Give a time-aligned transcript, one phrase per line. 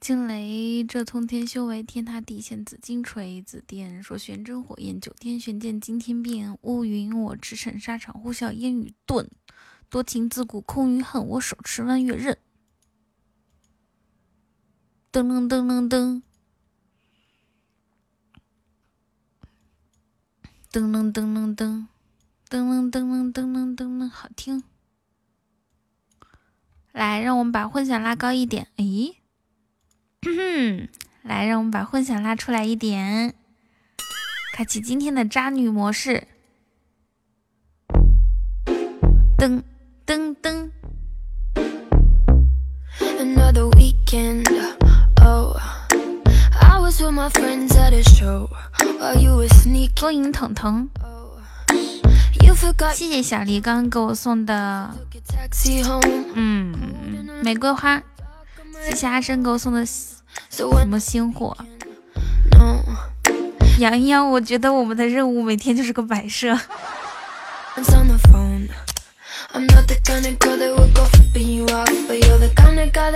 [0.00, 9.28] 惊雷，这通天修为，天塌地陷，紫金锤，紫电说玄真火焰，九天玄剑惊天变，乌云我驰骋沙场，呼啸烟雨遁，
[9.90, 12.38] 多情自古空余恨，我手持弯月刃。
[15.12, 16.22] 噔噔噔噔噔，
[20.72, 21.86] 噔噔噔噔噔，
[22.48, 24.64] 噔噔噔噔噔噔噔，好听。
[26.92, 28.68] 来，让我们把混响拉高一点。
[28.76, 29.19] 诶
[30.22, 30.88] 咦？
[31.22, 33.34] 来，让我们把混响拉出来一点，
[34.52, 36.26] 开启今天的渣女模式。
[39.38, 39.62] 噔
[40.06, 40.70] 噔噔。
[49.98, 50.88] 恭迎腾腾，
[52.94, 54.94] 谢谢小黎刚刚给我送的，
[56.34, 56.74] 嗯，
[57.44, 58.02] 玫瑰花。
[58.84, 61.56] 谢谢阿生给我送的什么星火？
[63.78, 66.58] 洋洋，我觉得我们的任务每天就是个摆设。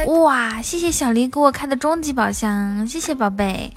[0.06, 3.72] 哇，谢谢小黎给我开的终极宝箱，谢谢宝贝。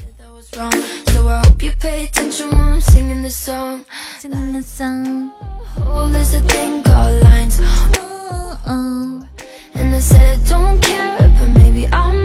[11.81, 12.15] 洋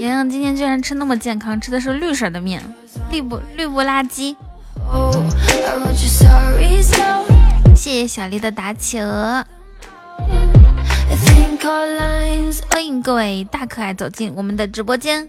[0.00, 2.62] 洋今天居然吃那么健康，吃的是绿色的面，
[3.10, 4.36] 绿不绿不拉几。
[7.74, 9.44] 谢谢小丽的打企鹅，
[12.68, 15.28] 欢迎各位大可爱走进我们的直播间。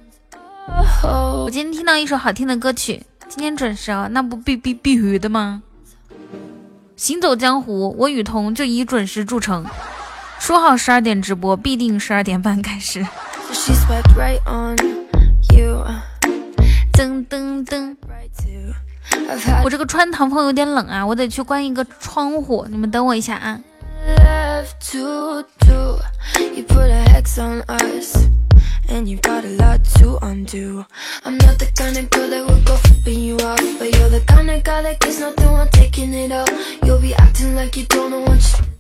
[1.03, 5.63] 我今天听到一首好听的歌曲，今天准时哦，那不必必必须的吗？
[6.95, 9.65] 行走江湖，我雨桐就以准时著称。
[10.41, 13.05] 说好十二点直播，必定十二点半开始。
[16.91, 17.95] 噔噔噔！
[19.63, 22.65] 我这个穿堂风有点冷啊，我得去关一个窗户。
[22.71, 23.59] 你们等我一下啊。
[28.89, 30.83] and you've got a lot to undo.
[31.23, 34.21] I'm not the kind of girl that would go flipping you off, but you're the
[34.25, 36.47] kind of guy that gets nothing while taking it all.
[36.83, 38.70] You'll be acting like you don't know what you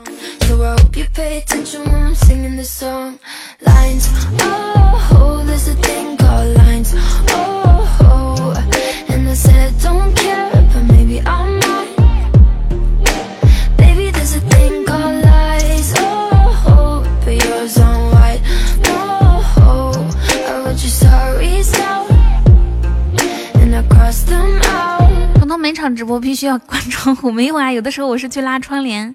[0.00, 3.18] So I hope you pay attention when I'm singing this song.
[3.60, 4.08] Lines,
[4.40, 8.54] oh, there's a thing called lines, oh, oh.
[9.08, 11.94] and I said don't care, but maybe I might.
[13.76, 18.40] Baby, there's a thing called lies, oh, oh but yours on white.
[25.38, 29.14] 彤彤每场直播必须要关窗户，没有啊，有的时候我是去拉窗帘，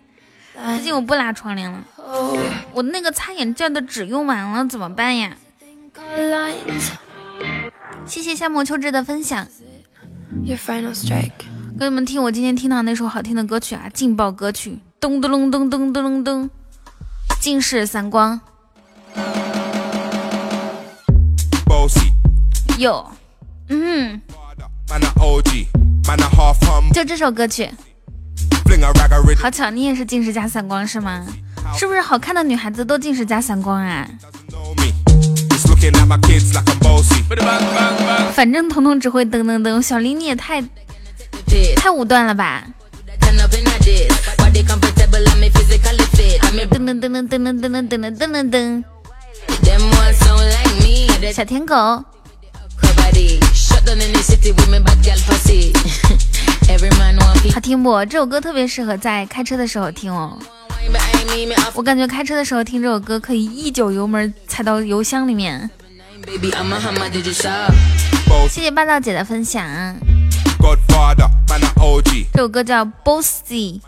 [0.64, 1.84] 最近我不拉窗帘了，
[2.72, 5.36] 我那个擦眼镜的纸用完了，怎么办呀？
[8.06, 9.46] 谢谢夏末秋至的分享。
[11.78, 16.50] 给你们听我今天听到那首好听的歌曲啊，劲爆歌曲，咚咚咚咚咚咚咚，
[17.40, 18.40] 尽是散光。
[22.78, 23.10] 有，
[23.68, 24.20] 嗯，
[26.92, 27.70] 就这首歌曲，
[29.38, 31.24] 好巧，你也是近视加散光是吗？
[31.78, 34.08] 是不是好看的女孩子都近视加散光啊？
[38.34, 40.60] 反正彤彤只会噔噔噔，小林你也太
[41.76, 42.64] 太武断了吧？
[43.20, 43.36] 噔
[46.84, 48.84] 噔噔噔噔噔噔噔噔噔噔，
[51.32, 51.74] 小舔狗。
[57.54, 58.04] 好听不？
[58.06, 60.36] 这首歌特别适合在开车的时候听哦。
[61.74, 65.70] 我感觉开车的时候听这首歌，可以一脚油门踩到油箱里面。
[68.48, 69.64] 谢谢霸道姐的分享。
[72.32, 73.80] 这首歌叫 Bossy。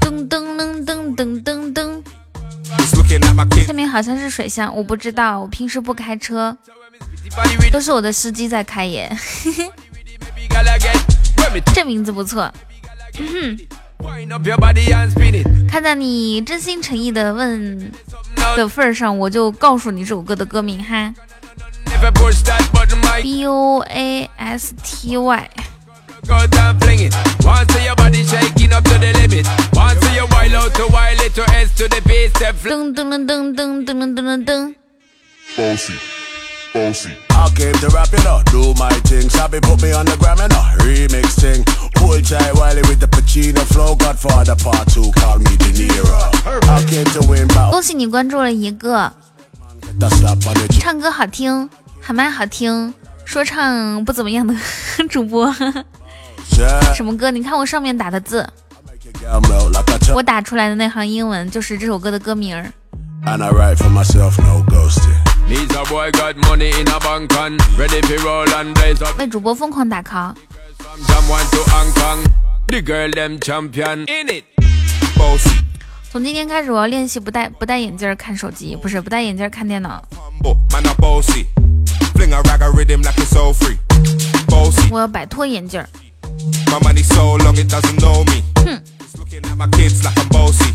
[0.00, 2.02] 噔噔噔噔噔噔噔。
[3.66, 6.56] 下面好像是水箱，我不知道，我平时不开车，
[7.70, 9.10] 都是我的司机在开耶。
[11.74, 12.52] 这名字不错，
[15.68, 17.92] 看在你真心诚意的问
[18.56, 21.14] 的份上，我就告诉你这首歌的歌名哈
[23.22, 25.50] ，B O A S T Y。
[32.66, 34.74] 噔噔噔噔噔噔噔噔噔。
[36.76, 39.30] I came to rap, you know, do my thing.
[39.30, 41.64] Sabi put me on the gram, you know, remix thing.
[41.98, 43.94] Hold tight Wiley with the Pacino flow.
[43.94, 46.34] Godfather part two, call me De Niro.
[46.68, 49.12] I came to win, but 恭喜你关注了一个
[50.80, 52.92] 唱歌好听、喊麦好听、
[53.24, 54.52] 说唱不怎么样的
[55.08, 55.54] 主播。
[56.92, 57.30] 什么歌？
[57.30, 58.44] 你看我上面打的字.
[60.12, 62.56] 我打出来的那行英文就是这首歌的歌名
[63.24, 65.23] I write for myself, no ghosting.
[69.18, 70.34] 为主播疯狂打 call。
[76.10, 80.02] 从今天开始，我要练习不戴不戴眼镜看手机，不是不戴眼镜看电脑。
[84.90, 85.84] 我要摆脱眼镜。
[86.66, 87.70] My money so long, it
[88.00, 88.42] know me.
[88.64, 88.82] 哼。
[89.18, 90.72] Looking at my kids like I'm bossy.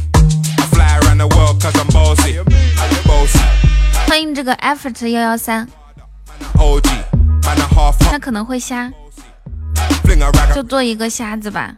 [0.72, 2.38] flier on a world cause I'm bossy.
[2.38, 2.46] I'm
[3.06, 3.69] bossy.
[4.10, 5.70] 欢迎这个 effort 幺幺三，
[8.00, 8.92] 他可能会瞎，
[10.56, 11.76] 就做一个瞎子吧。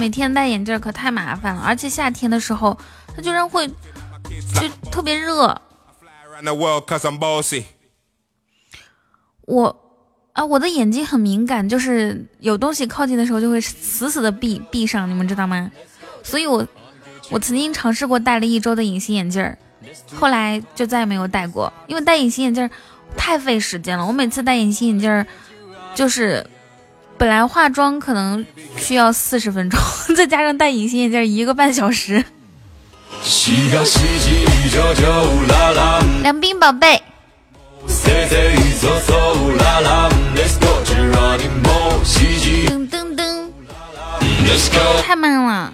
[0.00, 2.74] 每天戴眼镜可太麻烦了，而且夏天的时候
[3.14, 3.74] 他居然会就
[4.90, 5.60] 特别热。
[9.42, 9.76] 我
[10.32, 15.70] 啊，我的眼睛很敏感，就是有东西靠近的时候就会死死的闭闭上，你们知道吗？
[16.22, 16.66] 所以我
[17.28, 19.58] 我曾经尝试过戴了一周的隐形眼镜儿。
[20.14, 22.68] 后来就再也没有戴过，因为戴隐形眼镜
[23.16, 24.06] 太费时间了。
[24.06, 25.26] 我每次戴隐形眼镜，
[25.94, 26.46] 就是
[27.18, 28.44] 本来化妆可能
[28.76, 29.78] 需要四十分钟，
[30.16, 32.24] 再加上戴隐形眼镜一个半小时。
[36.22, 37.02] 梁斌宝贝，
[42.66, 43.48] 噔噔噔，
[45.02, 45.72] 太慢了。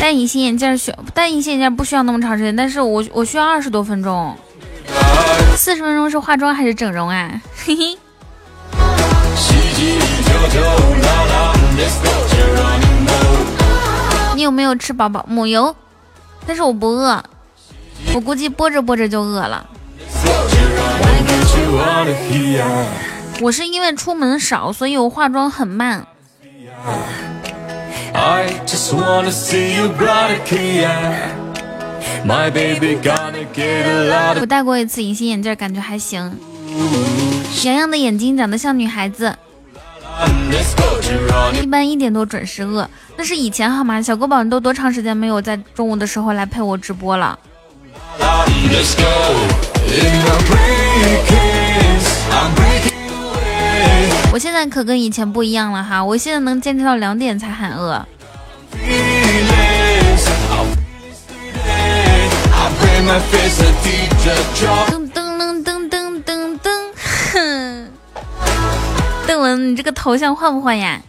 [0.00, 4.36] 戴隐形眼镜儿需戴隐形眼镜不需要那么长时间，但是我我需要二十多分钟，
[5.56, 7.40] 四十分钟是化妆还是整容啊？
[7.64, 7.98] 嘿嘿。
[14.34, 15.74] 你有没有吃饱饱母油？
[16.46, 17.22] 但是我不饿，
[18.14, 19.66] 我估计播着播着就饿了。
[23.40, 26.06] 我是因为出门少，所以我化妆很慢。
[34.40, 36.38] 我戴过一次隐形眼镜，感觉还行。
[37.64, 39.34] 洋洋的眼睛长得像女孩子
[41.60, 42.88] 一般一点多准时饿。
[43.16, 44.00] 那是以前好吗？
[44.00, 47.38] 小哥宝，你都多长时间没有在中午的时候来陪我直播了？
[54.34, 58.04] 我现在可跟以前不一样了哈，我现在能坚持到两点才喊饿。
[62.90, 63.06] 噔
[65.12, 66.68] 噔噔噔噔噔噔，
[67.32, 67.88] 哼！
[69.24, 71.00] 邓文，你这个头像换不换呀？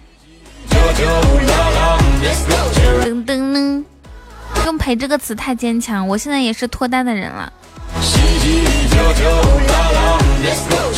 [3.04, 3.84] 噔噔噔，
[4.66, 7.52] 用“陪”这个词太坚强，我现在也是脱单的人了。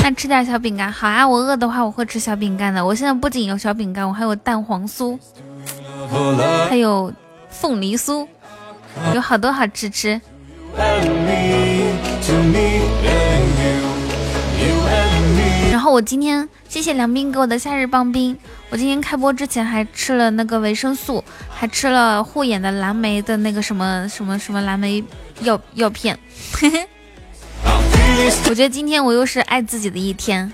[0.04, 1.28] 那吃点小饼干，好啊！
[1.28, 2.86] 我饿的话，我会吃小饼干的。
[2.86, 5.20] 我现在不仅有小饼干，我还有蛋黄酥，
[6.70, 7.12] 还有
[7.50, 8.26] 凤梨酥，
[9.14, 10.22] 有好多好吃吃。
[15.70, 18.38] 然后我今天谢谢梁斌给我的夏日棒冰，
[18.70, 25.04] 我今天开播之前还吃了那个维生素，还吃了护眼的蓝莓的那个什么什么什么蓝莓
[25.42, 26.18] 药药片。
[28.50, 30.52] 我觉得今天我又是爱自己的一天。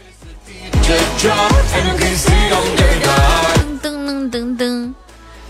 [3.81, 4.93] 噔噔噔噔噔，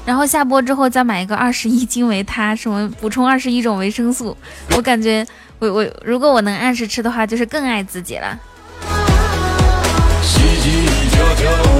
[0.05, 4.37] 然后下播之后再买一个二十一金维他，什么补充二十一种维生素。
[4.75, 5.25] 我感觉
[5.59, 8.37] 我我如果我能按时吃的话，就是更爱自己了。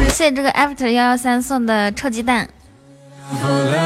[0.09, 2.47] 谢谢这个 after 幺幺三送的臭鸡蛋。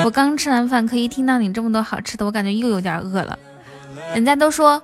[0.03, 3.37] 我刚吃完饭，可以听到你这么多好吃的，我感觉又有点饿了。
[4.13, 4.81] 人家都说，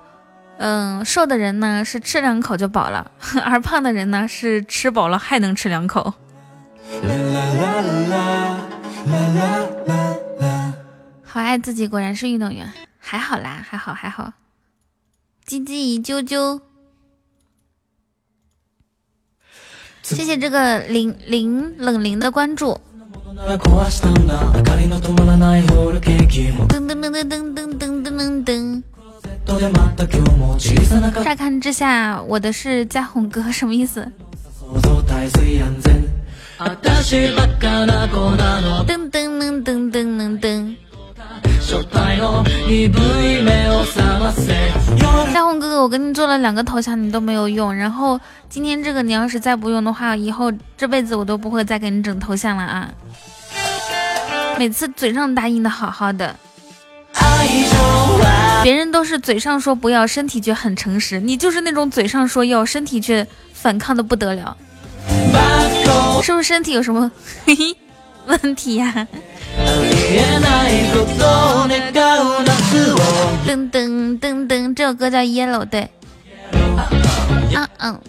[0.59, 3.11] 嗯，瘦的人呢是吃两口就饱了，
[3.45, 6.15] 而胖的人呢是吃饱了还能吃两口。
[11.25, 12.73] 好爱自己，果然是运动员。
[12.99, 14.33] 还好啦，还好还好。
[15.47, 16.61] 唧唧一啾啾，
[20.03, 22.81] 谢谢这个林林冷林的关注。
[23.39, 28.83] 壊したんだ明かりの止まらないホールケーキも噔噔噔噔噔噔噔噔噔。
[31.24, 34.12] 乍看之下，我的是嘉宏哥，什么意思？
[36.60, 36.72] 噔
[39.10, 40.76] 噔噔噔噔噔噔。
[45.34, 47.74] 大红哥哥，我给你做了两个头像，你都没有用。
[47.74, 48.20] 然后
[48.50, 52.90] 今天这个，你要是再不用的话，以后这辈子我都不会再给你整头像了啊！
[54.58, 56.36] 每次嘴上答应的好好的，
[58.64, 61.20] 别人都是嘴上说不要，身体却很诚实。
[61.20, 64.56] 你就是那种嘴上说要，身体却反抗的不得了，
[66.24, 67.12] 是不是身体有什么
[68.26, 69.08] 问题呀？
[73.46, 75.90] 噔噔噔噔，这首歌叫 Yellow，对，
[77.54, 78.00] 嗯嗯。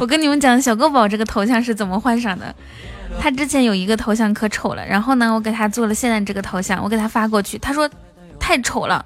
[0.00, 2.54] 我跟你们讲，小狗宝这个头像是怎么换上的。
[3.20, 7.88] 他之前有一个头像可丑了，然后呢，我给他做了现在这个头像，我给他发过去，他说
[8.38, 9.04] 太丑了。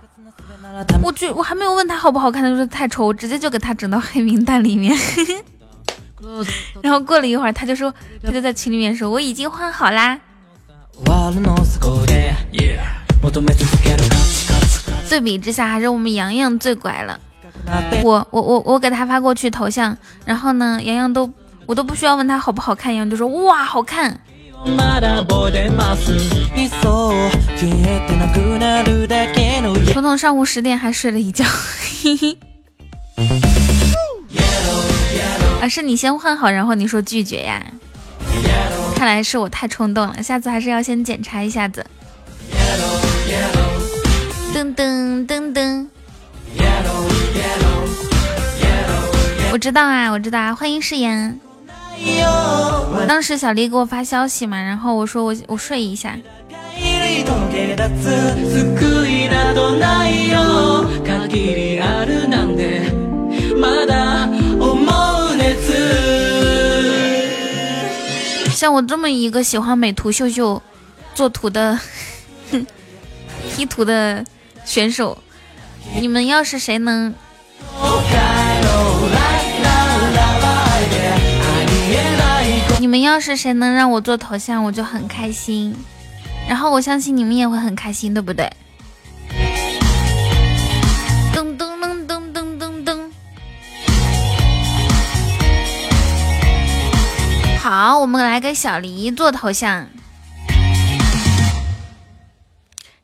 [1.02, 4.96] 我去，我还没有问他好不好看，他说太丑，我直接就给他整到黑名单里面。
[6.82, 7.92] 然后过了一会儿，他就说，
[8.22, 10.18] 他就在群里面说，我已经换好啦。
[15.08, 17.18] 对比之下，还是我们洋洋最乖了。
[18.02, 21.30] 我我我我给他发过去头像，然后呢，洋洋都
[21.66, 24.20] 我都不需要问他好不好看，一样就说哇好看。
[29.92, 31.44] 彤彤上午十点还睡了一觉。
[32.02, 32.38] 嘿 嘿
[35.60, 37.62] 啊，是你先换好，然后你说拒绝呀？
[38.96, 41.84] 看来是我太冲动了，下次还是要先检查一下子。
[44.54, 45.86] 噔噔噔噔，
[49.50, 51.40] 我知道啊，我知道啊，欢迎誓言。
[53.08, 56.16] 当时小黎给我发消息嘛，然后我说我我睡一下。
[68.54, 70.62] 像我这么一个喜欢美图秀秀
[71.14, 71.78] 做图的
[73.56, 74.24] P 图的
[74.64, 75.18] 选手，
[76.00, 77.12] 你们要是谁能，
[82.82, 85.72] 你们要是谁能让我做头像，我就很开心。
[86.48, 88.52] 然后我相信你们也会很开心，对不对？
[91.32, 93.10] 噔噔噔噔噔噔噔
[97.60, 99.86] 好，我们来给小黎做头像。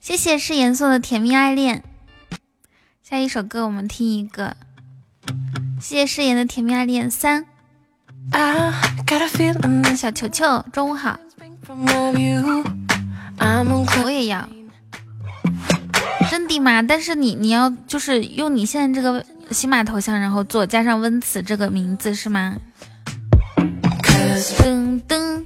[0.01, 1.85] 谢谢是颜色的甜蜜爱恋。
[3.09, 4.57] 下一首歌我们听一个。
[5.81, 7.47] 谢谢誓言的甜蜜爱恋三。
[9.97, 11.19] 小球球，中午好。
[14.05, 14.49] 我也要。
[16.31, 16.81] 真的吗？
[16.83, 22.57] 但是你你要就是用你现在这个喜马头像，然后做加上温慈这个名字是吗？
[24.59, 25.45] 噔噔，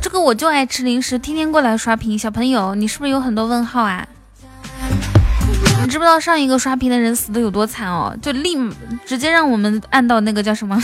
[0.00, 2.16] 这个我就爱吃零食，天天过来刷屏。
[2.16, 4.06] 小朋友，你是不是有很多问号啊？
[5.82, 8.14] 你知不知道上一个刷屏的人死的有多惨哦？
[8.20, 8.56] 就立
[9.06, 10.80] 直接让我们按到那个叫什么，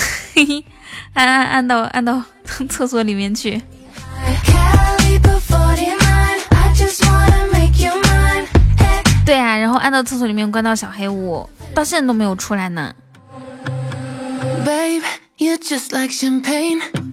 [1.15, 2.23] 按按按到按到
[2.69, 3.63] 厕所里面去。
[9.25, 12.93] 对啊，然后按到厕所里面关到小黑屋，到现在都没有出来呢。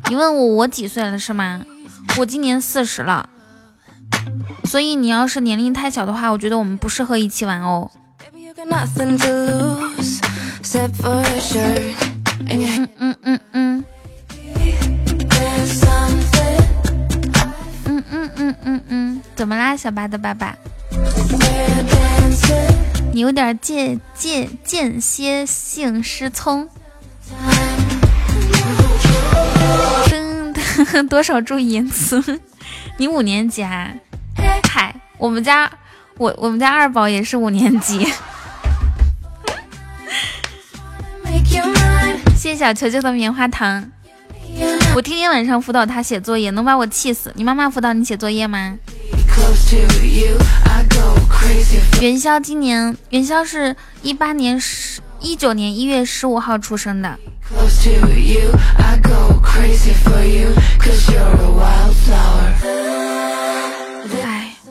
[0.10, 1.62] 你问我我几岁了是吗？
[2.18, 3.28] 我今年四十了，
[4.66, 7.92] 所以你要是年龄太小的话，我觉得我们不适合一起玩哦。
[12.50, 13.86] 嗯嗯嗯嗯。
[17.86, 20.56] 嗯嗯嗯嗯嗯，怎么啦，小八的爸爸？
[23.12, 26.68] 你有点间间间歇性失聪。
[30.94, 32.40] 噔，多少注意言辞？
[32.98, 33.94] 你五年级啊？
[34.36, 35.70] 嗨，我们家
[36.18, 38.08] 我我们家二宝也是五年级。
[42.36, 43.90] 谢谢小球球的棉花糖。
[44.96, 47.32] 我天天晚上辅导他写作业，能把我气死。
[47.36, 48.78] 你妈妈辅导你写作业吗？
[52.02, 57.18] 元宵今年元宵是一八年十一九年一月十五号出生的。
[57.50, 57.54] 哎，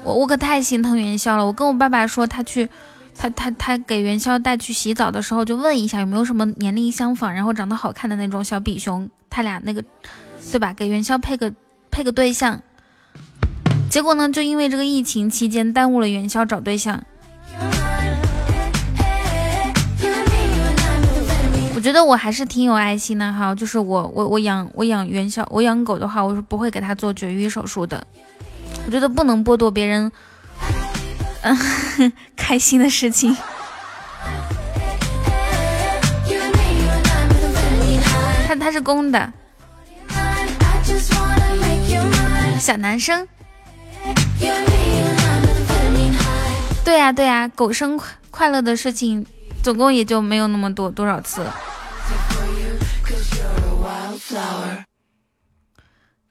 [0.05, 1.47] 我我可太心疼元宵了。
[1.47, 2.69] 我跟我爸爸说，他去，
[3.17, 9.83] 他他他给元宵带去洗澡的时候，就问一下有没有什么年龄相仿，然后长得好看的那种小比熊，他俩那个，
[10.51, 10.73] 对吧？
[10.75, 11.53] 给元宵配个
[11.91, 12.61] 配个对象。
[13.89, 17.03] 结果呢，就因为这个疫情期间耽误了元宵找对象。
[21.75, 28.05] 我觉得我还是挺有爱心的哈，就是我我我养我养元宵，我养狗的话，我是不会给它做绝育手术的。
[28.87, 30.11] 我觉得不能剥夺别人
[31.43, 31.57] 嗯
[32.37, 33.37] 开心的事情。
[38.47, 39.33] 他他是公的，
[42.61, 43.27] 小男生。
[46.85, 49.25] 对呀对呀，狗生快快乐的事情，
[49.63, 51.47] 总共也就没有那么多多少次。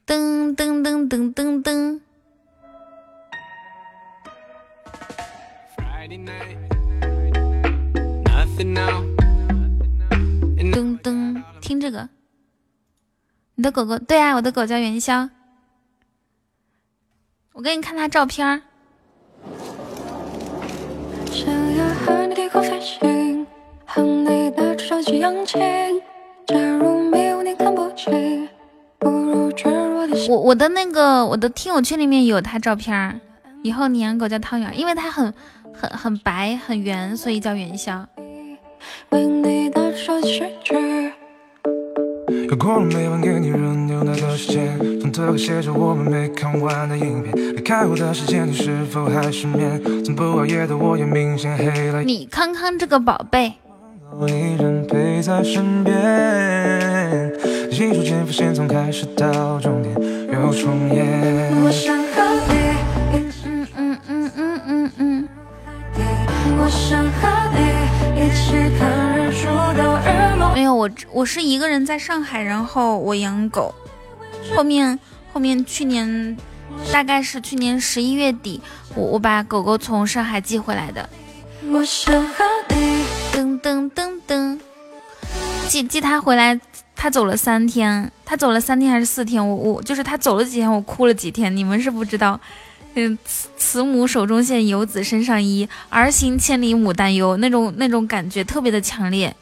[0.06, 2.00] 噔噔噔噔噔噔。
[10.74, 12.10] 噔噔，听这个。
[13.56, 15.30] 你的狗狗对啊，我的狗叫元宵。
[17.54, 18.62] 我给你看它照片儿。
[30.28, 33.18] 我我的那个我的听友群里面有它照片儿。
[33.64, 35.32] 以后你养狗叫汤圆，因为它很
[35.74, 38.06] 很很白很圆，所以叫元宵。
[42.50, 47.56] 又过了每晚给你热牛奶的时间，从特和写着我们没看完的影片。
[47.56, 49.82] 离开我的时间，你是否还失眠？
[50.04, 52.02] 从不熬夜的我也明显黑了。
[52.04, 53.54] 你康康这个宝贝。
[54.28, 57.32] 一人陪在身边，
[57.72, 59.96] 细数间发现从开始到终点
[60.34, 61.06] 又重演。
[61.64, 62.22] 我想和
[62.54, 62.61] 你，
[70.54, 73.74] 没有我，我是一个人在上海，然后我养狗。
[74.56, 75.00] 后面
[75.34, 76.38] 后面去年
[76.92, 78.62] 大概是去年十一月底，
[78.96, 81.10] 我我把狗狗从上海寄回来的。
[81.72, 84.60] 我想和你，噔噔噔噔，
[85.68, 86.60] 寄寄他回来，
[86.96, 89.48] 他走了三天，他走了三天还是四天？
[89.48, 91.56] 我我就是他走了几天，我哭了几天。
[91.56, 92.40] 你们是不知道，
[92.94, 99.36] 嗯，慈慈母手中线，游子身上衣，儿行千里母担忧，那种那种感觉特别的强烈。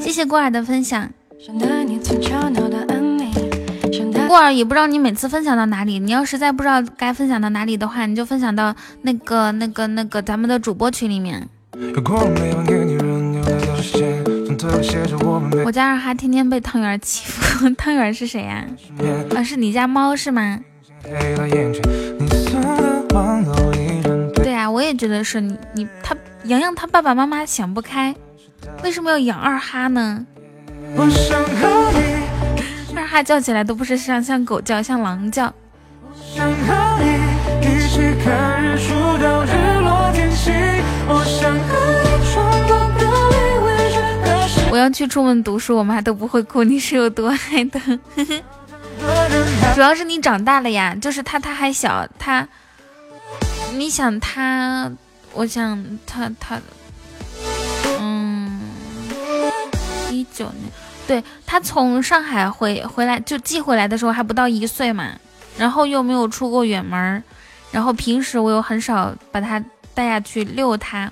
[0.00, 1.10] 谢谢过儿的分享。
[4.26, 11.48] 过也不知道你每次分享到哪里，你要实在不知道该分享到哪里的话，你就分享到那个那个那个咱们的主播群里面。
[15.64, 18.64] 我家二哈天天被汤圆欺负， 汤圆是谁呀？
[19.34, 20.60] 啊，是你家猫是吗？
[24.34, 28.14] 对啊，我也觉得是你你他洋洋他爸爸妈妈想不开。
[28.84, 30.24] 为什么要养二哈呢？
[30.96, 31.08] 二
[33.12, 35.52] 哈叫起来都不是像像狗叫，像狼叫。
[44.70, 46.64] 我要去出门读书，我妈都不会哭。
[46.64, 47.78] 你是有多爱的？
[49.74, 52.48] 主要是你长大了呀，就是他他还小，他，
[53.74, 54.90] 你想他，
[55.34, 56.58] 我想他他。
[58.00, 58.58] 嗯
[60.10, 60.72] 一九年，
[61.06, 65.08] 对他从上海回回来就寄回来的时候还不到一岁嘛，
[65.58, 67.22] 然后又没有出过远门，
[67.70, 69.62] 然后平时我又很少把他
[69.94, 71.10] 带下去遛他，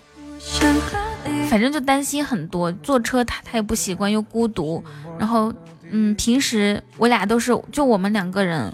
[1.48, 2.70] 反正就担心很多。
[2.72, 4.82] 坐车他他也不习惯，又孤独。
[5.18, 5.52] 然后
[5.90, 8.72] 嗯，平时我俩都是就我们两个人，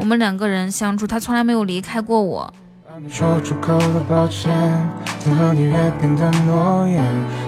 [0.00, 2.50] 我们两个人相处，他从来没有离开过我。
[2.88, 3.04] 嗯
[5.26, 5.50] 嗯
[6.00, 7.45] 嗯嗯。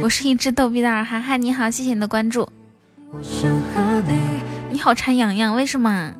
[0.00, 2.48] 我是一只逗比的二哈哈，你好，谢谢你的关注。
[4.70, 6.14] 你好馋洋洋，为什么？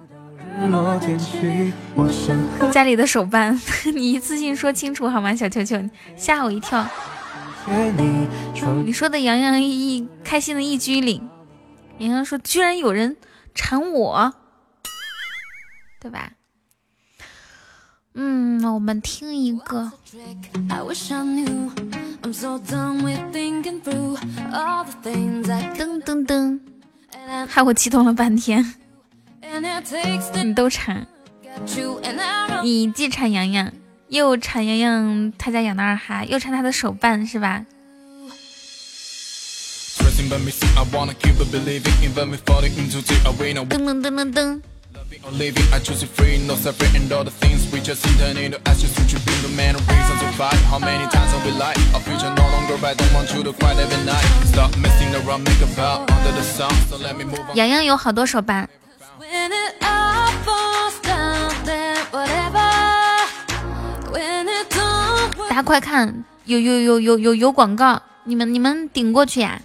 [2.71, 3.59] 家里的手办，
[3.95, 5.35] 你一次性说清楚好吗？
[5.35, 5.83] 小球球，
[6.17, 6.87] 吓我一跳。
[8.85, 11.23] 你说的洋洋一开心的一鞠躬。
[11.99, 13.17] 洋洋说，居然有人
[13.55, 14.35] 馋我，
[16.01, 16.33] 对吧？
[18.19, 19.93] 嗯，我们听一个。
[22.23, 22.43] 噔
[26.03, 26.59] 噔噔，
[27.47, 28.75] 害我激动了半天。
[30.43, 31.07] 你都馋，
[32.63, 33.71] 你既馋洋洋，
[34.09, 37.67] 又馋洋洋他家养的二哈，又馋他的手办，是吧？
[43.69, 44.63] 噔噔噔噔噔。
[57.55, 58.69] 洋洋有好多首吧。
[65.49, 69.61] 大家快看，有有有有有有广告，你们你们顶过去呀。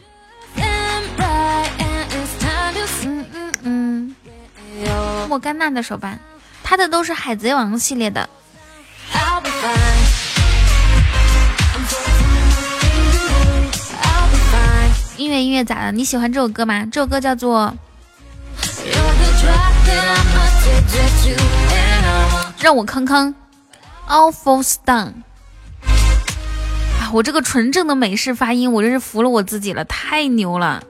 [5.32, 6.20] 莫甘娜的手办，
[6.62, 8.30] 她的都是海贼王系列的。
[15.15, 15.94] 音乐音乐咋了？
[15.94, 16.86] 你喜欢这首歌吗？
[16.91, 17.74] 这首歌叫做
[22.60, 23.34] 让我康康。
[24.10, 25.13] all falls down
[27.00, 30.84] 啊，我这个纯正的美式发音，我真是服了我自己了，太牛了，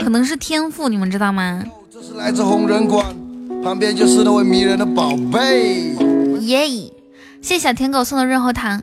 [0.00, 1.62] 可能是天赋，你们知道吗？
[2.08, 3.04] 这是来自红人馆，
[3.62, 5.94] 旁边就是那位迷人的宝贝。
[6.40, 6.90] 耶、谢
[7.42, 8.82] 谢小舔狗送的润喉糖。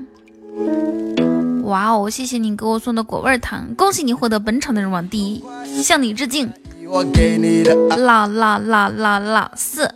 [1.64, 5.44] 哇哦，谢谢你给我送的果味糖，恭喜你获得本场的人网第一，
[5.82, 6.52] 向你致敬。
[6.88, 9.90] 我给你的，老老老老老四，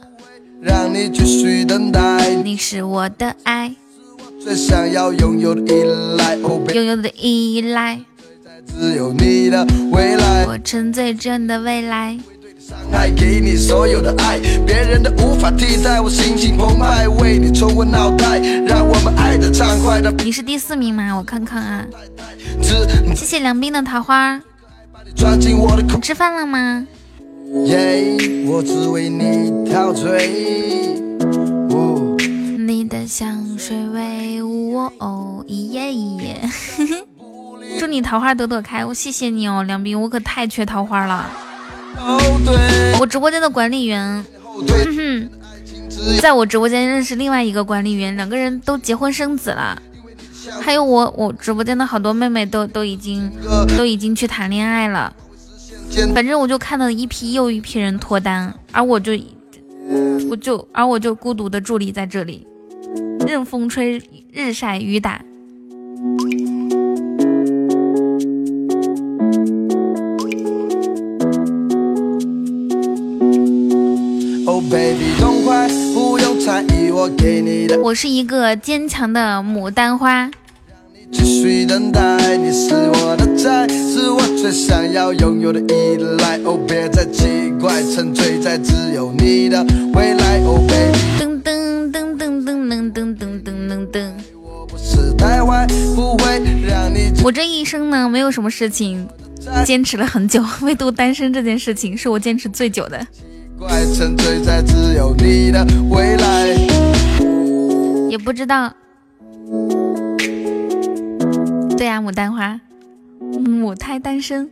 [0.59, 3.75] 让你继续等待，你是我的爱，
[4.41, 5.83] 最想要拥有的依
[6.17, 6.35] 赖。
[6.37, 7.99] 哦，拥有的依赖，
[8.65, 12.17] 只有你的未来，我沉醉着你的未来。
[12.69, 15.99] 伤害给你所有的爱，别人的无法替代。
[15.99, 20.11] 我心情澎湃，为你冲昏脑袋，让我们爱的畅快的。
[20.23, 21.15] 你是第四名吗？
[21.17, 21.83] 我看看啊。
[23.15, 24.39] 谢谢梁斌的桃花，
[25.15, 26.85] 你吃饭了吗？
[27.65, 30.93] 耶，我只为你陶醉。
[31.71, 32.15] 哦
[32.67, 36.39] 你的香水味我哦，一耶一耶。
[37.79, 41.27] 祝你桃花朵朵开，我谢谢你哦，梁斌，我可太缺桃花了。
[42.99, 44.25] 我直播间的管理员，
[44.67, 45.29] 哼哼，
[46.19, 49.81] 在我直播间认识另外一个管理员，两个人都结婚生子了。
[50.61, 53.31] 还有我，我直播间的好多妹妹都都已经
[53.77, 55.13] 都已经去谈恋爱了。
[56.13, 59.13] 反正我就看到一批又一批人脱单，而我就
[60.29, 62.45] 我就而我就孤独的伫立在这里，
[63.27, 65.21] 任风吹，日晒雨打。
[74.69, 80.29] ，baby，痛快，不用猜疑，我给你的我是一个坚强的牡丹花，
[81.11, 82.37] 继续等待。
[82.37, 86.37] 你是我的债，是我最想要拥有的依赖。
[86.45, 90.39] 哦，别再奇怪，沉醉在只有你的未来。
[90.45, 94.11] 哦，baby，噔噔噔噔噔噔噔噔噔噔噔。
[94.41, 99.07] 我不是太坏，不会让你我这一生呢，没有什么事情
[99.65, 103.05] 坚持了很久，唯独单身这件事情是我坚持最久的。
[103.59, 106.47] 怪，沉醉在只有你的未来。
[108.09, 108.73] 也不知道。
[111.77, 112.57] 对呀、牡丹花，
[113.19, 114.49] 母胎单身。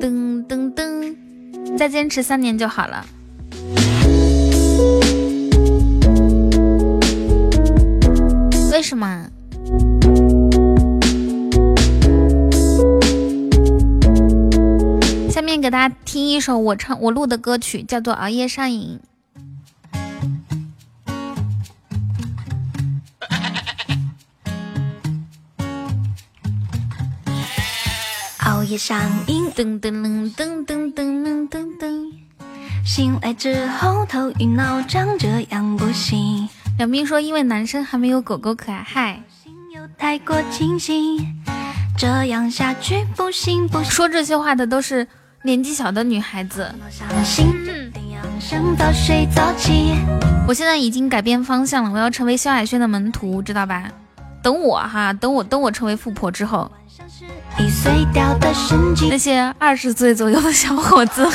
[0.00, 1.14] 噔噔噔，
[1.78, 3.06] 再坚持三年就好了。
[8.72, 9.28] 为什么？
[15.32, 19.00] 下面给大家听一首我唱我录的歌曲，叫做《熬夜上瘾》。
[28.44, 32.12] 熬夜上瘾，噔噔噔噔噔噔噔噔。
[32.84, 36.46] 醒来之后头晕脑胀，这样不行。
[36.76, 38.82] 梁斌说，因为男生还没有狗狗可爱。
[38.86, 41.42] 嗨，心又太过清醒，
[41.96, 43.90] 这样下去不行不行。
[43.90, 45.08] 说这些话的都是
[45.44, 46.72] 年纪小的女孩子。
[46.78, 49.96] 我相信决定养生，早睡早起。
[50.46, 53.90] 我现在已经改变方向了，我要成为萧亚轩的门徒，知道吧？
[54.40, 56.70] 等我哈，等我等我成为富婆之后，
[59.10, 61.28] 那些二十岁左右的小伙子，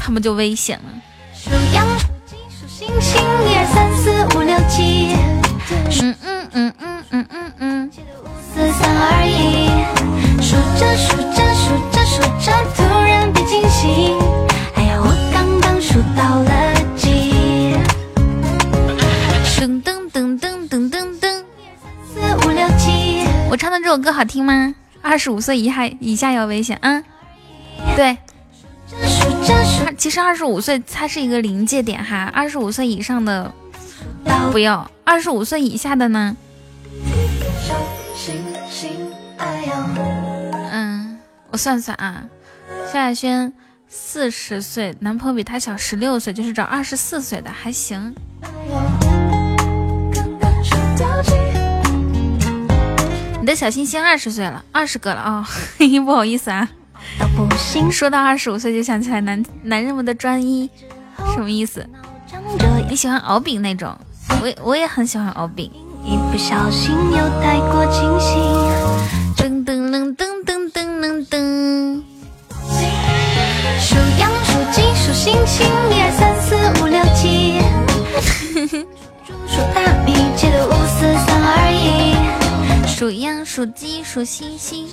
[0.00, 0.84] 他们就危险了。
[6.00, 7.90] 嗯嗯嗯嗯嗯嗯嗯，
[8.22, 9.68] 五四三二一。
[10.42, 11.93] 数着数着数着数着，
[23.54, 24.74] 我唱的这首歌好听吗？
[25.00, 27.00] 二十五岁以下以下要危险啊！
[27.94, 28.18] 对，
[29.96, 33.54] 其实二十五岁它是一个临界点哈，二十五岁以上的
[34.50, 36.36] 不要，二十五岁以下的呢，
[40.72, 41.20] 嗯，
[41.52, 42.24] 我算算啊，
[42.92, 43.52] 萧亚轩
[43.86, 48.12] 四十岁，男朋友比她小十六岁，就是找二十四岁的，还行。
[53.44, 56.66] 你的小星星二十岁了，二十个了啊、嘿嘿，不好意思啊。
[57.18, 60.70] 到不行，说到二十五岁就想起来男男人们的专一，
[61.34, 61.86] 什么意思？
[62.88, 63.94] 你喜欢敖丙那种，
[64.40, 65.70] 我也我也很喜欢敖丙。
[66.06, 68.40] 一不小心又太过清醒。
[69.36, 72.02] 噔噔噔噔噔噔噔噔，
[73.78, 77.60] 数羊数鸡数星星，一二三四五六七。
[79.46, 82.23] 数大米，记得五四三二一。
[82.96, 84.86] 数羊数鸡数星星。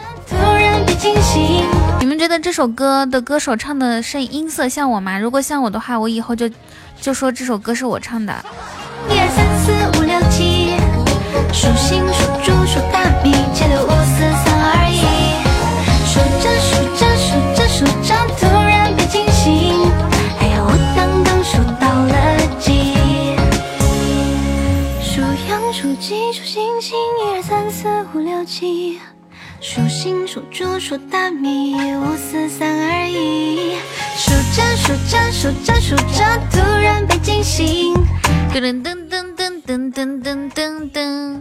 [1.99, 5.19] 你们觉得这首歌的歌手唱的声音色像我吗？
[5.19, 6.49] 如果像我的话，我以后就
[6.99, 8.33] 就说这首歌是我唱的。
[9.07, 10.73] 一二三四五六七。
[11.53, 13.89] 数星数猪数大米，记得五
[28.41, 28.99] 四五六七。
[29.59, 33.75] 数星数猪数大米，五四三二一。
[34.17, 37.93] 数着数着数着数着，突然被惊醒。
[38.51, 41.39] 噔噔噔噔噔噔噔噔噔噔。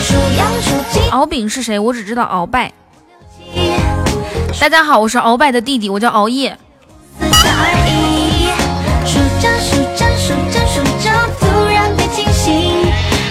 [0.00, 1.78] 数羊数鸡敖丙是谁？
[1.78, 2.72] 我只知道鳌拜。
[4.60, 6.56] 大家好，我是鳌拜的弟弟，我叫熬夜。
[7.20, 8.46] 四三二一，
[9.04, 12.86] 数着数着数着数着，突然被惊醒。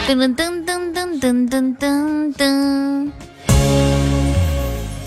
[0.08, 0.87] 噔噔噔噔
[1.19, 3.12] 噔噔噔噔。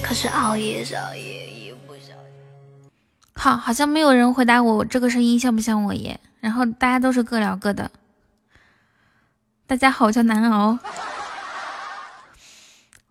[0.03, 2.91] 可是熬夜是熬夜，也不是熬夜。
[3.35, 6.19] 好，好像没有人回答我，这个声音像不像我耶？
[6.41, 7.89] 然后大家都是各聊各的。
[9.67, 10.77] 大家好，我叫南敖，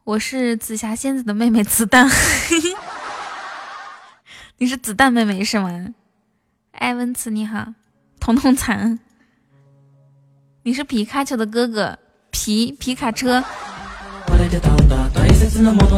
[0.04, 2.06] 我是紫霞仙子的妹妹子弹。
[4.58, 5.94] 你是子弹妹妹是吗？
[6.74, 7.74] 艾文茨你好，
[8.20, 9.00] 彤彤惨。
[10.64, 11.98] 你是皮卡丘的哥哥，
[12.32, 13.44] 皮皮卡车。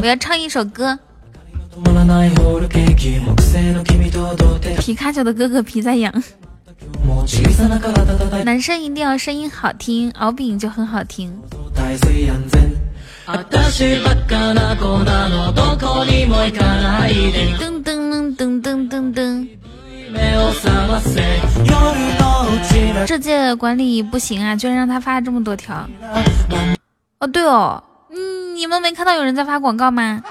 [0.01, 0.97] 我要唱一首歌。
[4.79, 6.11] 皮卡丘的哥哥皮在痒。
[8.43, 11.31] 男生一定要声音好听，敖丙就很好听。
[13.27, 13.41] 噔
[17.83, 19.47] 噔噔噔噔噔。
[23.05, 25.75] 这届管理不行啊，居然让他发了这么多条。
[27.19, 30.21] 哦，对哦，嗯，你们没看到有人在发广告吗？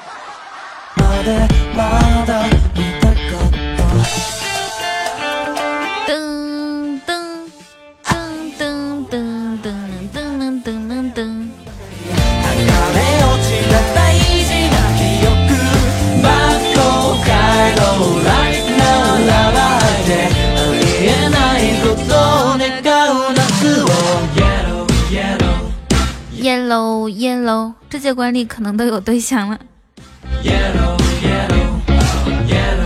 [27.09, 29.59] Yellow 这届管理可能都有对象了，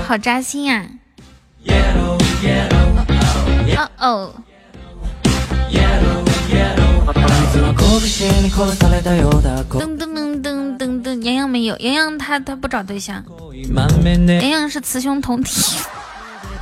[0.07, 0.87] 好扎心呀、
[3.77, 4.35] 哦哦，
[9.70, 13.24] 噔噔噔噔噔噔，洋洋没有，洋洋他他不找对象，
[14.40, 15.53] 洋洋是雌雄同体。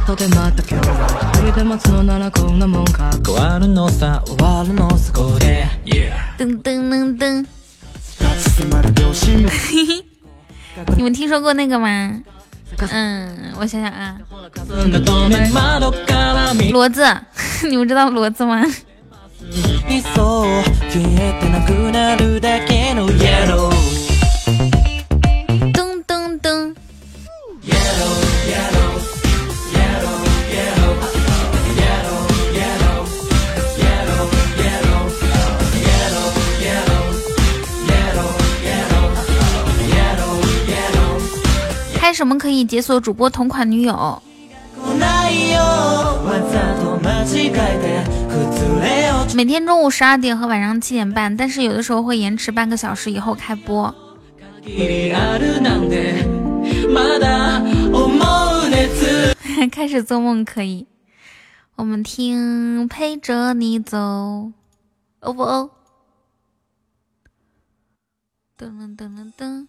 [0.05, 7.45] とてまた今日は一人で待つのならこんなもんか変わるのさ終わるのそこで Yeah 噔噔噔噔，
[10.95, 12.21] 你们听说过那个吗？
[12.91, 14.17] 嗯，我想想啊，
[14.53, 17.03] 霞んだ透明窓から見骡子，
[17.67, 18.65] 你们知道骡子吗？
[42.11, 44.21] 开什么可以解锁主播同款女友？
[44.79, 45.59] 来ないよ
[46.23, 53.93] わざと間違えて崩れ落ち每天中午十二点和晚上七点半，但是有的时候会延迟半个小时以后开播。
[54.63, 56.25] 限りあるなんて
[56.89, 59.35] まだ思う熱
[59.71, 60.85] 开始做梦可以，
[61.75, 63.97] 我们听陪着你走，
[65.21, 65.69] 哦不哦，
[68.57, 69.67] 噔噔噔噔噔。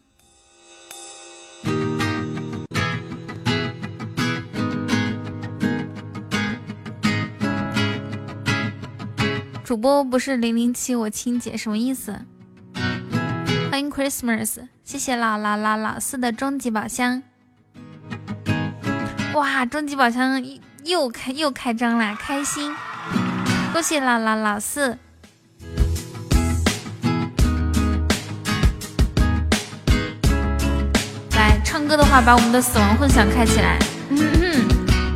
[9.63, 12.19] 主播不是零零七，我亲姐什么意思？
[13.71, 17.23] 欢迎 Christmas，谢谢老老老老四的终极宝箱。
[19.33, 20.43] 哇，终极宝箱
[20.83, 22.75] 又开又开张了，开心！
[23.71, 24.97] 恭喜老老老四。
[31.37, 33.79] 来唱歌的话，把我们的死亡混响开起来，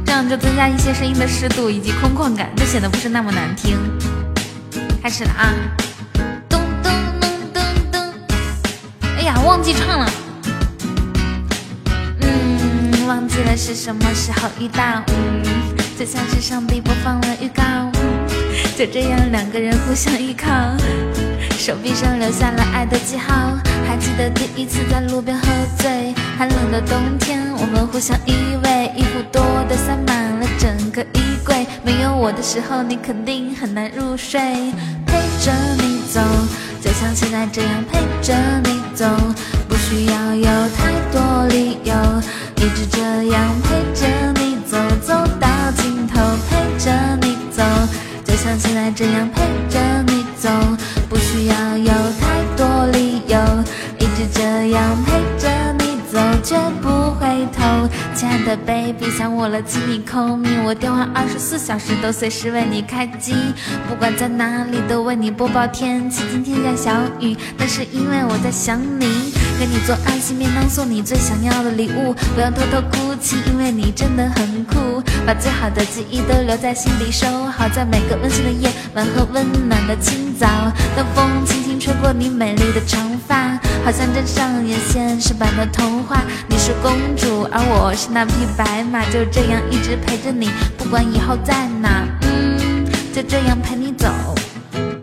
[0.05, 3.77] 这样就增加一些声音的湿度以及空旷感，就显得不是那么难听。
[5.07, 5.53] 开始了啊！
[6.49, 6.91] 咚咚
[7.21, 8.13] 咚咚咚！
[9.15, 10.11] 哎呀，忘记唱了。
[12.19, 15.41] 嗯，忘记了是什么时候遇到，嗯，
[15.97, 17.63] 就像是上帝播放了预告，
[18.77, 20.51] 就这样两个人互相依靠，
[21.57, 23.57] 手臂上留下了爱的记号。
[23.87, 30.36] 还记得第一次在路边喝醉，寒冷的冬天，我们互相依偎，衣服多的塞满
[30.97, 31.67] 个衣柜。
[31.83, 34.41] 没有我的时候，你肯定很难入睡。
[35.05, 36.19] 陪着你走，
[36.81, 38.33] 就像现在这样陪着
[38.63, 39.05] 你走，
[39.69, 41.93] 不需要有太多理由，
[42.57, 44.07] 一直这样陪着
[44.41, 46.19] 你走，走到尽头。
[46.49, 47.63] 陪着你走，
[48.25, 50.49] 就像现在这样陪着你走，
[51.07, 53.37] 不需要有太多理由，
[53.99, 55.47] 一直这样陪着
[55.79, 57.87] 你走，绝不回头。
[58.17, 63.35] 亲爱的 baby，想我了，请你 call me，我电话二十四小时都随时为你开机，
[63.87, 66.23] 不管在哪里都为你播报天气。
[66.31, 69.05] 今天下小雨，那是因为我在想你，
[69.59, 80.47] 给你做爱心便当，送你最想要的礼物，不要偷偷哭泣，因为你真的很酷，把最好的记忆都留在心里，收好在每个温馨的夜晚和温暖的清早。
[80.95, 86.21] 当风轻吹过你美丽的长发，好像真上演现实版的童话。
[86.47, 94.07] 你是公主，而我是那匹白马，就这样一直陪着你，不管以后在哪，嗯，就这样陪你走。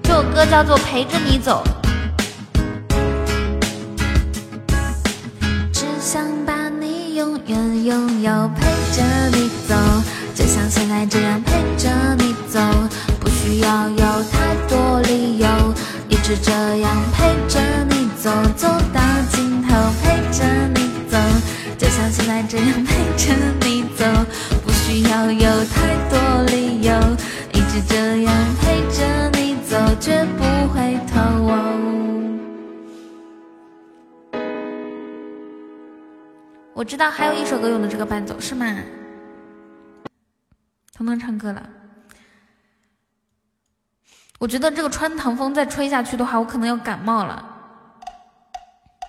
[0.03, 1.65] 这首歌叫做《陪着你走》。
[5.73, 9.75] 只想把你永远拥有，陪着你走，
[10.35, 12.61] 就像现在这样陪着你走，
[13.21, 13.97] 不需要有
[14.31, 14.43] 太，
[16.25, 17.61] 一直这样陪着
[17.91, 21.19] 你走，走到尽头，陪着你走，
[21.77, 24.07] 就像现在这样陪着你走，
[24.65, 26.95] 不需要有太多理由，
[27.53, 31.21] 一直这样陪着你走，绝不回头。
[36.73, 38.75] 我知道还有一首歌用的这个伴奏是吗？
[40.97, 41.69] 彤彤唱歌了。
[44.44, 47.42] 我觉得这个穿堂风再吹下去的话，我可能要感冒了，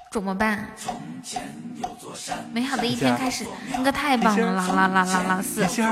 [0.09, 0.65] 怎么办？
[2.53, 5.67] 美好的一天开始，那个太棒了，啦啦啦啦啦四。
[5.67, 5.83] 醒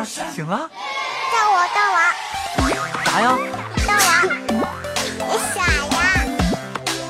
[0.47, 0.69] 了，
[1.29, 1.99] 到我大王
[3.03, 3.37] 啥呀？
[3.85, 4.23] 大王，
[5.27, 5.59] 你傻
[5.91, 6.23] 呀？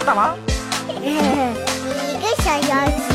[0.04, 0.36] 大王，
[0.88, 3.06] 你一个小妖精，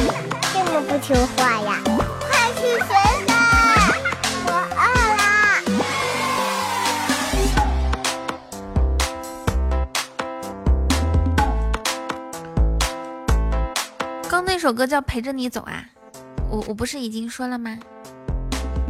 [0.55, 1.81] 这么不听话呀？
[2.21, 2.79] 快去
[14.59, 15.85] 这首歌叫《陪着你走》啊，
[16.51, 17.79] 我我不是已经说了吗？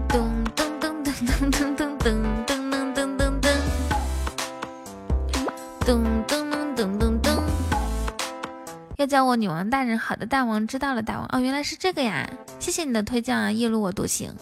[0.08, 0.24] 噔
[0.56, 3.52] 噔噔噔噔噔噔噔噔噔噔噔噔，
[5.84, 7.38] 噔噔噔噔噔噔。
[8.96, 12.26] 要叫我女王大人，好的，大王知道了，大王哦，原来是这个呀，
[12.58, 14.34] 谢谢你的推荐啊，夜路我独行。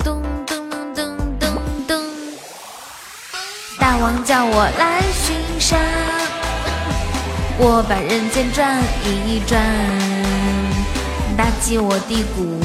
[0.00, 1.56] 噔噔噔噔噔
[1.88, 2.04] 噔，
[3.80, 6.03] 大王叫我来巡山。
[7.56, 9.62] 我把人间转一转，
[11.36, 12.58] 打击我的鼓，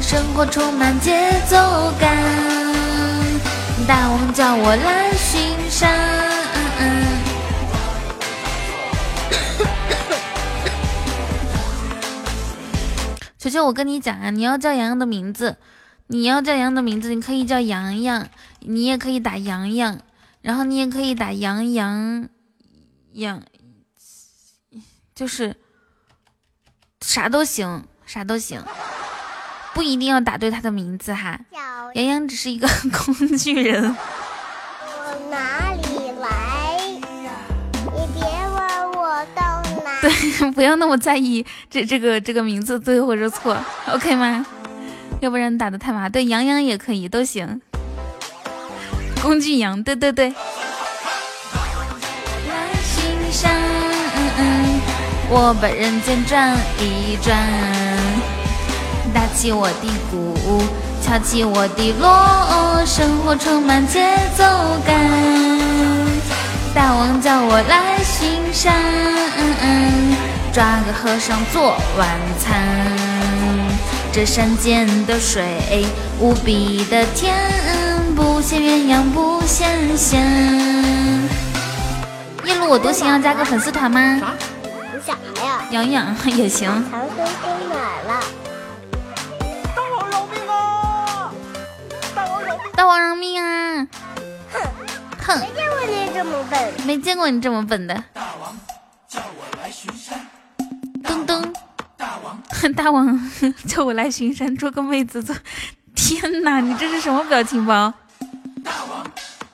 [0.00, 1.56] 生活充满节奏
[2.00, 2.16] 感。
[3.86, 5.88] 大王叫我来巡山，
[13.38, 15.56] 球球，我跟你讲啊，你要叫洋洋的名字，
[16.08, 18.26] 你要叫洋洋的名字，你可以叫洋洋，
[18.60, 19.98] 你也可以打洋洋，
[20.42, 22.28] 然后你也可以打洋洋。
[23.14, 23.42] 杨，
[25.14, 25.54] 就是
[27.02, 28.64] 啥都行，啥都行，
[29.74, 31.38] 不一定要打对他的名字哈。
[31.52, 33.84] 杨洋洋只是一个工具人。
[33.84, 36.78] 我哪里来？
[37.92, 40.00] 你别问我到哪。
[40.00, 44.46] 对，不要那么在意这这个这个名字对或者错，OK 吗？
[45.20, 46.08] 要不然打的太麻。
[46.08, 47.60] 对，杨洋也可以，都行。
[49.22, 50.30] 工具羊，对对对。
[50.30, 50.34] 来
[52.82, 53.54] 巡山，
[55.30, 57.38] 我把人间转一转，
[59.14, 60.34] 打起我的鼓，
[61.00, 64.42] 敲起我的锣，生活充满节奏
[64.84, 64.92] 感。
[66.74, 68.74] 大王叫我来巡山，
[70.52, 72.08] 抓个和尚做晚
[72.40, 72.60] 餐。
[74.12, 75.86] 这山间的水
[76.18, 77.34] 无比的甜，
[78.14, 80.20] 不羡鸳鸯不羡仙。
[82.44, 84.00] 夜路我独行要加个粉丝团吗？
[84.14, 85.12] 你啥
[85.44, 85.62] 呀？
[85.70, 86.68] 养养也行。
[86.90, 87.30] 唐僧去
[87.68, 88.20] 哪儿了？
[89.74, 91.32] 大王饶命啊！
[92.14, 92.64] 大王饶命！
[92.74, 93.86] 大王饶命啊！
[94.52, 94.60] 哼
[95.26, 96.72] 哼，没见过你这么笨。
[96.86, 97.94] 没见过你这么笨的。
[98.12, 98.56] 大王
[99.08, 100.26] 叫我来巡山
[101.02, 101.52] 噔噔，
[101.96, 102.42] 大王，
[102.74, 103.30] 大王
[103.66, 105.34] 叫我来巡山捉个妹子做。
[105.94, 107.92] 天哪，你这是什么表情包？
[108.64, 109.06] 大王，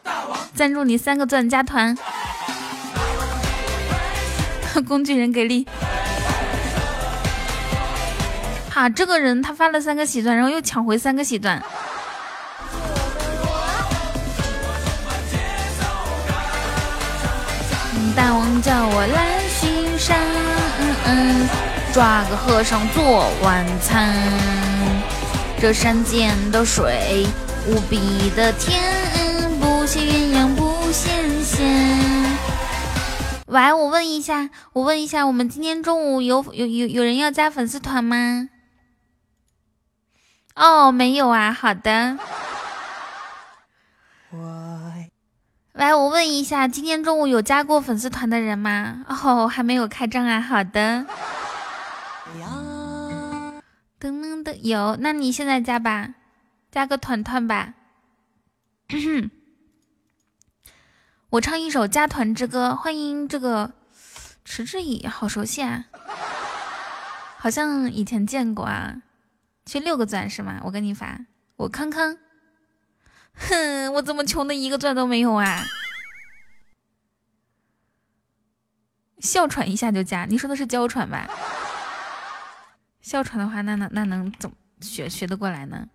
[0.03, 1.97] 大王，赞助你三个钻加团。
[4.87, 5.67] 工具人给力。
[8.71, 11.61] 哈，这个人他发了三个喜钻，然后又抢回三个喜钻。
[18.15, 20.17] 大王叫我来巡山，
[21.93, 24.15] 抓个和尚做晚餐。
[25.61, 27.27] 这山涧的水
[27.69, 28.81] 无比的甜，
[29.61, 31.69] 不羡鸳鸯不羡仙。
[33.47, 38.49] 喂，我问一下，我问一下，我们今天中午有有有有人要加粉丝团吗？
[40.55, 42.17] 哦，没有啊，好的。
[45.75, 49.05] 喂，我问一下，今天中午有加过粉丝团的人吗？
[49.09, 50.41] 哦，还没有开张啊。
[50.41, 51.05] 好的。
[54.01, 56.09] 噔噔噔，有，那你现在加吧，
[56.71, 57.75] 加个团团吧。
[61.31, 63.75] 我唱一首《加团之歌》，欢迎这个
[64.45, 65.85] 迟志乙，好熟悉啊，
[67.39, 69.03] 好像以前见过啊。
[69.67, 70.61] 缺六个钻是吗？
[70.65, 72.17] 我给你发，我康康。
[73.35, 75.67] 哼，我怎么穷的一个钻都没有啊？
[79.19, 81.29] 哮喘一下就加，你说的是娇喘吧？
[83.03, 85.87] 哮喘的话，那能那能怎么学学得过来呢？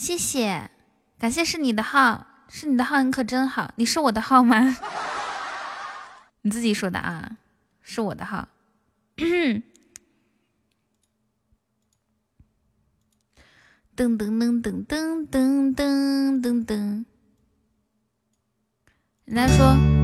[0.00, 0.70] 谢谢，
[1.18, 3.72] 感谢是你的号，是你的号，你可真好。
[3.74, 4.78] 你是我的号吗？
[6.42, 7.36] 你自己说的啊，
[7.82, 8.46] 是我的号。
[9.16, 9.64] 噔
[13.96, 17.04] 噔噔噔噔噔噔噔噔，
[19.24, 19.97] 人家说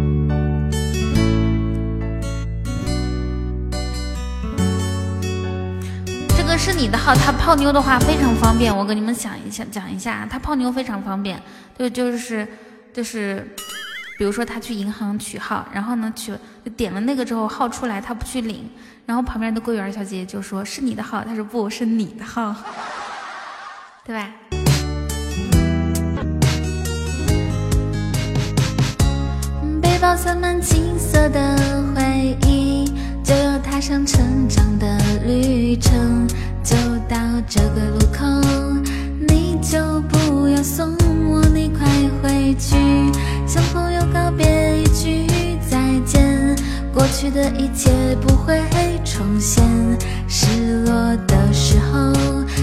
[6.65, 8.75] 是你的号，他泡妞的话非常方便。
[8.75, 11.39] 我跟你们讲一下，讲一下，他泡妞非常方便，
[11.79, 12.49] 就就是
[12.91, 13.47] 就是，
[14.17, 16.33] 比如说他去银行取号，然后呢取
[16.65, 18.71] 就点了那个之后号出来，他不去领，
[19.05, 22.57] 然后旁边的柜员小姐姐就说是你的号，他说不是你的号。
[24.07, 24.31] 对吧？
[29.83, 31.59] 背包塞满青涩的
[31.95, 32.64] 回忆，
[33.75, 34.87] 踏上成长的
[35.27, 36.29] 旅程。
[36.63, 36.77] 就
[37.09, 37.17] 到
[37.49, 38.25] 这个路口，
[39.27, 40.97] 你就不要送
[41.29, 41.85] 我，你快
[42.23, 42.77] 回去，
[43.49, 45.27] 向朋友告别一句
[45.69, 46.55] 再见。
[46.95, 48.63] 过去的一切不会
[49.05, 49.65] 重现，
[50.29, 50.95] 失落
[51.27, 52.13] 的时候，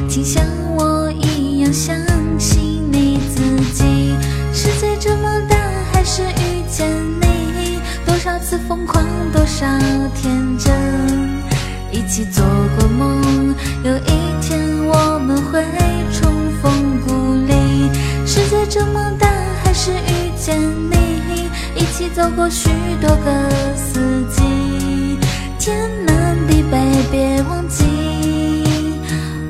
[0.07, 0.41] 请像
[0.78, 1.93] 我一样相
[2.39, 3.41] 信你自
[3.74, 4.16] 己。
[4.53, 5.57] 世界这么大，
[5.91, 6.51] 还是遇，
[8.42, 9.66] 次疯狂，多少
[10.16, 10.74] 天真，
[11.92, 12.44] 一起做
[12.78, 15.64] 过梦，有一天我们会
[16.12, 16.32] 重
[16.62, 17.89] 逢故里。
[18.26, 19.28] 世界这么大，
[19.64, 21.50] 还是遇见你。
[21.76, 22.70] 一起走过许
[23.00, 25.18] 多个四季，
[25.60, 26.78] 天南地北，
[27.12, 27.86] 别忘记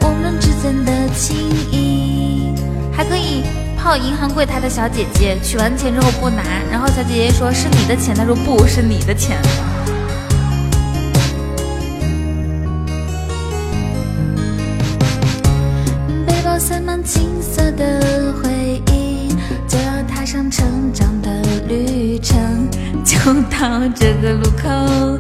[0.02, 1.38] 我们之间的情
[1.72, 2.54] 谊。
[2.92, 3.44] 还可以
[3.84, 9.42] 泡银行柜台的小姐姐，取完钱之后不拿，然后小姐姐说是你的钱，她说不是你的钱。
[16.28, 19.30] 背包塞满青涩的回忆，
[19.68, 21.30] 就要踏上成长的。
[21.68, 22.70] 旅程
[23.06, 23.16] 就
[23.50, 25.18] 到这个路口，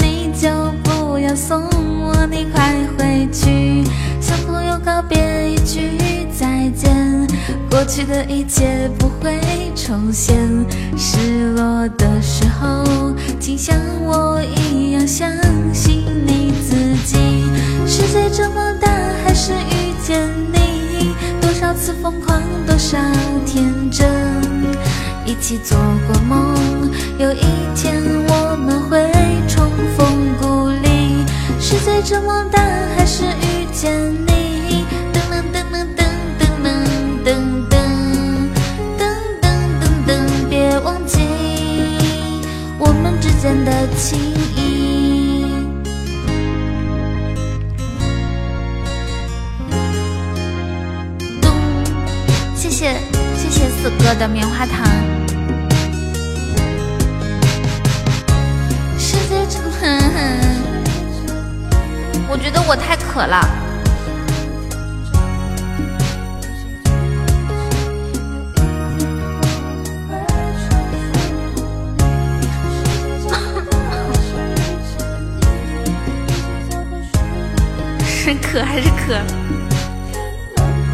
[0.00, 0.48] 你就
[0.84, 1.64] 不要送
[2.00, 3.82] 我，你快回去，
[4.20, 5.90] 向朋友告别一句
[6.32, 7.26] 再见。
[7.70, 9.38] 过去的一切不会
[9.74, 10.36] 重现，
[10.96, 15.30] 失落的时候，请像我一样相
[15.72, 17.16] 信你自己。
[17.86, 18.88] 世界这么大，
[19.24, 22.98] 还是遇见你，多少次疯狂，多少
[23.46, 24.08] 天真。
[25.24, 27.44] 一起做过梦，有一
[27.76, 29.10] 天我们会
[29.46, 30.06] 重逢
[30.40, 31.24] 故里。
[31.60, 32.62] 世界这么大，
[32.96, 33.92] 还是遇见
[34.26, 34.47] 你。
[43.38, 44.18] 间的情
[44.56, 45.46] 谊
[52.56, 52.94] 谢谢
[53.36, 54.84] 谢谢四哥的棉花糖。
[58.98, 59.46] 世界
[62.28, 63.67] 我觉得我太渴了。
[78.50, 79.14] 可还是渴？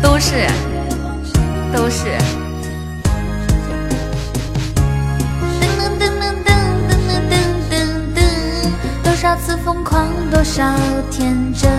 [0.02, 0.44] 都是，
[1.72, 2.09] 都是。
[5.61, 7.32] 噔噔噔噔噔噔噔
[7.70, 7.72] 噔
[8.16, 8.18] 噔，
[9.05, 10.64] 多少次疯狂，多少
[11.12, 11.70] 天真，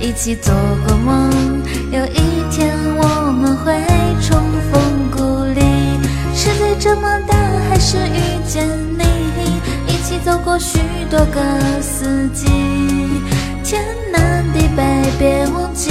[0.00, 0.52] 一起做
[0.84, 1.30] 过梦，
[1.92, 3.80] 有一天我们会
[4.20, 4.42] 重
[4.72, 5.60] 逢故里。
[6.34, 7.36] 世界这么大，
[7.70, 9.04] 还是遇见你，
[9.86, 11.40] 一起走过许多个
[11.80, 12.85] 四季。
[13.68, 15.90] 天南地北，别忘记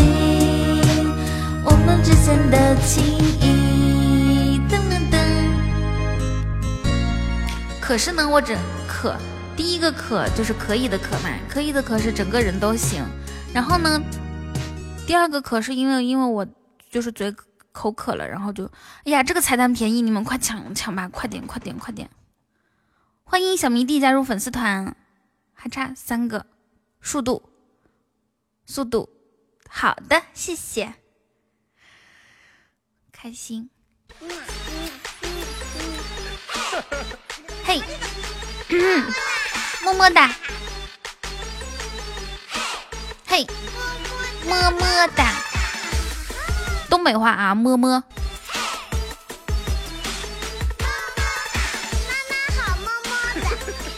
[1.65, 3.03] 我们之间的情
[3.41, 4.57] 谊。
[4.69, 5.17] 噔噔噔。
[7.81, 8.57] 可是呢，我只
[8.87, 9.17] 可
[9.57, 13.03] 第一个可就是可以的可嘛，可以的可是整个人都行。
[13.53, 14.01] 然后呢，
[15.05, 16.47] 第二个可是因为因为我
[16.89, 17.35] 就是嘴
[17.73, 18.63] 口渴了，然后就
[19.03, 22.09] 哎呀，这个彩蛋便宜，你们快抢抢吧，快点快点快点！
[23.25, 24.95] 欢迎小迷弟加入粉丝团，
[25.53, 26.45] 还差三个，
[27.01, 27.49] 速度。
[28.65, 29.09] 速度，
[29.69, 30.95] 好的，谢谢，
[33.11, 33.69] 开心。
[37.63, 37.81] 嘿，
[39.83, 40.35] 么么哒，
[43.27, 43.45] 嘿，
[44.47, 45.31] 么么哒，
[46.89, 48.03] 东北话啊，么么。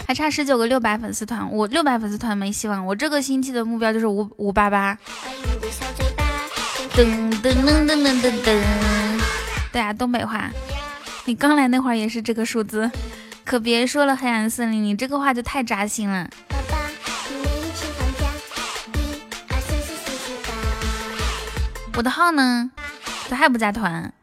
[0.08, 2.86] 还差十九个六百粉丝团，我六百粉丝团没希望。
[2.86, 4.98] 我这个星期的目标就是五五八八。
[6.96, 9.22] 噔噔噔噔噔噔噔。
[9.70, 10.50] 对啊，东北话。
[11.26, 12.90] 你刚来那会儿也是这个数字，
[13.44, 16.30] 可别说了，黑暗森林，你这个话就太扎心了。
[21.98, 22.72] 我的号呢？
[23.28, 24.14] 咋还不加团？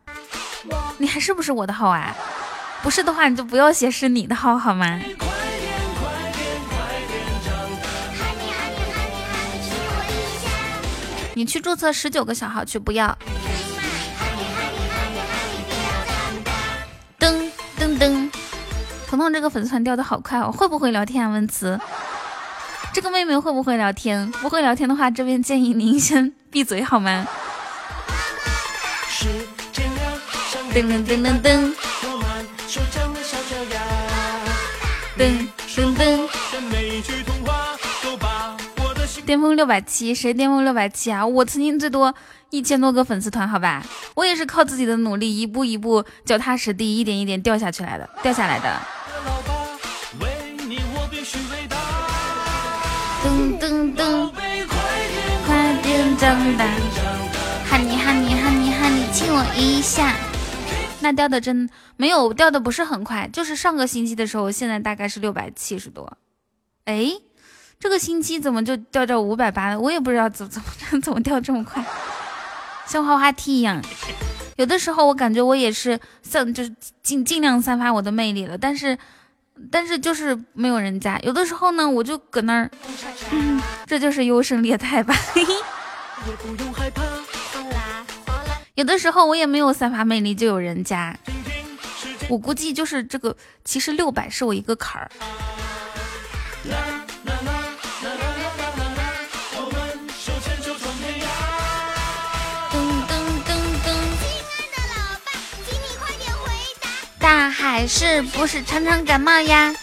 [0.96, 2.16] 你还是不是我的号啊？
[2.82, 4.98] 不是的话，你就不要写是你的号好吗？
[11.34, 13.18] 你去注册十九个小号去，不要。
[17.18, 18.30] 噔噔噔，
[19.08, 21.30] 彤彤这个粉丝团掉的好快哦，会不会聊天啊？
[21.30, 21.78] 文慈，
[22.92, 24.30] 这个妹妹会不会聊天？
[24.32, 27.26] 不会聊天的话，这边建议您先闭嘴好吗？
[30.72, 31.74] 噔噔噔噔噔，
[32.68, 33.03] 噔
[39.24, 41.26] 巅峰六百七，谁巅峰六百七啊？
[41.26, 42.14] 我曾经最多
[42.50, 43.82] 一千多个粉丝团，好吧，
[44.14, 48.80] 我也是靠自己的努力，一步一步脚踏实地，一点一点掉下去来的，掉下来的。
[53.24, 54.30] 噔噔噔，
[55.46, 56.66] 快点长大，
[57.66, 60.14] 哈尼哈尼哈尼哈尼，亲我一下。
[61.00, 66.18] 那掉的真没有掉的不是很快，就是上个星期的时候，现在大概是六百七十多。
[66.84, 67.23] 哎。
[67.84, 69.78] 这个星期怎么就掉到五百八了？
[69.78, 70.66] 我也不知道怎怎么
[71.02, 71.84] 怎么掉这么快，
[72.86, 73.84] 像滑滑梯一样。
[74.56, 78.96] 有的时候我感觉我也是散，就是尽尽量散发我的魅力了，但是
[79.70, 81.18] 但是就是没有人加。
[81.18, 82.70] 有的时候呢，我就搁那儿，
[83.84, 85.14] 这就是优胜劣汰吧。
[88.76, 91.14] 有的时候我也没有散发魅力，就有人加。
[92.30, 95.10] 我估计就是这个，其实六百是我一个坎儿。
[107.24, 109.74] 大海是不是常常感冒呀？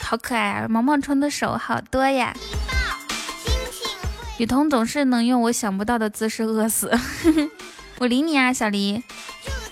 [0.00, 0.68] 好可爱啊！
[0.68, 2.32] 毛毛虫的手好多呀。
[4.38, 6.96] 雨桐总是能用我想不到的姿势饿死。
[7.98, 9.02] 我理你啊，小黎。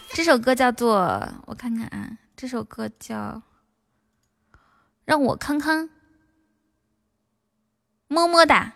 [0.09, 1.33] 这首歌叫做……
[1.47, 3.41] 我看看啊，这首歌叫……
[5.05, 5.89] 让我康康，
[8.09, 8.73] 么么哒，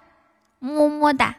[0.60, 1.34] 么么哒。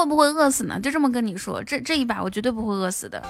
[0.00, 0.80] 会不会饿死呢？
[0.80, 3.22] 就这么跟你说，这这一把我绝对不会饿死的，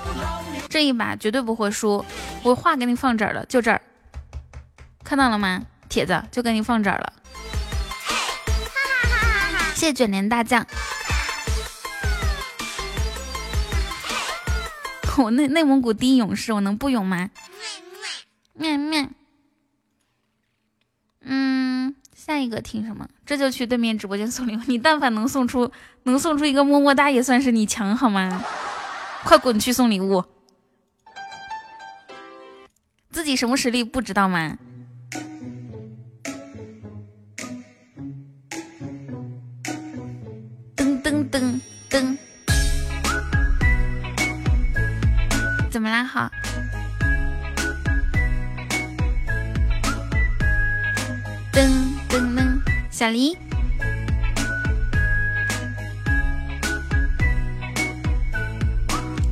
[0.68, 2.04] 这一把绝对不会输。
[2.44, 3.82] 我话给你放这儿了，就这儿，
[5.02, 5.62] 看到了吗？
[5.88, 7.12] 铁子就给你放这儿了。
[9.74, 10.64] 谢谢卷帘大将。
[15.18, 17.30] 我内内蒙古第一勇士，我能不勇吗？
[18.54, 19.10] 面面。
[21.22, 21.96] 嗯，
[22.30, 23.08] 下一个听什么？
[23.26, 24.60] 这就去对面直播间送礼物。
[24.66, 25.70] 你但凡能送出，
[26.04, 28.44] 能送出一个么么哒，也算是你强好吗？
[29.24, 30.24] 快滚去送礼物！
[33.10, 34.56] 自己什么实力不知道吗？
[40.76, 41.60] 噔噔噔
[41.90, 42.16] 噔，
[45.68, 46.04] 怎么啦？
[46.04, 46.30] 好。
[51.52, 53.38] 噔噔噔，小黎，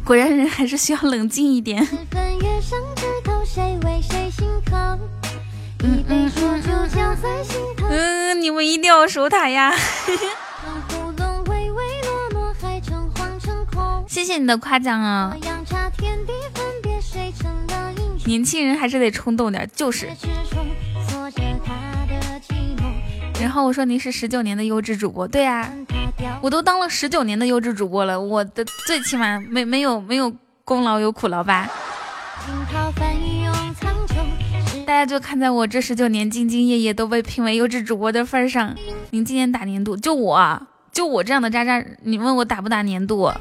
[0.04, 1.84] 果然人还是需要冷静一点。
[5.80, 6.30] 嗯嗯
[7.90, 9.74] 嗯，你们一定要守塔呀！
[14.06, 15.36] 谢谢你的夸奖啊！
[18.24, 20.08] 年轻人还是得冲动点，就是。
[23.40, 25.70] 然后我说您是十九年的优质主播，对呀，
[26.40, 30.32] 我都当了十九年的优质主播了，我的最起码没没有没有
[30.64, 31.68] 功劳有苦劳吧？
[34.84, 38.74] 大家就看在我这十九年兢兢业业都被评为优质主播的份上，
[39.10, 43.32] 您今年打年度，就我就我这样的渣渣，你问我打不打年度？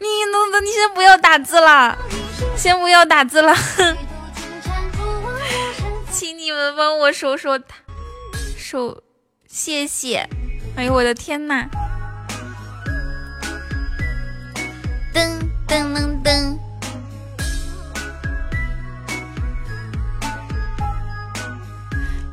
[0.00, 1.96] 你能的，你先不要打字了，
[2.56, 3.54] 先不要打字了。
[6.50, 7.76] 请你们帮我收收他，
[8.58, 9.04] 收，
[9.46, 10.28] 谢谢。
[10.74, 11.68] 哎呦我的天呐！
[15.14, 15.38] 噔
[15.68, 16.58] 噔噔噔，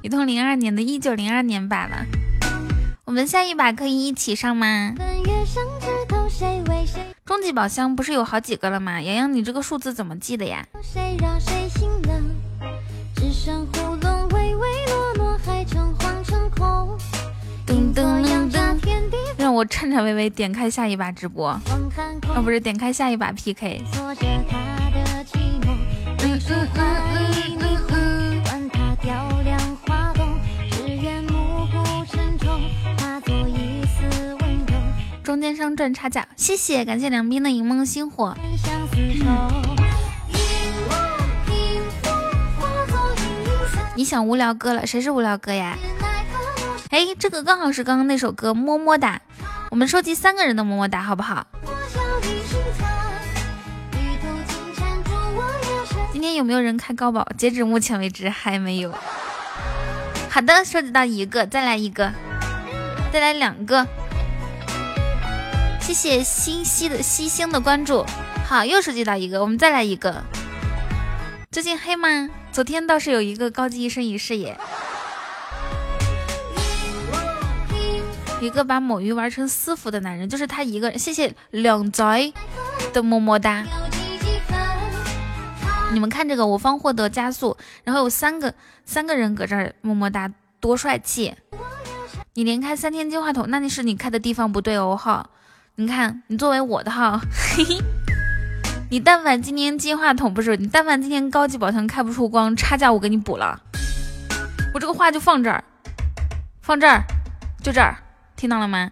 [0.01, 2.03] 一通零二年的一九零二年版了。
[3.05, 4.95] 我们下一把可以一起上吗？
[7.23, 8.99] 终极宝箱不是有好几个了吗？
[8.99, 10.65] 洋洋，你这个数字怎么记的呀？
[13.15, 13.86] 只剩囫囵，唯
[19.57, 21.59] 我颤颤巍巍点开下一把直播，啊
[22.43, 23.81] 不是点开下一把 PK。
[35.23, 38.37] 中间商赚差价，谢谢，感谢梁斌的荧梦星火。
[43.95, 44.85] 你想无聊哥了？
[44.85, 45.75] 谁是无聊哥呀？
[46.97, 49.21] 哎，这个刚好是刚刚那首歌么么哒。
[49.69, 51.45] 我们收集三个人的么么哒，好不好？
[56.11, 57.23] 今天有没有人开高保？
[57.37, 58.91] 截止目前为止还没有。
[60.27, 62.11] 好的，收集到一个，再来一个，
[63.13, 63.85] 再来两个。
[65.79, 68.03] 谢谢星星的星星的关注。
[68.43, 70.23] 好，又收集到一个，我们再来一个。
[71.51, 72.27] 最近黑吗？
[72.51, 74.59] 昨天倒是有一个高级一生一世耶，
[78.39, 80.99] 一个把某鱼玩成私服的男人，就是他一个人。
[80.99, 82.33] 谢谢两仔
[82.93, 83.63] 的么么哒。
[85.91, 88.53] 你们看这个，我方获得加速，然后有三个
[88.85, 91.33] 三个人搁这儿么么哒，多帅气！
[92.33, 95.29] 你连开三天金话筒，那你是你开的地方不对哦哈。
[95.75, 97.19] 你看，你作为我的号，
[97.55, 97.77] 嘿嘿。
[98.91, 103.59] 你但凡今天金话筒不是你，但凡今天高级宝箱开不出光，差价我给你补了。
[104.73, 105.63] 我这个话就放这儿，
[106.61, 107.03] 放这儿，
[107.63, 107.97] 就这儿，
[108.37, 108.91] 听到了吗？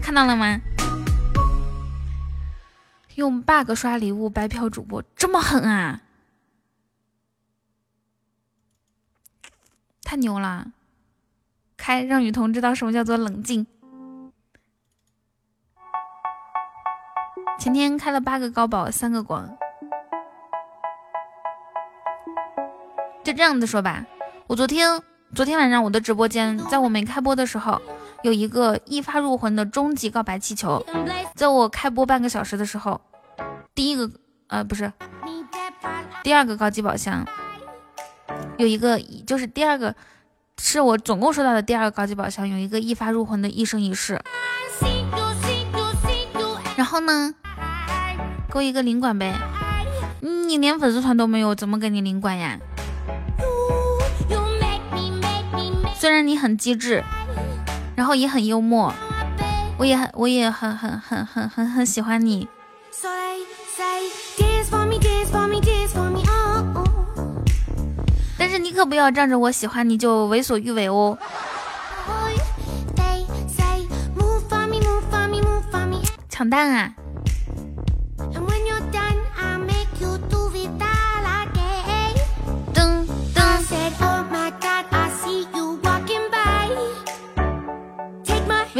[0.00, 0.60] 看到了吗？
[3.16, 6.02] 用 bug 刷礼物白嫖主播，这么狠啊！
[10.04, 10.68] 太牛了！
[11.76, 13.66] 开让雨桐知道什么叫做冷静。
[17.58, 19.58] 前天开了八个高保，三个光。
[23.24, 24.06] 就这样子说吧，
[24.46, 25.02] 我昨天
[25.36, 27.78] 昨天晚上我的直播间，在我没开播的时候，
[28.22, 30.82] 有一个一发入魂的终极告白气球。
[31.34, 32.98] 在我开播半个小时的时候，
[33.74, 34.10] 第一个
[34.46, 34.90] 呃不是，
[36.22, 37.22] 第二个高级宝箱，
[38.56, 39.94] 有一个就是第二个
[40.56, 44.18] 是我总共收到的第二个高级宝箱，有一个一发入魂的一生一世。
[46.76, 47.34] 然后呢？
[48.48, 49.34] 给我一个领馆呗！
[50.22, 52.58] 你连粉丝团都没有，怎么给你领馆呀？
[55.98, 57.02] 虽然你很机智，
[57.96, 58.92] 然后也很幽默，
[59.78, 62.46] 我也很我也很很很很很很喜欢你。
[68.38, 71.18] 但是你可不要仗着我喜欢你就为所欲为哦。
[76.28, 76.94] 抢蛋啊！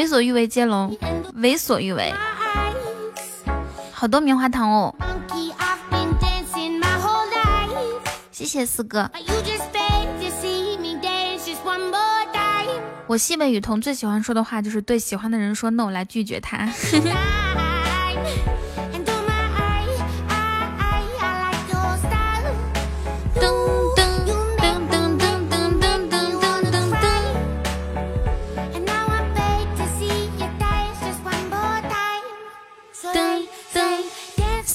[0.07, 0.97] 为所欲为接龙，
[1.35, 2.15] 为所欲为，
[3.93, 4.95] 好多棉花糖哦！
[8.31, 9.11] 谢谢四哥。
[13.09, 16.69] 我西北雨桐最喜欢说的话就是对喜欢的人说 no 来拒绝他。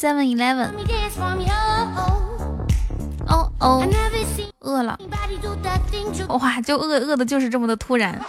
[0.01, 0.71] Seven Eleven。
[3.27, 3.87] 哦哦，
[4.61, 4.99] 饿了。
[6.29, 8.19] 哇，就饿饿的，就是这么的突然。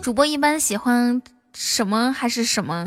[0.00, 1.20] 主播一般喜欢
[1.52, 2.86] 什么还是什么？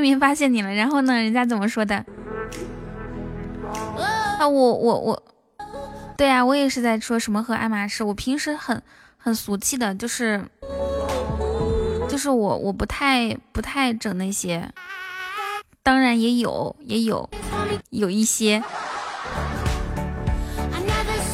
[0.00, 1.12] 对面发现你了，然后呢？
[1.12, 1.94] 人家怎么说的？
[4.38, 5.22] 啊，我我我，
[6.16, 8.02] 对啊，我也是在说什么和爱马仕。
[8.02, 8.82] 我平时很
[9.18, 10.42] 很俗气的，就是
[12.08, 14.70] 就是我我不太不太整那些，
[15.82, 17.28] 当然也有也有
[17.90, 18.62] 有一些，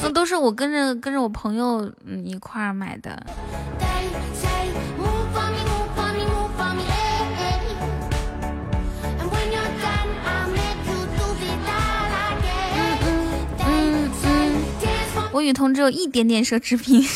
[0.03, 3.25] 那都是我跟着跟着我朋友嗯一块儿买的。
[15.37, 17.03] 我雨桐只有一点点奢侈品，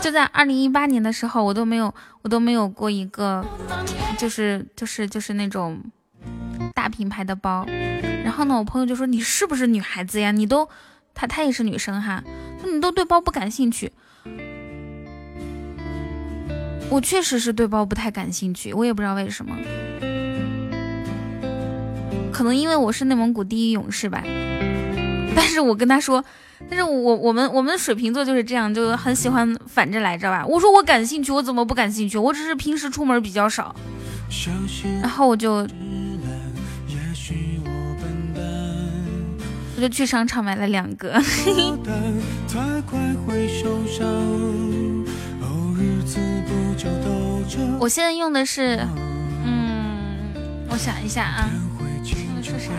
[0.00, 3.44] 就在二零一八年的时候，我都没有，我都没有过一个，
[4.16, 5.78] 就是就是就是那种
[6.74, 7.66] 大品牌的包。
[8.24, 10.30] 然后呢，我朋友就说：“你是不是女孩子呀？
[10.30, 10.66] 你都，
[11.12, 12.24] 她她也是女生哈，
[12.62, 13.92] 说你都对包不感兴趣。”
[16.88, 19.54] 我确实是对包不太感兴趣，我也不知道为什么。
[22.38, 24.22] 可能因为我是内蒙古第一勇士吧，
[25.34, 26.24] 但是我跟他说，
[26.70, 30.46] 但是我我们我们水瓶座就是这样，就很喜欢反着来，知道吧？
[30.46, 32.16] 我说我感兴趣，我怎么不感兴趣？
[32.16, 33.74] 我只是平时出门比较少，
[35.02, 35.66] 然后我就
[39.74, 41.20] 我就去商场买了两个。
[47.80, 48.78] 我现在用的是，
[49.44, 50.32] 嗯，
[50.70, 51.50] 我想一下啊。
[52.42, 52.70] 是啥？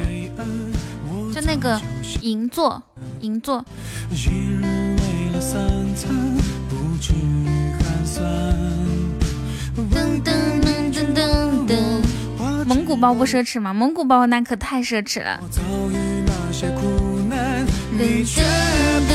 [1.33, 1.79] 就那个
[2.21, 2.81] 银座，
[3.21, 3.63] 银座。
[9.75, 10.29] 噔噔
[10.61, 11.73] 噔噔噔噔。
[12.65, 13.73] 蒙古包不奢侈吗？
[13.73, 15.39] 蒙古包那可太奢侈了。
[15.51, 15.55] 噔
[17.97, 18.11] 噔
[19.09, 19.13] 噔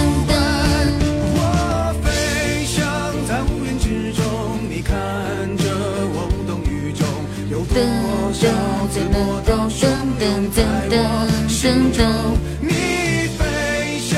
[7.74, 8.13] 噔
[8.44, 8.46] 噔
[8.92, 9.08] 噔
[9.46, 9.72] 噔
[10.20, 11.64] 噔噔
[11.96, 11.98] 噔。
[12.60, 12.68] 你
[13.38, 13.40] 飞
[14.00, 14.12] 向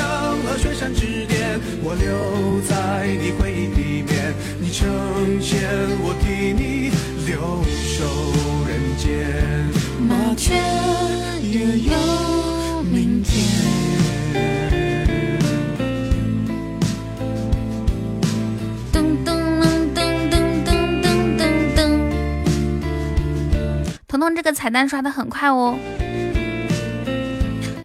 [0.45, 4.35] 了雪山之巅，我留在你回忆里面。
[4.61, 4.89] 你成
[5.41, 5.61] 仙，
[6.03, 6.91] 我替你
[7.25, 8.03] 留守
[8.67, 9.05] 人间。
[10.01, 10.55] 麻雀
[11.43, 11.95] 也有
[24.09, 25.79] 彤彤这个彩蛋刷的很快哦，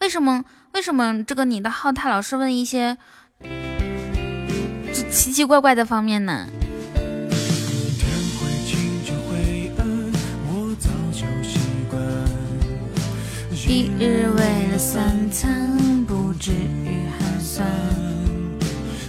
[0.01, 0.45] 为什么？
[0.73, 2.97] 为什么这个你的号他老是问一些
[5.11, 6.47] 奇奇怪怪的方面呢？
[13.67, 17.65] 一日为了三餐，不至于寒酸。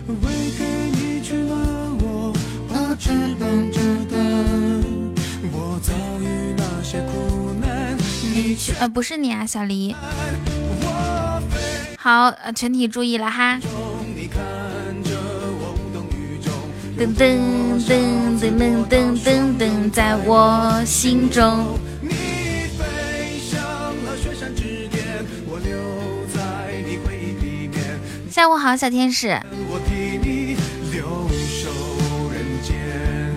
[0.07, 0.15] 为
[0.57, 1.59] 给你取暖，
[1.99, 2.33] 我
[2.69, 3.11] 把翅
[3.41, 3.73] 膀
[8.81, 9.95] 呃不是你啊，小黎。
[11.99, 13.61] 好，呃全体注意了哈。
[16.99, 17.39] 噔噔
[17.89, 21.79] 噔噔噔噔噔噔，在我心中。
[28.31, 29.41] 下午好，小天使。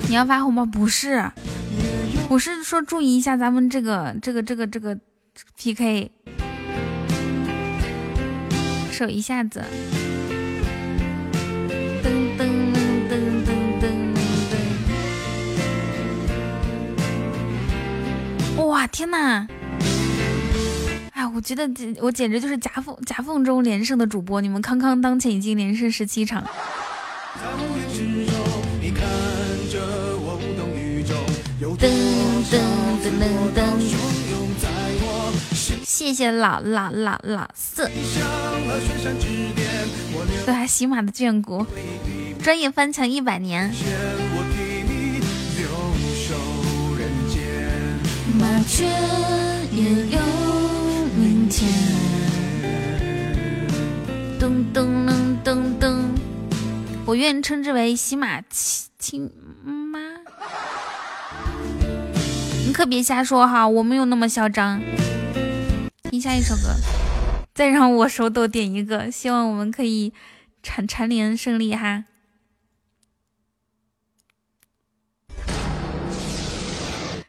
[0.08, 0.66] 你要发红包？
[0.66, 1.32] 不是，
[2.28, 4.98] 我是说注意一下咱们这个这个这个这个
[5.58, 6.12] PK，
[8.92, 9.64] 手一下子。
[12.04, 12.40] 噔噔
[13.10, 13.14] 噔
[13.46, 13.50] 噔
[13.80, 13.84] 噔
[18.58, 18.66] 噔！
[18.66, 19.48] 哇，天呐！
[21.12, 24.42] 哎，我觉得这我简直就是夹缝夹缝中连胜的主播。
[24.42, 26.44] 你们康康当前已经连胜十七场。
[31.78, 31.90] 噔
[32.52, 32.54] 噔
[33.02, 33.60] 噔噔噔！
[35.84, 37.90] 谢谢老老老老四，
[40.46, 41.66] 对，还喜马的眷顾，
[42.44, 43.74] 专业翻墙一百年。
[48.38, 48.86] 麻雀
[49.72, 50.20] 也有
[51.16, 51.72] 明天。
[54.40, 55.10] 噔噔噔
[55.44, 56.04] 噔噔，
[57.06, 59.32] 我愿称之为喜马亲亲
[59.64, 60.00] 妈。
[62.76, 64.82] 可别瞎说哈，我没有那么嚣张。
[66.12, 66.76] 听下一首歌，
[67.54, 70.12] 再让我手抖点一个，希望我们可以
[70.62, 72.04] 蝉蝉联胜利哈。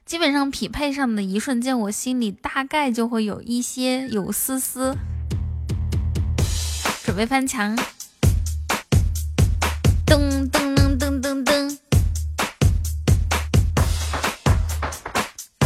[0.04, 4.96] 基本上匹配上的一瞬间，我心里大概就会有一些有丝丝。
[7.04, 7.76] 准备翻墙，
[10.04, 10.50] 噔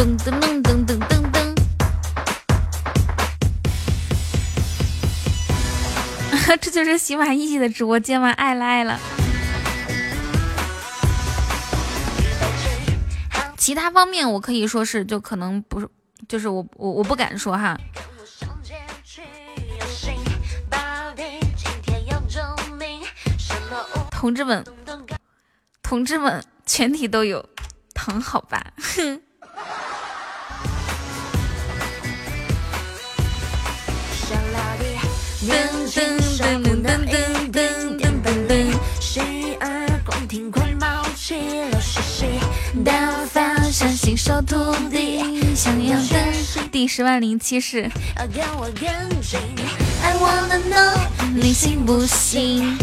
[0.01, 1.37] 噔噔噔噔噔噔噔，
[6.59, 8.31] 这就是喜马一的直播间吗？
[8.31, 8.99] 爱了爱了。
[13.59, 15.87] 其他方面我可以说是，就可能不是，
[16.27, 17.79] 就是我我我不敢说哈。
[24.11, 24.65] 同志们，
[25.83, 27.47] 同志们，全体都有，
[27.93, 28.65] 疼好吧？
[36.83, 37.05] 噔
[37.53, 38.11] 噔噔
[38.49, 39.21] 噔，十
[39.61, 41.35] 二宫廷快冒起
[41.71, 42.25] 了誓师，
[42.83, 46.33] 大发善心收徒弟，想要的
[46.73, 47.91] 第十万零七世。
[48.17, 48.27] I
[50.15, 50.99] wanna know
[51.35, 52.79] 你信不信？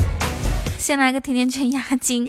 [0.77, 2.25] 先来个甜甜圈压惊。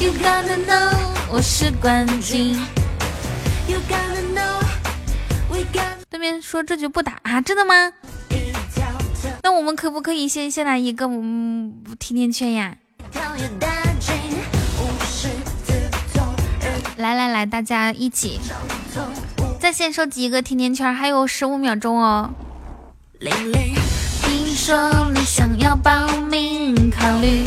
[0.00, 0.96] You gotta know
[1.30, 2.56] 我是冠军。
[3.68, 4.60] You gotta know
[5.48, 7.40] we got 对面说这局不打啊？
[7.40, 7.92] 真的吗？
[9.50, 12.76] 那我们可不可以先先来一个嗯甜甜圈呀？
[16.98, 18.38] 来来来，大家一起
[19.58, 22.28] 在线收集一个甜甜圈，还有十五秒钟哦。
[23.18, 27.42] 听说你想要报名考虑。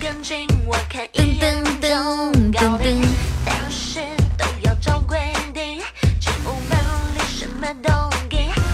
[0.00, 2.96] 噔噔噔噔噔。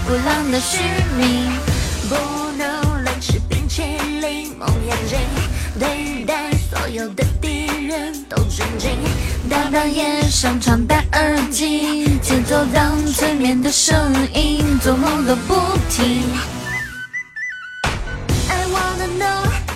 [0.07, 0.79] 不浪的使
[1.17, 1.51] 命，
[2.13, 3.83] 不能乱吃冰淇
[4.21, 4.55] 淋。
[4.59, 5.19] 蒙眼睛，
[5.79, 8.91] 对待所有的敌人都尊敬。
[9.49, 15.55] 大半夜上床戴耳机，节奏当催眠的声音，做梦都不
[15.89, 16.23] 停。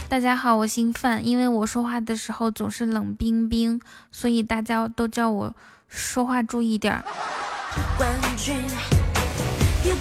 [0.08, 3.80] 大家好，我姓范，因为我说话的时候总是冷冰冰，
[4.12, 5.54] 所以大家都叫我
[5.88, 7.02] 说话注意点儿。
[7.96, 8.56] 冠军。
[9.82, 9.94] 谢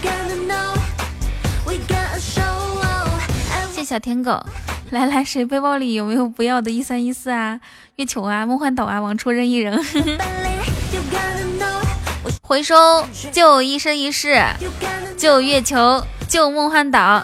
[3.86, 4.43] 小舔狗，
[4.89, 7.61] 来来，谁背包里有没有不要的一三一四啊？
[7.97, 9.79] 月球啊，梦幻岛啊，往出扔一扔。
[12.41, 12.75] 回收，
[13.31, 14.43] 救一生一世，
[15.17, 17.23] 救月球，救梦幻岛。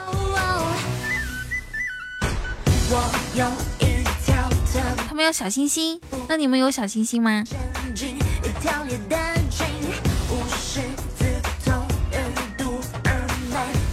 [5.07, 7.43] 他们要小星星，那你们有小星星吗？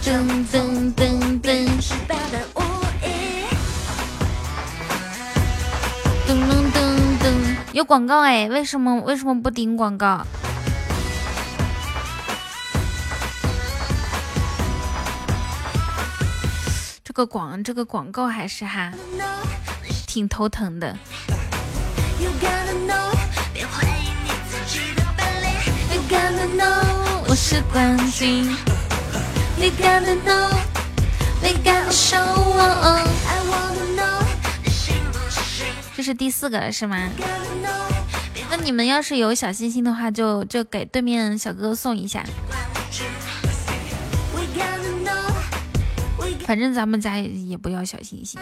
[0.01, 1.67] 噔噔噔，噔
[7.71, 10.25] 有广告哎，为什么为什么不顶广告？
[17.03, 18.91] 这个广这个广告还是哈，
[20.07, 20.97] 挺头疼的。
[27.27, 28.51] 我是冠军。
[29.59, 29.69] 这
[36.09, 36.97] 是第四个了是吗？
[38.49, 42.25] 那你们要是有小心心的话，就就给对面小哥哥送一下。
[46.47, 48.41] 反正咱们家也不要小心心，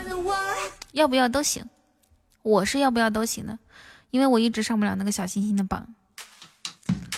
[0.93, 1.65] 要不要都行。
[2.41, 3.59] 我是要不要都行的，
[4.11, 5.93] 因为我一直上不了那个小星星的榜。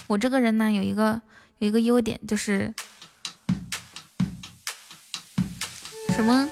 [0.08, 1.22] 我这个人呢，有一个
[1.60, 2.74] 有一个优点，就是
[6.16, 6.50] 什么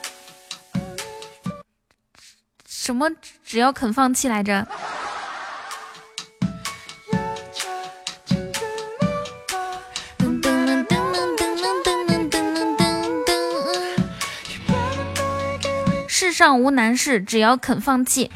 [2.87, 3.09] 什么，
[3.43, 4.65] 只要肯放弃来着。
[16.07, 18.31] 世上无难事，只要肯放弃。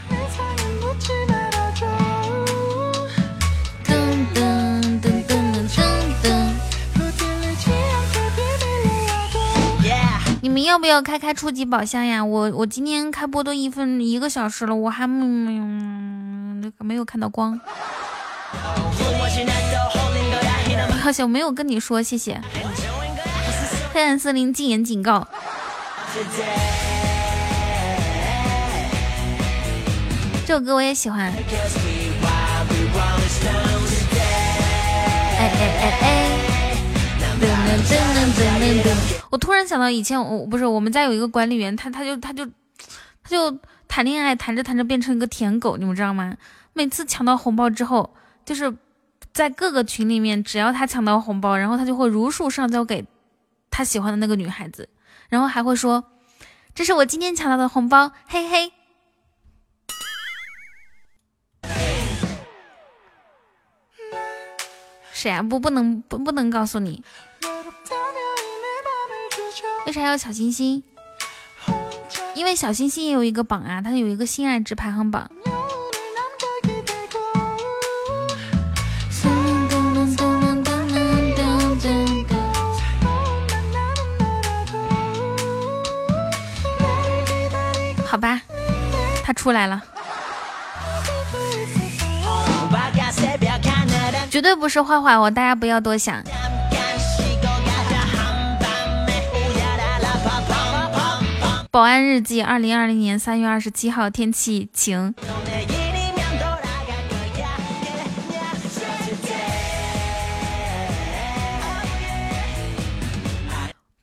[10.71, 12.23] 要不要开开初级宝箱呀？
[12.23, 17.59] 我我今天开播都一分一个小时了，我还没有没有看到光。
[21.03, 22.39] 好像没有跟你说谢谢。
[23.93, 25.27] 黑暗森林禁言警告。
[30.47, 31.33] 这首歌我也喜欢。
[35.37, 36.31] 哎哎哎哎！
[39.31, 43.57] 我突然想到，以前我不是我们家有一个管理员，他他就他就他就
[43.87, 46.35] 谈恋爱，谈着谈着变成一个舔狗，你们知道吗？
[46.73, 48.13] 每次抢到红包之后，
[48.45, 48.75] 就是
[49.33, 53.05] 在各个群里面，只要他抢到红包，然后他就会如数上交给
[53.69, 54.89] 他喜欢的那个女孩子，
[55.29, 56.03] 然后还会说
[56.75, 58.73] ：“这是我今天抢到的红包，嘿嘿。”
[65.13, 65.41] 谁啊？
[65.41, 67.01] 不，不能，不，不能告诉你。
[69.91, 70.81] 为啥要小星星？
[72.33, 75.29] 因为小星星也有一个榜啊，它有一个心爱值排行榜。
[88.07, 88.41] 好吧，
[89.25, 89.83] 他出来了。
[94.29, 96.23] 绝对不是坏话，我大家不要多想。
[101.71, 105.15] 保安日记，二零二零年三月二十七号，天气晴。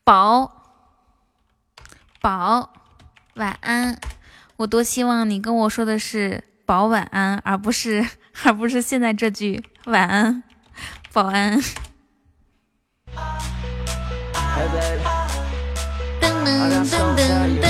[0.02, 0.50] 宝
[2.22, 2.72] 宝，
[3.34, 4.00] 晚安。
[4.56, 8.08] 我多希望你跟我说的是“宝晚安”，而不是
[8.44, 9.62] 而不是现在这句。
[9.84, 10.42] 晚安，
[11.12, 11.60] 保安。
[16.48, 16.50] 噔
[16.82, 17.20] 噔噔
[17.60, 17.66] 噔。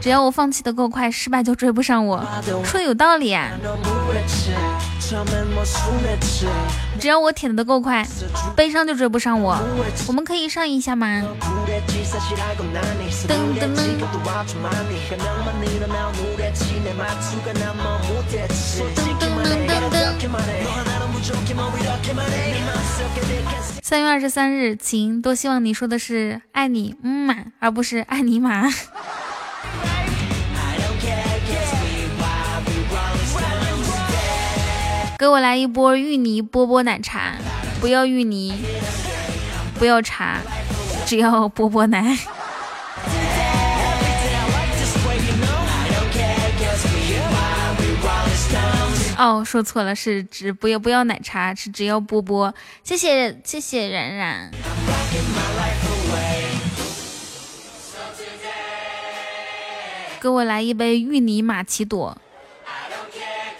[0.00, 2.24] 只要我放弃的够快，失败就追不上我。
[2.64, 3.50] 说的有道理啊。
[6.98, 8.06] 只要我舔的够快，
[8.56, 9.58] 悲伤就追不上我。
[10.06, 11.22] 我们可以上一下吗？
[13.28, 13.76] 噔噔噔。
[14.08, 14.16] 噔
[19.20, 21.03] 噔噔噔噔。
[23.82, 25.22] 三月二十三日，晴。
[25.22, 28.68] 多希望你说的是爱你，嗯嘛，而不是爱你玛。
[35.18, 37.36] 给我来一波芋泥波波奶茶，
[37.80, 38.52] 不要芋泥，
[39.78, 40.40] 不要茶，
[41.06, 42.18] 只要波波奶。
[49.16, 52.52] 哦，说错了，是只不要不要奶茶，是只要波波。
[52.82, 54.50] 谢谢谢谢冉冉。
[60.20, 62.16] 给我来一杯芋泥玛奇朵，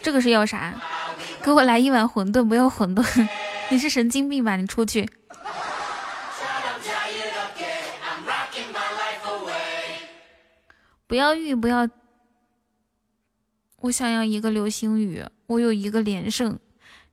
[0.02, 0.74] 这个是要啥？
[1.42, 3.28] 给我来一碗馄饨，不要馄饨，
[3.68, 4.56] 你是神经病吧？
[4.56, 5.08] 你出去！
[11.06, 11.88] 不要玉，不要。
[13.80, 16.58] 我想要一个流星雨，我有一个连胜，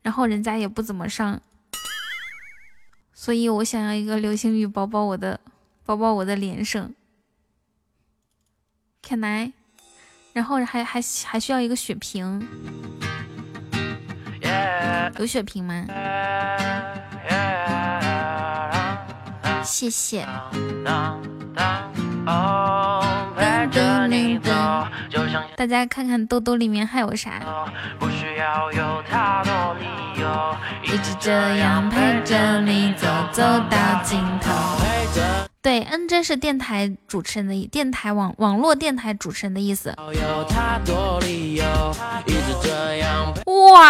[0.01, 1.41] 然后人家也不怎么上，
[3.13, 5.39] 所以我想要一个流星雨，保保我的，
[5.85, 6.93] 保保我的连胜。
[9.01, 9.53] Can I？
[10.33, 12.47] 然后还还还需要一个血瓶。
[15.17, 15.85] 有血瓶吗？
[19.63, 20.25] 谢谢。
[25.55, 27.39] 大家看看兜兜里面还有啥？
[30.83, 34.51] 一直这样陪着你走，走到尽头。
[35.61, 39.93] 对，NJ 是电台主持人的意，电台网网络电台主持人的意思。
[39.99, 40.05] 哇，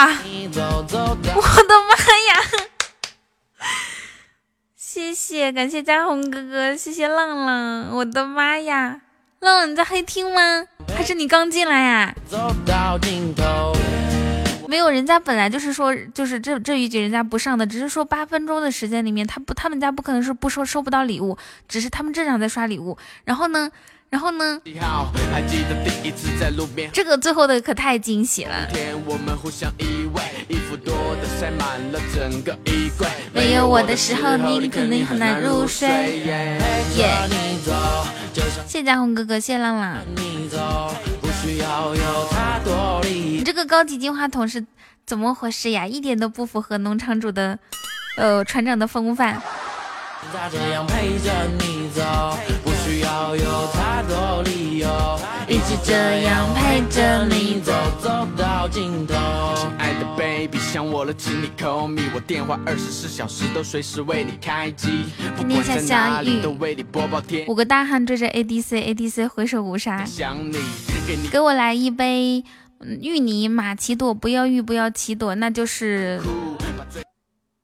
[0.06, 0.14] 我
[1.64, 1.96] 的妈
[2.28, 2.42] 呀！
[4.94, 9.00] 谢谢，感谢嘉宏哥哥，谢谢浪浪，我的妈呀！
[9.40, 10.66] 浪浪你在黑厅吗？
[10.94, 12.14] 还是你刚进来呀？
[14.68, 21.38] 没有，人家本来就是说，就是这这一局人家不上的，只是说八分钟的时间里面，他不，他们家不可能是不收收不到礼物，
[21.70, 22.98] 只是他们正常在刷礼物。
[23.24, 23.72] 然后呢，
[24.10, 24.60] 然后呢，
[26.92, 28.68] 这个最后的可太惊喜了。
[33.34, 35.88] 没有我的时候，你肯定很难入睡。
[36.26, 36.58] 耶！
[38.66, 39.98] 谢谢嘉宏哥哥，谢谢浪浪。
[43.04, 44.66] 你这个高级金话筒是
[45.06, 45.88] 怎么回事呀？
[45.88, 47.58] 一点都不符合农场主的，
[48.18, 49.42] 呃，船长的风范。
[55.52, 59.14] 一直这样陪着你走，走到尽头。
[59.58, 65.04] 亲爱的 baby，想我了，请你 call me，我电话二十四小时都随时为你开机。
[65.36, 67.46] 不管在哪里都为你播报天。
[67.50, 70.06] 五个大汉追着 ADC，ADC 回首无杀。
[70.06, 70.58] 想你，
[71.30, 72.46] 给我来一杯
[73.02, 76.22] 芋泥玛奇朵，不要芋，不要奇朵，那就是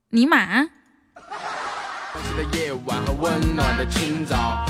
[0.10, 0.68] 尼玛。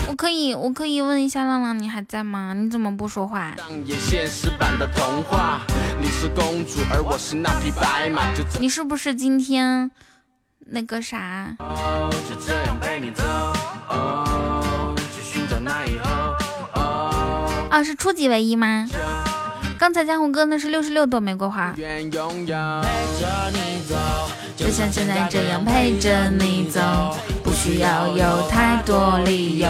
[0.07, 2.53] 我可以，我可以问一下浪浪，你还在吗？
[2.53, 3.53] 你怎么不说话？
[8.59, 9.91] 你是不是今天
[10.67, 11.55] 那个啥？
[17.69, 18.87] 啊，是初级唯一吗？
[19.77, 21.71] 刚才江红哥那是六十六朵玫瑰花。
[24.55, 26.81] 就像现在这样陪着你走，
[27.36, 27.36] 不
[27.67, 29.67] 需要有太多理由，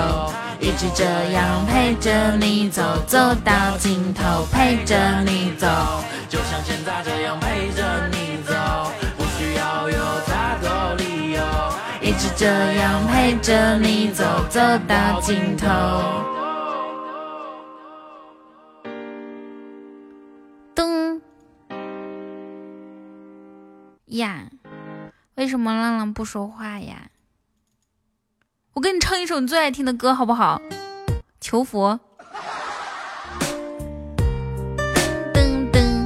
[0.59, 5.67] 一直这样陪着你走，走到尽头，陪着你走。
[6.29, 8.53] 就像现在这样陪着你走，
[9.17, 11.41] 不需要有太多理由，
[11.99, 15.67] 一直这样陪着你走，走到尽头。
[24.05, 24.45] 呀，
[25.33, 27.09] 为什么浪浪不说话呀？
[28.77, 30.61] 我给你唱一首你最爱听的歌，好不好？
[31.41, 31.99] 求佛。
[35.33, 36.05] 噔噔。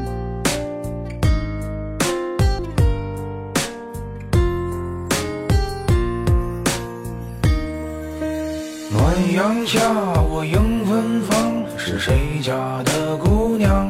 [8.89, 9.82] 暖阳下，
[10.30, 13.86] 我迎芬芳，是谁家的姑娘？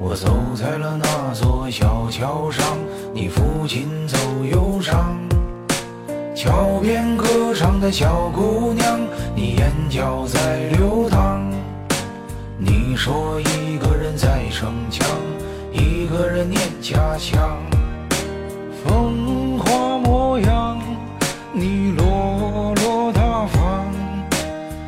[0.00, 2.76] 我走在了那座小桥上，
[3.14, 4.18] 你抚琴奏
[4.50, 5.27] 忧伤。
[6.38, 9.00] 桥边歌唱的小姑娘，
[9.34, 11.44] 你眼角在流淌。
[12.56, 15.04] 你说一个人在逞强，
[15.72, 17.60] 一个人念家乡。
[18.84, 20.80] 风华模样，
[21.52, 23.92] 你落落大方。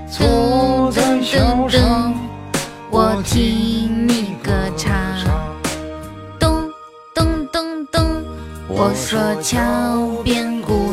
[0.08, 2.14] 坐在桥上，
[2.92, 5.00] 我听你歌唱。
[8.72, 9.58] 我说桥
[10.24, 10.89] 边姑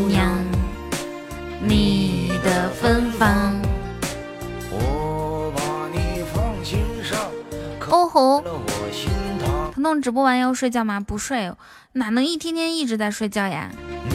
[10.02, 11.00] 直播完要睡觉吗？
[11.00, 11.52] 不睡，
[11.94, 13.70] 哪能一天天一直在睡觉呀？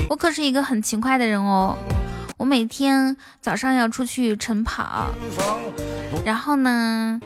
[0.08, 1.76] 我可是一个很勤快的人哦。
[2.38, 5.10] 我每天早上要出去晨跑，
[6.24, 7.20] 然后呢，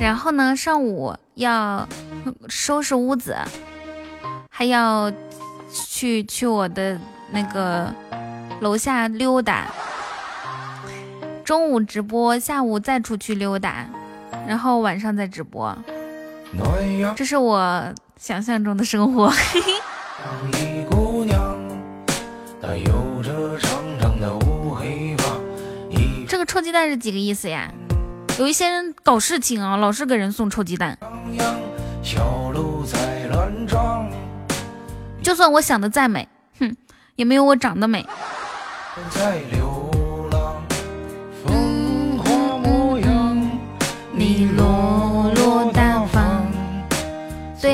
[0.00, 1.88] 然后呢，上午要
[2.48, 3.36] 收拾屋子，
[4.50, 5.12] 还要。
[5.70, 6.98] 去去我的
[7.30, 7.94] 那个
[8.62, 9.66] 楼下溜达，
[11.44, 13.84] 中午直播，下午再出去溜达，
[14.46, 15.76] 然后晚上再直播，
[17.16, 19.32] 这是我想象中的生活。
[26.28, 27.72] 这个臭鸡蛋是几个意思呀？
[28.38, 30.96] 有一些人搞事情啊，老是给人送臭鸡蛋。
[35.22, 36.28] 就算我想的再美，
[36.60, 36.76] 哼，
[37.16, 38.06] 也没有我长得美。
[38.96, 39.57] 你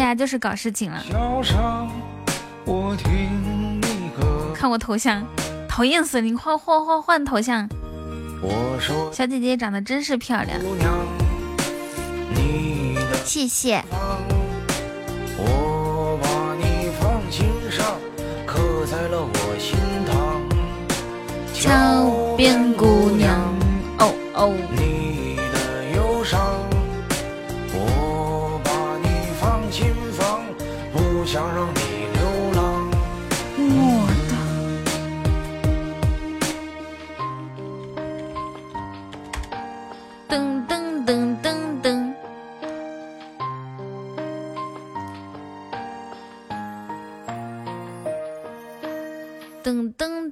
[0.05, 1.03] 呀，就是搞事情了。
[4.55, 5.25] 看我头像，
[5.69, 6.35] 讨厌死你！
[6.35, 7.69] 换换换换头像。
[8.43, 10.61] 我说小姐姐长得真是漂亮。
[13.25, 13.83] 谢谢。
[21.53, 23.41] 桥边姑娘，
[23.99, 24.53] 哦哦。
[24.77, 24.94] 你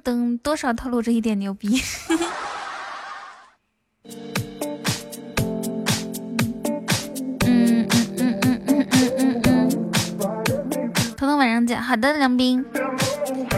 [0.03, 1.81] 噔噔噔，多少透露着一点牛逼。
[7.45, 9.69] 嗯嗯嗯嗯嗯嗯嗯嗯。
[11.15, 12.63] 彤彤晚上见，好的，梁斌。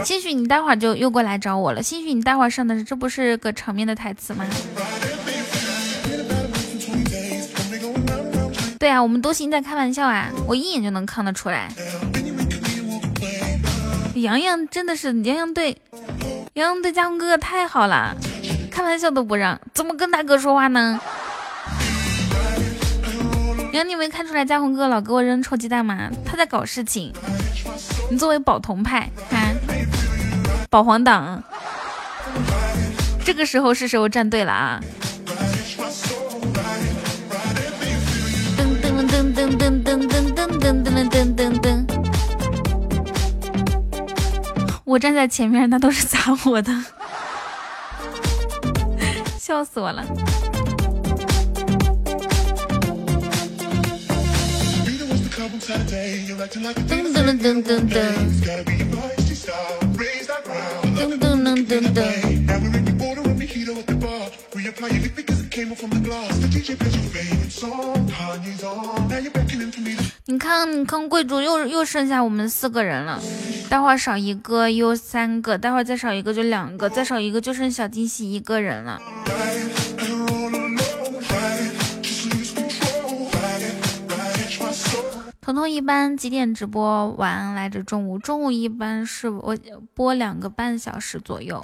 [0.04, 1.82] 兴许你待会儿就又过来找我了。
[1.82, 4.46] 兴许你待会儿上的是这不是个场面的台词吗？
[8.78, 11.68] 对啊，我们多心在开玩笑啊，我一眼就能看得出来。
[14.14, 15.76] 洋洋真的是洋洋对
[16.56, 18.16] 洋洋对家宏哥哥太好了，
[18.70, 20.98] 开玩笑都不让，怎么跟大哥说话呢？
[23.74, 26.08] 洋，你没看出来家宏哥哥老给我扔臭鸡蛋吗？
[26.24, 27.12] 他在搞事情。
[28.10, 29.54] 你作为保同派，看
[30.70, 31.42] 保皇党，
[33.22, 34.80] 这个时候是时候站队了啊！
[44.86, 46.72] 我站在前面，那都是砸我的，
[49.36, 50.04] 笑死我了！
[56.86, 57.98] 噔噔噔噔噔，
[60.96, 62.85] 噔噔噔噔噔。
[70.24, 73.20] 你看，你看，贵族又又剩下我们四个人了，
[73.68, 78.98] 待会儿少一个又三个，待会儿再少一个就两个，再少一个就剩小惊喜一个人了。
[85.42, 87.10] 彤彤一般几点直播？
[87.12, 87.82] 完来着？
[87.82, 89.56] 中午，中午一般是我
[89.94, 91.62] 播两个半小时左右。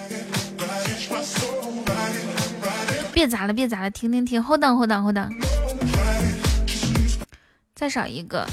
[3.23, 5.29] 别砸了，别砸了，停停停，hold on hold on hold on，
[7.73, 8.45] 再少一个，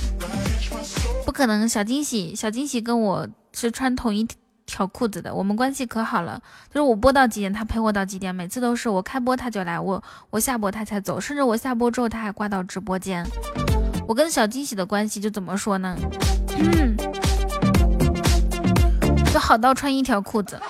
[1.26, 4.24] 不可能，小惊喜，小惊喜跟我是穿同一
[4.66, 6.40] 条裤子的，我们关系可好了，
[6.72, 13.26] 就是我播到几点，他陪我到几点，每次都是我开播他就来，我我下播他才走，甚至我下播之后他还挂到直播间。
[14.06, 15.96] 我跟小惊喜的关系就怎么说呢？
[16.56, 16.96] 嗯，
[19.32, 20.60] 就好到穿一条裤子。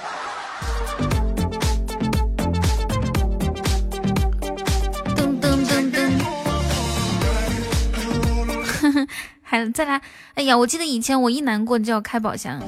[9.51, 10.01] 还再来！
[10.35, 12.63] 哎呀，我记得以前我一难过就要开宝箱，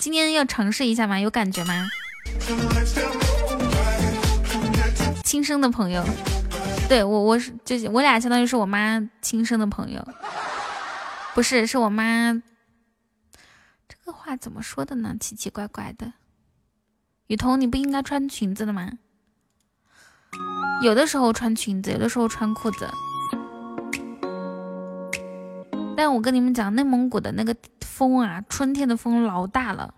[0.00, 1.20] 今天要尝试一下吗？
[1.20, 1.86] 有感觉吗？
[5.22, 6.02] 亲生的朋友。
[6.88, 10.02] 对我，我是就是我俩相当于是我妈亲生的朋友，
[11.34, 12.32] 不是，是我妈。
[13.86, 15.14] 这个话怎么说的呢？
[15.20, 16.14] 奇奇怪怪的。
[17.26, 18.92] 雨桐，你不应该穿裙子的吗？
[20.82, 22.88] 有的时候穿裙子，有的时候穿裤子。
[25.96, 29.94] 但我跟你们讲，内蒙古的那个风啊，春天的风老大了，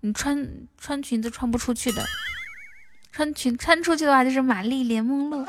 [0.00, 2.04] 你穿穿裙子穿不出去的，
[3.12, 5.46] 穿裙穿出去的话就是玛丽莲梦露。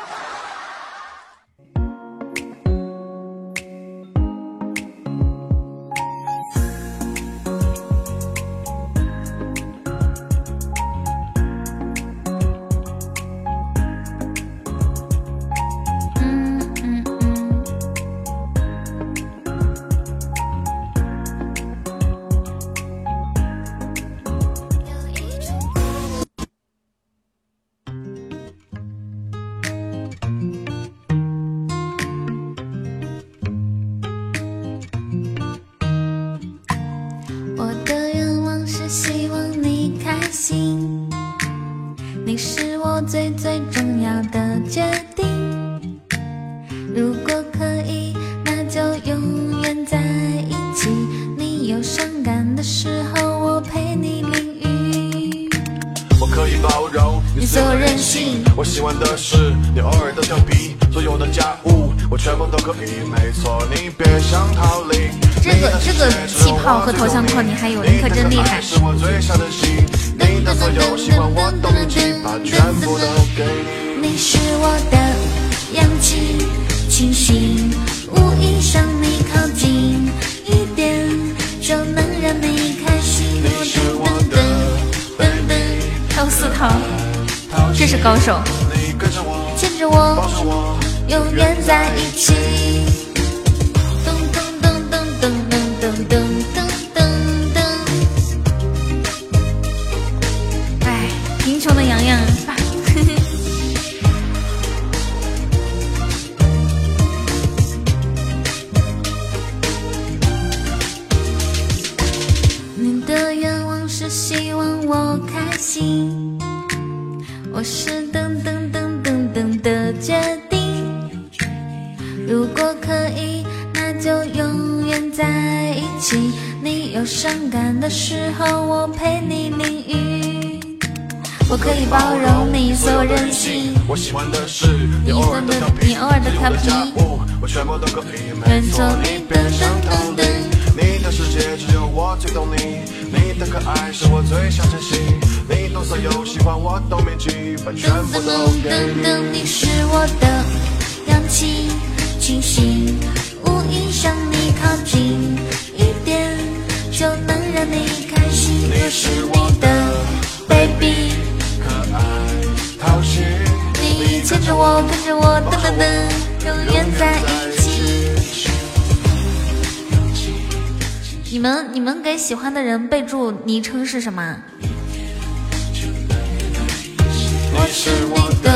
[177.69, 178.49] 是你的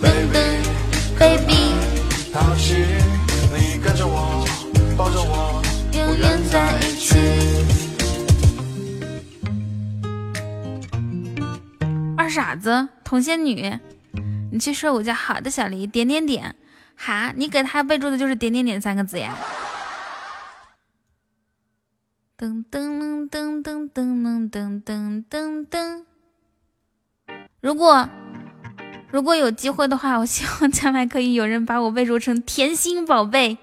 [0.00, 0.36] 噔噔
[1.18, 1.74] baby，
[2.32, 2.76] 讨喜，
[3.52, 4.44] 你跟着我，
[4.96, 5.62] 抱着我，
[5.92, 7.18] 永远在一起。
[12.16, 13.78] 二傻子，童仙女，
[14.52, 15.12] 你去睡午觉。
[15.12, 16.54] 好的，小黎，点点点，
[16.96, 19.36] 哈，你给他备注的就是点点点三个字呀。
[22.38, 26.04] 噔噔噔噔噔噔噔噔噔噔。
[27.60, 28.08] 如果
[29.10, 33.56] 如果有机会的话， 我希望将来可以有人把我备注成甜心宝贝。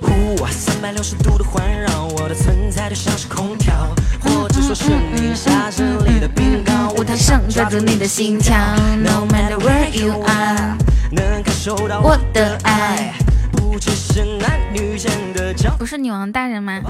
[0.00, 3.74] 呼，三百六十度的环绕，我的存在就像是空调，
[4.20, 8.56] 或者说是你下着里的冰糕，舞台上抓住你的心跳
[9.02, 10.76] ，No matter where you are，
[11.10, 13.14] 能感受到我的爱。
[13.78, 15.54] 不只是男女间的
[16.10, 16.82] 王大人吗？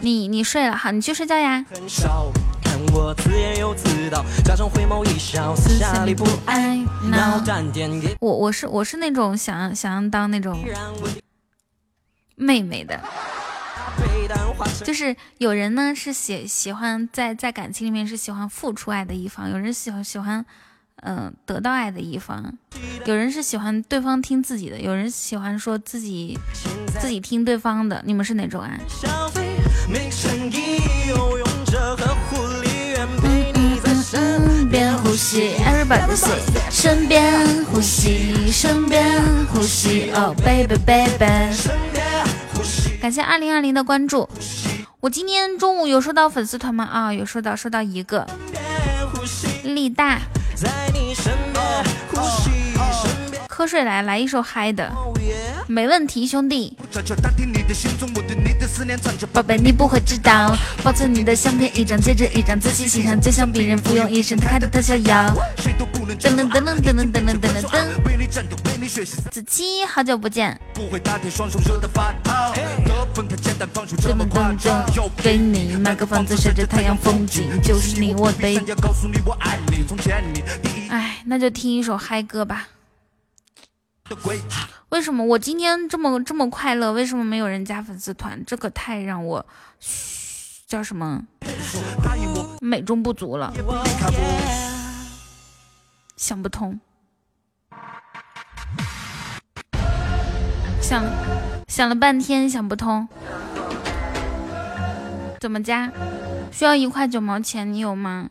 [0.00, 1.62] 你你睡了，好，你去睡觉呀。
[1.68, 2.32] 很少，
[2.62, 6.78] 看我自言又自道，假装回眸一笑，私下里不爱
[7.10, 7.38] 闹，
[8.18, 10.58] 我我是我是那种想想要当那种
[12.34, 12.98] 妹妹的，
[14.84, 20.46] 就是有人呢是喜喜欢在在感情里面是喜欢付出爱的一方，有人喜欢喜欢
[21.02, 22.52] 嗯、得到爱的一方，
[23.04, 26.38] 有人是喜欢对方听自己的，有人喜欢说自己
[27.00, 28.76] 自己听对方的，你们是哪种啊？
[28.88, 29.56] 消费，
[29.88, 36.40] 没诚意，又用着呵护里愿陪你在身边呼吸，Everybody say，
[36.70, 41.18] 身边呼吸，身边呼吸，Oh baby baby。
[41.18, 42.96] 边呼吸。
[42.96, 44.28] 感谢二零二零的关注。
[45.00, 46.84] 我今天中午有收到粉丝团吗？
[46.84, 48.26] 啊，有收到，收到一个。
[49.62, 50.20] 力大，
[50.56, 52.55] 在你身边呼吸，
[53.56, 54.92] 瞌睡来来一首嗨的，
[55.66, 56.76] 没问题，兄弟。
[59.32, 60.54] 宝贝，你不会知道，
[60.84, 65.34] 保存你的相片一张接着一张，仔细欣赏，就像别人服用一生他的特效药。
[65.56, 67.62] 谁都不能噔噔噔噔噔噔噔噔
[69.30, 70.60] 子期，好久不见。
[70.74, 70.90] 噔
[74.28, 74.84] 夸噔张。
[74.86, 78.62] 噔，给你买个房子，晒着太阳，风景就是你我的。
[80.90, 82.68] 哎，那就听一首嗨歌吧。
[84.90, 86.92] 为什么我今天这么这么快乐？
[86.92, 88.42] 为什么没有人加粉丝团？
[88.46, 89.44] 这可太让我
[89.80, 91.22] 嘘叫什么，
[92.60, 93.52] 美中不足了，
[96.16, 96.78] 想不通。
[100.80, 101.04] 想
[101.66, 103.08] 想了半天想不通，
[105.40, 105.90] 怎么加？
[106.52, 108.30] 需要一块九毛钱，你有吗？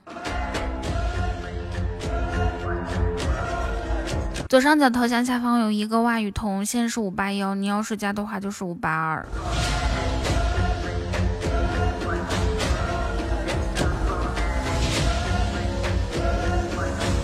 [4.47, 9.25] 左上角头像下方有一个袜语筒，现在是五八幺，你要是加的话就是五八二。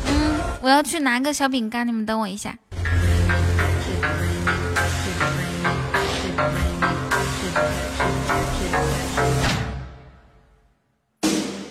[0.07, 2.57] 嗯，我要去拿个小饼干，你们等我一下。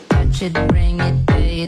[0.08, 1.14] Touch it, bring it,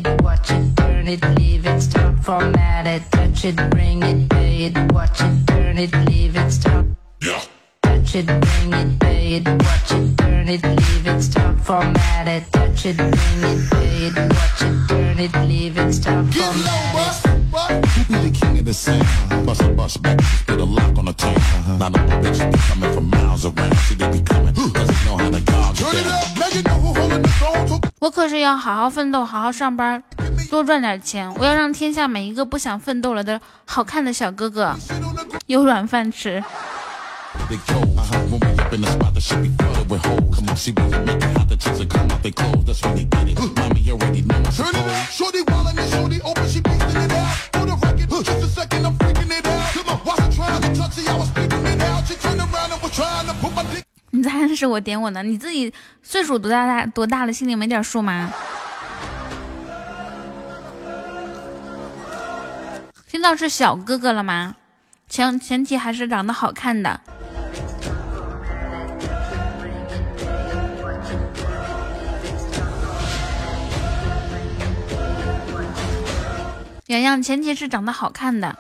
[0.01, 3.03] pay it, watch it, turn it, leave it, stop, format it.
[3.11, 6.87] Touch it, bring it, pay it, watch it, turn it, leave it, stop.
[7.21, 7.43] Yeah.
[7.83, 12.45] Touch it, bring it, pay it, watch it, turn it, leave it, stop, format it.
[12.53, 17.97] Touch it, bring it, pay it, watch it, turn it, leave it, stop, format it.
[17.97, 19.47] You be the king of the sound.
[19.47, 21.35] Bust a bust back, put a lock on the town.
[21.79, 23.77] Not all the bitches be coming from miles around.
[23.77, 26.23] See, they be coming, cause they know how to gouge Turn it it down.
[26.23, 27.92] up, now you know who holding the throne.
[28.03, 30.03] 我可是要好好奋斗，好好上班，
[30.51, 31.33] 多赚点钱。
[31.35, 34.75] 我要让天下每一个不想奋斗了的好看的小哥哥
[35.47, 36.43] 有软饭吃。
[54.15, 55.23] 你咋认识我点我呢？
[55.23, 55.73] 你自己。
[56.13, 58.31] 岁数多大大多大了，心里没点数吗？
[63.09, 64.55] 听到是小哥哥了吗？
[65.09, 67.01] 前前提还是长得好看的。
[76.89, 78.55] 洋洋，前提是长得好看的。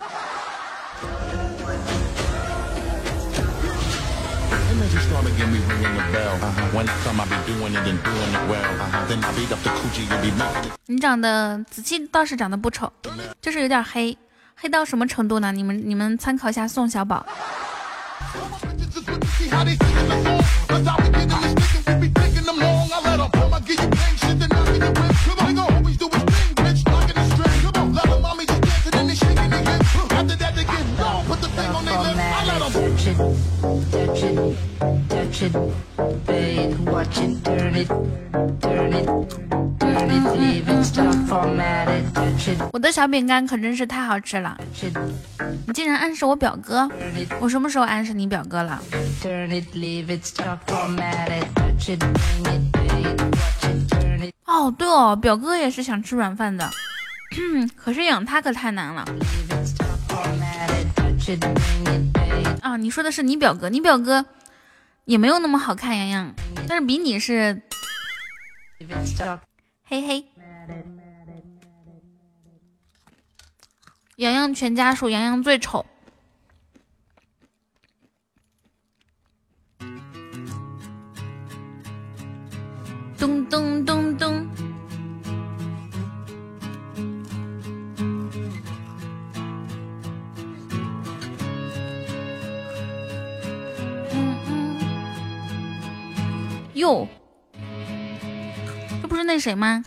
[6.13, 6.37] Bell.
[6.37, 6.77] Uh-huh.
[6.77, 8.63] One time I be doing it and doing it well.
[8.63, 9.09] Uh-huh.
[9.09, 10.73] Then I beat up the coochie and be making it.
[10.87, 12.93] 你长得子期倒是长得不丑，
[13.41, 14.17] 就是有点黑，
[14.55, 15.51] 黑到什么程度呢？
[15.51, 17.25] 你们你们参考一下宋小宝。
[42.73, 44.59] 我的小饼干可真是太好吃了，
[45.67, 46.89] 你竟然暗示我表哥？
[47.41, 48.83] 我什么时候暗示你表哥了？
[54.47, 56.69] 哦，对哦，表哥也是想吃软饭的。
[57.77, 59.05] 可是养他可太难了。
[62.63, 62.77] 啊！
[62.77, 64.25] 你说的是你表哥，你表哥
[65.05, 66.35] 也没有那么好看，洋洋，
[66.69, 67.61] 但是比你是
[69.85, 70.25] 嘿嘿。
[74.17, 75.85] 洋洋全家属，洋洋最丑。
[83.19, 84.52] 咚咚咚咚。
[96.75, 97.07] 哟，
[99.03, 99.83] 这不是那谁吗？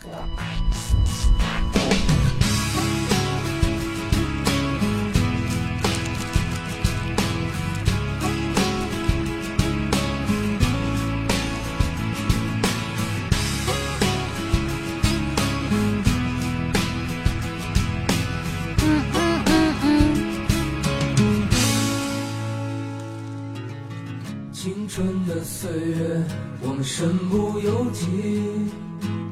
[24.95, 26.23] 春的岁月，
[26.61, 28.72] 我们身不由己，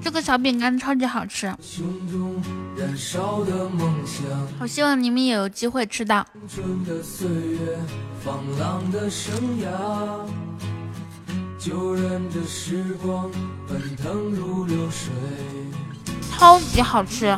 [0.01, 2.35] 这个小饼干超级好吃，胸中
[2.75, 4.25] 燃烧的梦想。
[4.59, 6.27] 好希望你们也有机会吃到。
[6.49, 7.79] 青春的岁月，
[8.21, 10.27] 放浪的生涯，
[11.57, 13.31] 就任这时光
[13.65, 15.13] 奔腾如流水，
[16.29, 17.37] 超级好吃。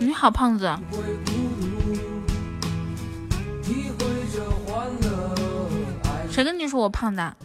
[0.00, 0.76] 你好胖子，
[6.34, 7.36] 谁跟你说我胖的？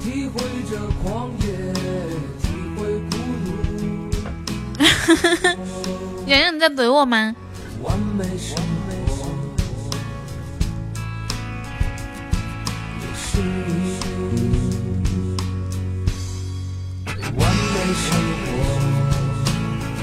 [0.00, 0.40] 体会
[0.70, 1.46] 着狂野，
[2.40, 3.10] 体会孤
[3.44, 4.80] 独，
[6.26, 7.36] 洋洋你在怼我吗？
[7.82, 8.62] 完美生活。
[13.02, 13.42] 有时
[17.36, 18.08] 完美生
[18.40, 18.48] 活，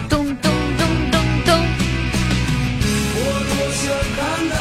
[0.08, 0.46] 咚咚
[0.78, 0.80] 咚
[1.10, 1.50] 咚咚。
[3.18, 3.20] 我
[3.50, 3.82] 多想
[4.16, 4.22] 看
[4.52, 4.56] 到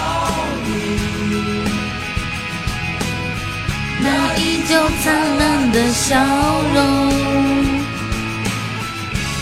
[4.04, 6.14] 那依旧灿烂的笑
[6.74, 6.76] 容。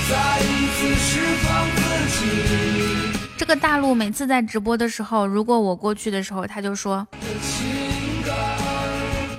[0.09, 1.11] 再一次释
[1.43, 1.81] 放自
[2.17, 2.21] 己
[3.37, 7.07] 这个大陆每次在直播的时候，如果我过去的时候，他就说。：“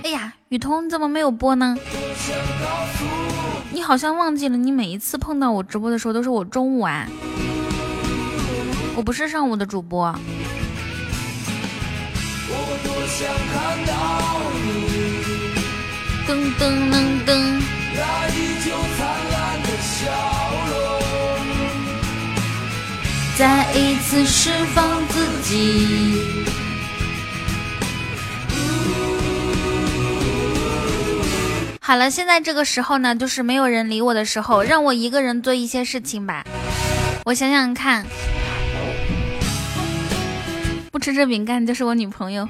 [0.03, 1.77] 哎呀，雨桐你怎么没有播呢？
[3.71, 7.07] 你好像忘记了，你每一次碰到我直播的时候都是我中午啊，
[8.95, 10.13] 我不是上午的主播。
[12.49, 13.93] 我多想看到
[16.25, 16.93] 噔噔噔
[17.25, 17.29] 噔，
[17.95, 19.99] 那依旧灿烂的笑
[20.69, 20.73] 容。
[23.37, 25.51] 再一次释放自己。”
[31.85, 36.45] 好了，现在这个时候呢，就是没有人理我的时候，让我一个人做一些事情吧。
[37.25, 38.05] 我想想看，
[40.89, 42.47] 不吃这饼干就是我女朋友。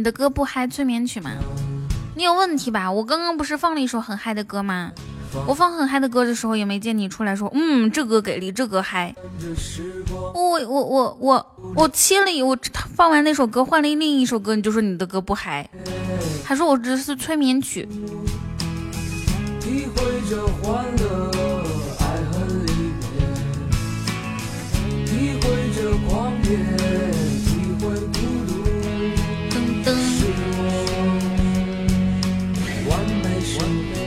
[0.00, 1.32] 你的歌不嗨，催眠曲吗？
[2.16, 2.90] 你有问题吧？
[2.90, 4.92] 我刚刚不是放了一首很嗨的歌吗？
[5.46, 9.14] 我放很嗨的歌的时候，也没见你出来说，嗯，这歌给力，这歌嗨。
[10.32, 11.46] 我我我我
[11.76, 12.56] 我切了，我
[12.96, 15.68] 放完那首歌，换了另一首歌，你就说你的歌不嗨，
[16.42, 17.86] 还说我这是催眠曲。
[19.60, 20.00] 体会
[20.30, 21.30] 着欢乐，
[21.98, 22.72] 爱恨离
[23.02, 23.20] 别，
[25.04, 25.44] 体会
[25.74, 26.56] 着狂野，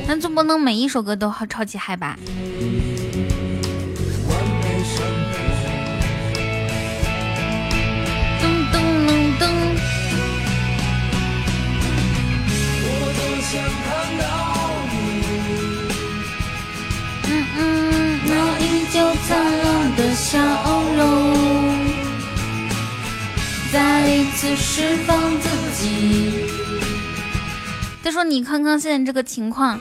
[0.05, 2.17] 那总不能每一首歌都好超级嗨吧？
[4.27, 4.97] 完美生
[5.31, 5.34] 活。
[8.41, 8.75] 噔噔
[9.07, 9.41] 噔噔，
[12.85, 13.19] 我多
[13.49, 13.51] 想
[13.84, 13.88] 看
[14.19, 14.23] 到
[14.91, 14.93] 你，
[17.27, 17.59] 嗯嗯，
[18.25, 18.61] 那依
[18.91, 19.27] 旧灿
[19.63, 19.65] 烂
[19.95, 20.30] 的笑
[20.97, 21.01] 容，
[23.71, 23.75] 再
[24.09, 25.47] 一次释放自
[25.81, 26.62] 己。
[28.03, 29.80] 再说你康康现在这个情况，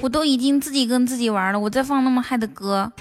[0.00, 2.92] 我都已经自己跟自己玩了，我再放那么嗨的歌，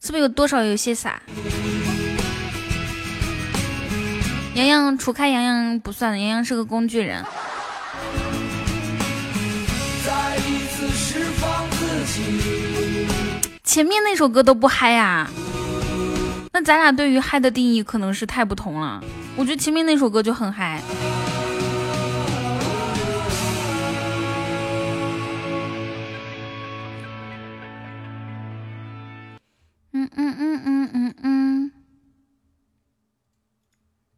[0.00, 1.22] 是不是有多少有些傻？
[4.54, 7.24] 洋洋，除开洋洋不算，洋洋是个工具人。
[10.04, 13.06] 再一次释放自己。
[13.62, 15.30] 前面那首歌都不嗨啊，
[16.52, 19.00] 那咱俩对于嗨的定义可能是太不同了。
[19.36, 20.82] 我觉得前面那首歌就很嗨。
[30.12, 31.72] 嗯嗯嗯嗯嗯，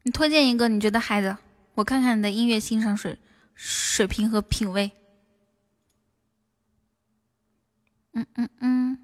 [0.02, 1.38] 你推荐一个你觉得嗨的，
[1.74, 3.18] 我看看你的音乐欣赏水
[3.54, 4.90] 水平和品味。
[8.12, 8.98] 嗯嗯嗯。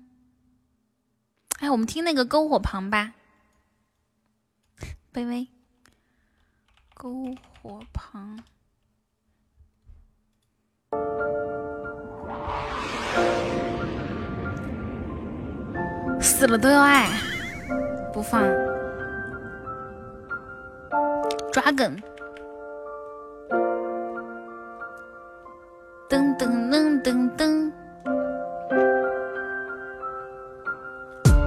[1.60, 3.15] 哎，我们听那个篝火旁吧。
[5.12, 5.48] 卑微，
[6.94, 8.43] 篝火旁。
[16.28, 17.09] 死了都要爱，
[18.12, 18.42] 不放。
[21.50, 21.96] 抓梗。
[26.06, 27.72] 噔噔噔噔噔。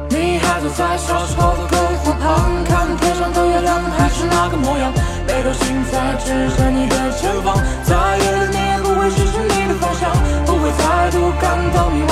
[0.10, 4.92] 你还坐在小时候的篝火旁，看天上的月亮还是那个模样，
[5.28, 10.12] 北斗星在指着你的前方，在夜里你也不会失去你的方向，
[10.46, 12.12] 不会再度感到迷茫，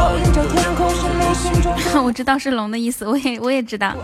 [2.02, 3.94] 我知道是龙的意思，我也我也知道。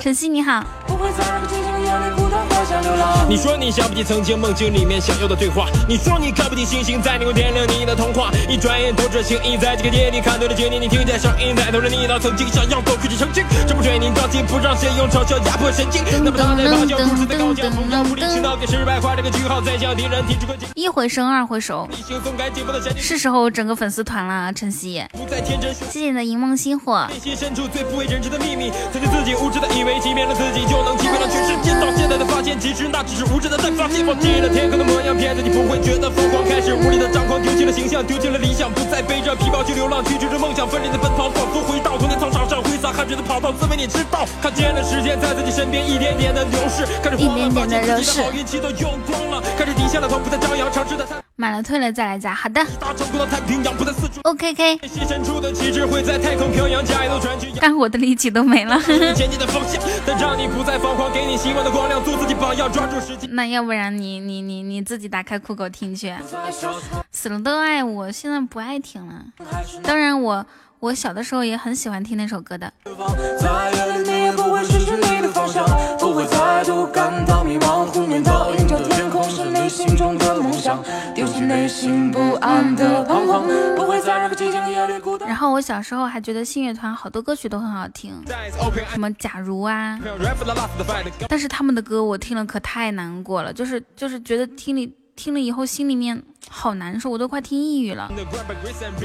[0.00, 3.26] 晨曦你好，不会再让寂静夜里孤单滑下流浪。
[3.28, 20.68] 你说你想不起曾经梦境里面想要的对话，你说你看不见星星在天空点亮你的童话，一转眼透着情意，在这个夜里看对了经历，你听见声音在透着你那曾经想要走出去曾经，这不追你着急，不让谁用嘲笑压迫神经，那么当在发酵，独自在高墙，不让无理取闹，给失败画这个句号，再向敌人提出个警。
[20.74, 21.88] 一回生二回熟，
[22.96, 25.02] 是时候整个粉丝团了，晨曦。
[25.12, 27.06] 不再，谢谢你的荧梦星火。
[27.10, 51.22] 内心深处最不为人知的秘密，曾经自己无知的以为欺骗了自己就能欺骗了全世界，到现在的发现，其实那只是无知的在发泄，忘记了天空的模样，骗自己不会觉得疯狂，开始无力的张狂，丢弃了形象，丢弃了理想，不再背着皮包去流浪，去追逐梦想，奋力的奔跑，仿佛回到童年操场上的跑道，滋味你知道，看见了时间在自己身边一点点的流逝，看着慌了，发现自己的好运气都用光了，开始低下了头不再张扬，尝试的参。
[51.38, 52.64] 满了退了再来加，好的。
[52.80, 54.20] 大成功到太平洋，不再四处。
[54.22, 54.76] OK K。
[54.76, 55.52] 内心深处的
[57.90, 58.80] 的力气都没了。
[63.30, 66.14] 那要不然你你你你自己打开酷狗听去。
[67.12, 69.26] 死了都爱我，现在不爱听了。
[69.82, 70.46] 当然我
[70.86, 72.72] 我小的时候也很喜欢听那首歌的。
[85.26, 88.12] 然后我小时候还觉得信乐团好多歌曲都很好听，
[88.92, 89.98] 什么假如啊，
[91.28, 98.08] 但是他们的歌我听了可太难过了，就是就是觉得听里听了以后心里面好难受，我都快听抑郁了。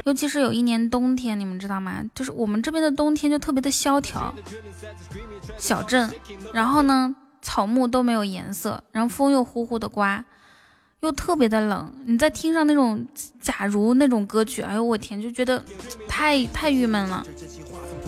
[0.05, 2.03] 尤其是有一年冬天，你们知道吗？
[2.13, 4.33] 就是我们这边的冬天就特别的萧条，
[5.57, 6.11] 小镇，
[6.53, 10.23] 然后呢草木都没有颜色，然后风又呼呼的刮。
[10.99, 13.03] 又特别的冷，你再听上那种
[13.39, 15.59] 假如那种歌曲，哎呦我天，就觉得
[16.07, 17.25] 太太郁闷了，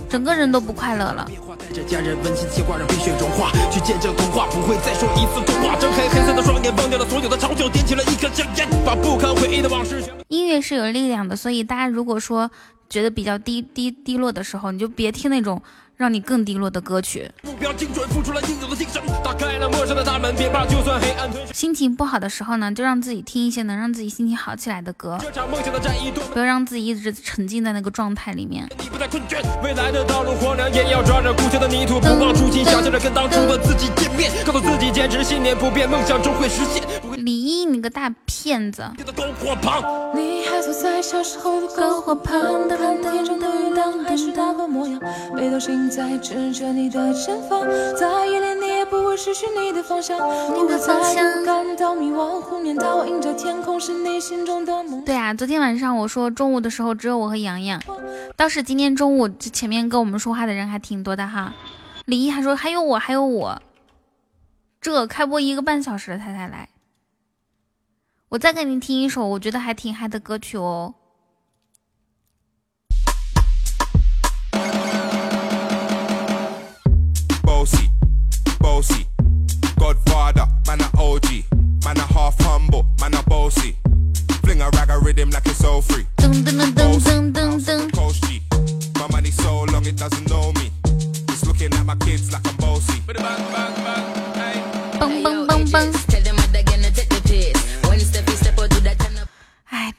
[0.08, 1.28] 整个人都不快乐了。
[1.74, 5.76] 着家人温馨牵挂，让冰雪融化，去见证童话，不会再说一次童话。
[5.78, 10.04] 睁开黑色的双眼，忘掉了所有的嘲笑，点起了一颗香烟，把不堪回忆的往事。
[10.28, 12.50] 音乐是有力量的，所以大家如果说
[12.88, 15.60] 觉得比较低低低落的时候，你就别听那种
[16.04, 17.32] 让你更低落的歌曲。
[17.44, 28.70] 目标精准，付出了应有的精神，打开了陌生的大门，别怕，就算黑暗吞噬心情不好的时候呢，就让自己听一些能让自己心情好起来的歌，这场梦想的战役，不要让自己一直沉浸在那个状态里面。
[28.80, 29.42] 你不再困倦。
[29.64, 36.84] 未来的道路荒凉，也要抓着故乡的泥土，不忘初心，想象着跟当初的自己见面，告诉自己坚持信念不变，梦想终会实现。
[37.24, 38.84] 李一，你个大骗子！
[40.14, 45.00] 你还坐在小时候的篝火旁，看看天上的月亮还是那个模样，
[45.34, 47.66] 北斗星在指着你的前方，
[47.98, 50.18] 在夜里你也不会失去你的方向，
[50.54, 55.06] 你的方向感到迷惘，湖面倒映着天空，是你心中的梦。
[55.06, 57.82] 对啊，昨天晚上我说中午的时候只有我和洋洋，
[58.36, 61.54] 倒是今天中午这前面跟我们说话的人还挺多的哈。
[62.04, 63.62] 李一还说还有我还有我，
[64.82, 66.68] 这开播一个半小时了他才来。
[68.34, 70.96] 我再给你听一首我觉得还挺嗨的歌曲哦。
[77.44, 77.92] bossy,
[78.60, 79.06] bossy.
[79.78, 81.46] Godfather, man a OG,
[81.86, 83.76] man a half humble, man a bossy.
[84.42, 86.08] Fling a rag a rhythm like it's all free.
[86.18, 88.42] 噔噔噔噔噔噔噔，Coach G,
[88.96, 90.72] my money so long it doesn't know me.
[91.30, 93.00] It's looking at my kids like I'm bossy.
[93.06, 94.58] Bang bang bang, hey.
[95.00, 96.03] 嘣嘣嘣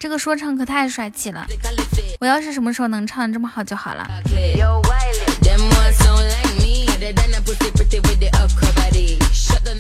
[0.05, 1.47] 这个说唱可太帅气了，
[2.21, 4.07] 我要是什么时候能唱这么好就好了。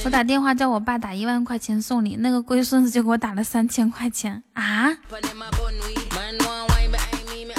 [0.03, 4.97] 我打电话叫我爸打一万块钱送你，那个龟孙子就给我打了三千块钱啊。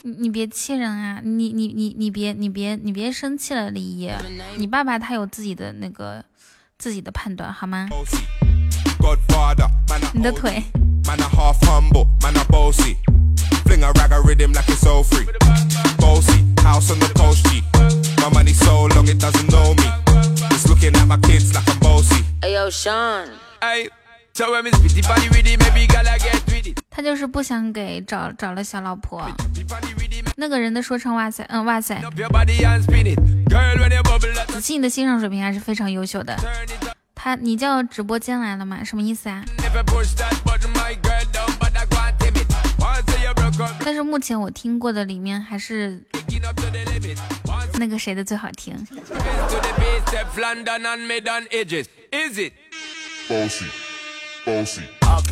[0.03, 4.09] 你别气人啊，你你你你别你别你别生气了，李毅，
[4.57, 6.25] 你爸爸他有自己的那个
[6.79, 7.87] 自己的判断好吗？
[10.14, 10.64] 你的腿。
[26.90, 29.30] 他就是不想给找找了小老婆。
[30.38, 32.02] 那个人的说唱哇塞嗯哇塞。
[34.48, 36.36] 自信的欣赏水平还是非常优秀的。
[37.26, 38.84] 他，你叫直播间来了吗？
[38.84, 39.43] 什么意思啊？
[43.84, 45.99] 但是目前我听过的里面还是
[47.80, 48.76] 那个谁的最好听。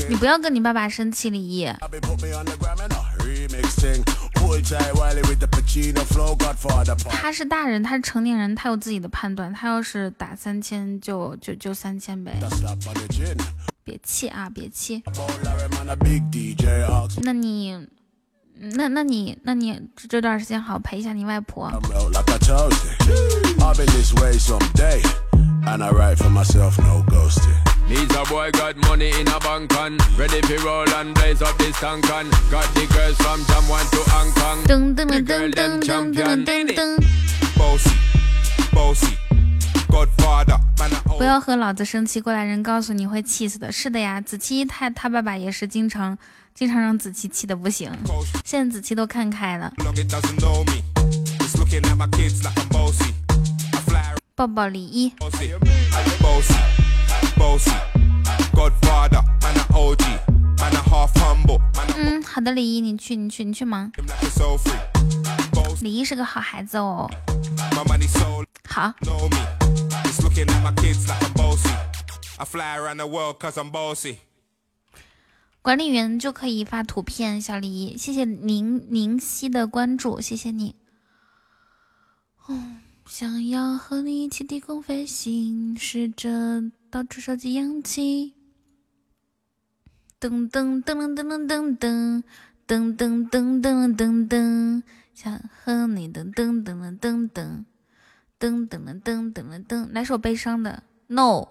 [0.09, 1.71] 你不要跟你爸爸生气，李毅。
[3.33, 4.03] And.
[7.09, 9.51] 他是大人，他是成年人，他有自己的判断。
[9.51, 12.39] 他要是打三千就就就三千呗.
[13.83, 15.03] 别气啊，别气。
[17.21, 17.87] 那你，
[18.55, 21.71] 那那你那你这这段时间好陪一下你外婆。
[41.17, 43.71] 不要和老子生气，过来人告诉你会气死的。
[43.71, 46.17] 是的呀，子期他他爸爸也是经常
[46.55, 47.91] 经常让子期气的不行，
[48.43, 49.71] 现在子期都看开了。
[54.35, 55.13] 抱抱李一。
[61.97, 63.91] 嗯好的李毅你去你去你去忙。
[65.81, 67.09] 李毅是个好孩子哦。
[67.75, 73.09] 好管理员就可以发图片小李毅谢谢您宁西的关注谢谢你想要和你一起低空飞行李毅是个好孩子哦
[75.29, 79.19] 好管理员就可以发图片小李谢谢您宁
[79.51, 80.75] 的关注谢谢你。
[83.07, 88.35] 想要和你一起低空飞行试着到处收集氧气。
[90.19, 92.23] 噔噔噔噔噔噔噔
[92.67, 94.83] 噔噔噔噔噔噔，
[95.15, 97.65] 想和你噔噔噔噔噔噔
[98.39, 101.47] 噔噔噔噔噔噔，来首悲伤的，No。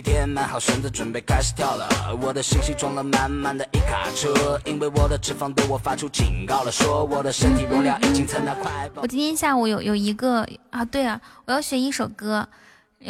[0.00, 1.86] 一天买好绳子，准备开始跳了。
[2.22, 12.48] 我的信息装了满满的一卡车，因为我的脂肪对我发出警告了，说我的身体容量已经撑到快爆我今天下午有有一个啊，对啊，我要学一首歌，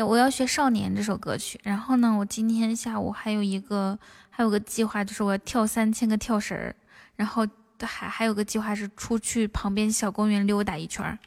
[0.05, 1.61] 我要学《少年》这首歌曲。
[1.62, 3.97] 然后呢，我今天下午还有一个
[4.29, 6.75] 还有个计划，就是我要跳三千个跳绳儿，
[7.15, 7.47] 然后
[7.86, 11.19] 还还有个计划是出去旁边小公园溜达一圈。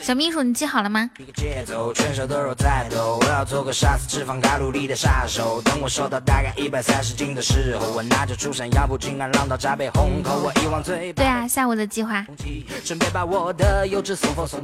[0.00, 1.10] 小秘书，你记好了吗？
[5.64, 8.68] 等我瘦到大概一百三十斤的时候，我拿着出山
[9.32, 10.42] 浪到闸北虹口。
[10.42, 12.26] 我一往嘴对啊，下午的计划。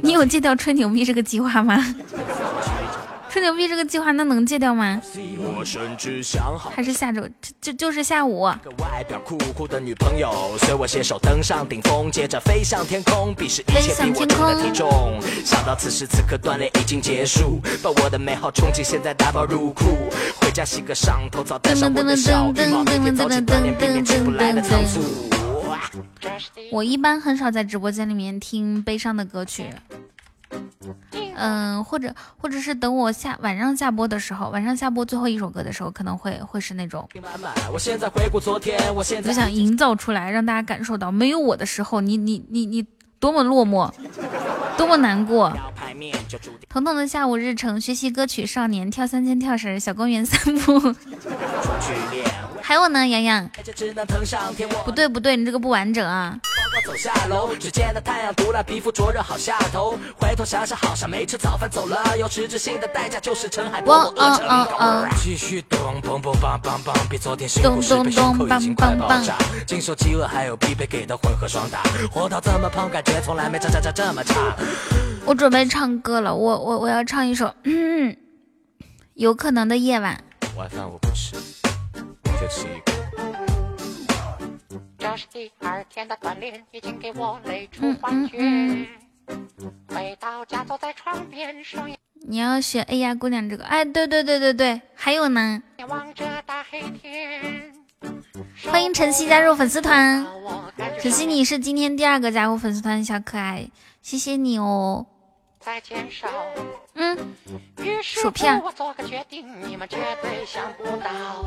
[0.01, 1.77] 你有戒掉吹牛逼这个计划吗？
[3.29, 4.99] 吹牛逼这个计划那能戒掉吗？
[5.37, 7.21] 我甚至想好还是下周？
[7.39, 8.41] 就就就是下午。
[8.63, 15.19] 个外表酷酷的女朋友，随我携手登上顶峰，接着飞向天空，鄙视一切比我重的体重。
[15.45, 19.85] 想到此时此刻锻炼已经结束，把我的美好憧憬现在打包入库，
[20.41, 25.01] 回家洗个上头澡，带上我的小羽毛，明天早起锻炼，避免起不来的仓促。
[26.71, 29.65] 我一般很少在直播间里面听悲伤的歌曲，
[31.35, 37.07] 嗯，或者或者是等我下晚上下播的时候，晚上下播最后一首歌的时候，可能会会是那种，
[37.71, 37.79] 我
[39.33, 42.85] 想营造出来，让大家感受到没有我的时候，你你你你
[43.19, 43.89] 多么落寞，
[44.77, 45.51] 多么难过。
[46.69, 50.95] 彤彤的下午日程：学习歌曲《少年》，跳三千跳绳，小公园散步。
[52.61, 53.49] 还有呢，洋洋，
[54.85, 56.37] 不对不对，你这个不完整啊。
[56.85, 59.97] 走下楼，只见那太阳毒辣，皮肤灼热好下头。
[60.19, 64.13] 回头想想，好像没吃早饭走了，有实质性的代价就是陈海波。
[65.19, 69.35] 继续咚咚咚梆梆梆，比昨天辛苦十倍，胸口已经快爆炸。
[69.65, 71.81] 经受饥饿还有给的混合双打，
[72.11, 74.55] 活到这么胖，感觉从来没这这这这么差。
[75.25, 78.15] 我准备唱歌了，我我我要唱一首，嗯，
[79.15, 80.23] 有可能的夜晚。
[80.55, 81.35] 晚饭我不吃，
[82.39, 82.47] 这
[85.17, 88.87] 是第二天的锻炼，已经给我累出嗯幻嗯嗯
[89.27, 89.93] 觉。
[89.93, 91.91] 回到家，坐在床边，双
[92.21, 97.73] 你要选哎呀姑娘这个，哎，对对对对对，还有呢，望着大黑天。
[98.71, 100.25] 欢迎晨曦加入粉丝团，
[101.01, 103.69] 晨曦你是今天第二个加入粉丝团的小可爱，
[104.01, 105.05] 谢谢你哦。
[105.59, 106.29] 再减少。
[107.01, 107.17] 嗯，
[108.03, 111.45] 薯片我做个决定，你们绝对想不到。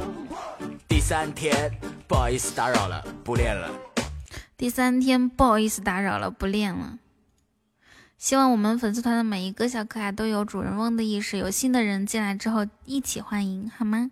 [0.89, 1.71] 第三天，
[2.09, 3.71] 不好意思打扰了，不练了。
[4.57, 6.99] 第三天，不好意思打扰了，不练了。
[8.17, 14.11] 希望我们粉丝团的每一个小可爱都有主人翁的意识，有新的人进来之后一起欢迎，好吗？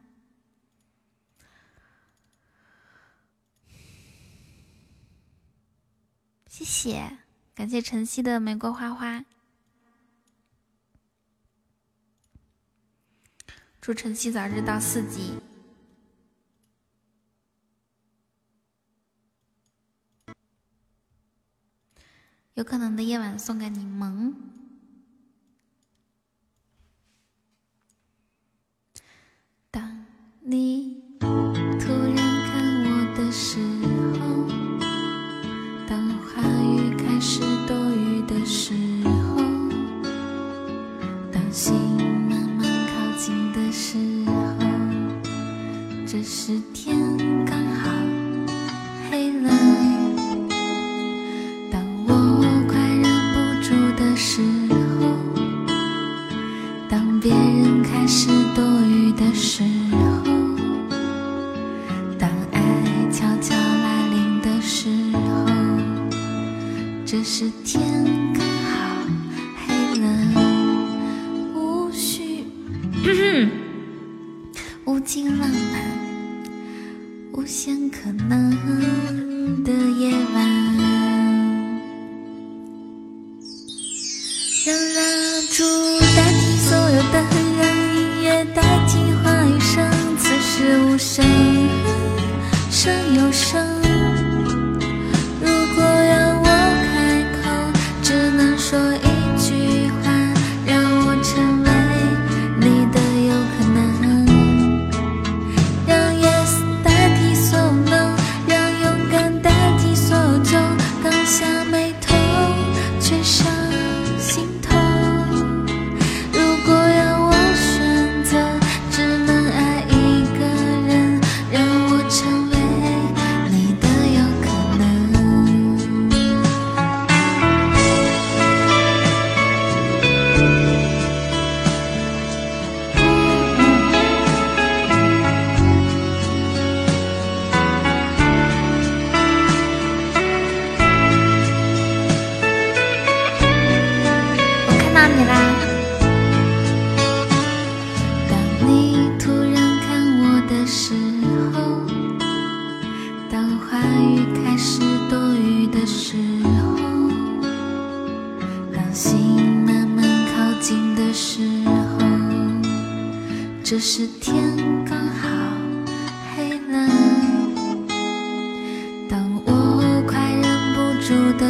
[6.46, 7.16] 谢谢，
[7.54, 9.24] 感谢晨曦的玫瑰花花，
[13.80, 15.32] 祝晨曦早日到四级。
[22.54, 24.34] 有可能的夜晚送给你萌。
[29.70, 30.04] 当
[30.40, 33.58] 你突然看我的时
[34.20, 34.46] 候，
[35.88, 38.74] 当话语开始多余的时
[39.24, 39.38] 候，
[41.32, 41.89] 当心
[46.12, 46.98] 这时天
[47.46, 47.88] 刚好
[49.08, 49.48] 黑了。
[51.70, 52.10] 当我
[52.66, 54.42] 快忍不住的时
[54.98, 55.14] 候，
[56.88, 58.26] 当别人开始
[58.56, 59.62] 多余的时
[59.92, 59.98] 候，
[62.18, 62.60] 当爱
[63.12, 65.46] 悄悄来临的时候，
[67.06, 67.80] 这时天
[68.34, 69.06] 刚好
[69.64, 70.04] 黑了，
[71.54, 72.42] 无需
[74.84, 75.89] 无尽浪漫，
[77.50, 80.39] 无限可能的夜晚。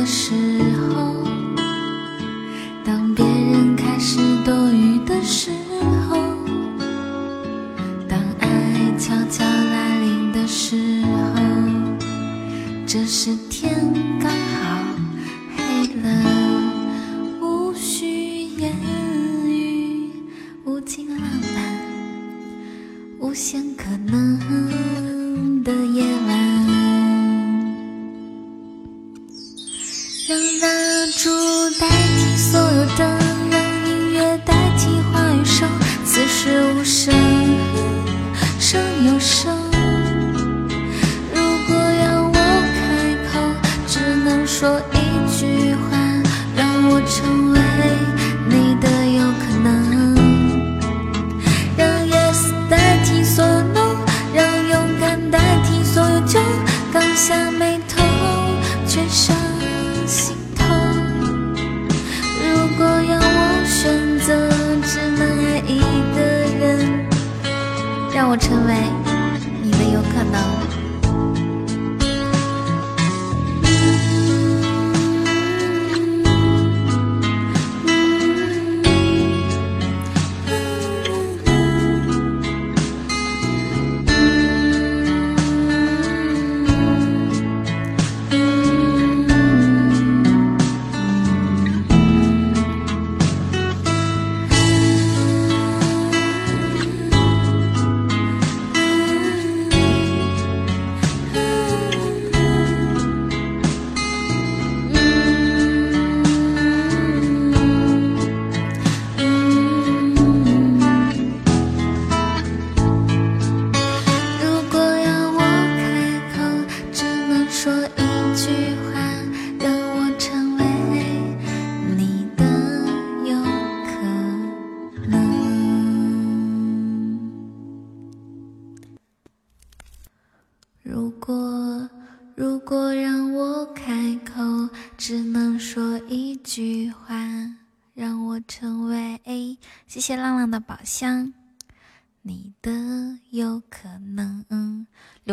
[0.06, 0.49] 是。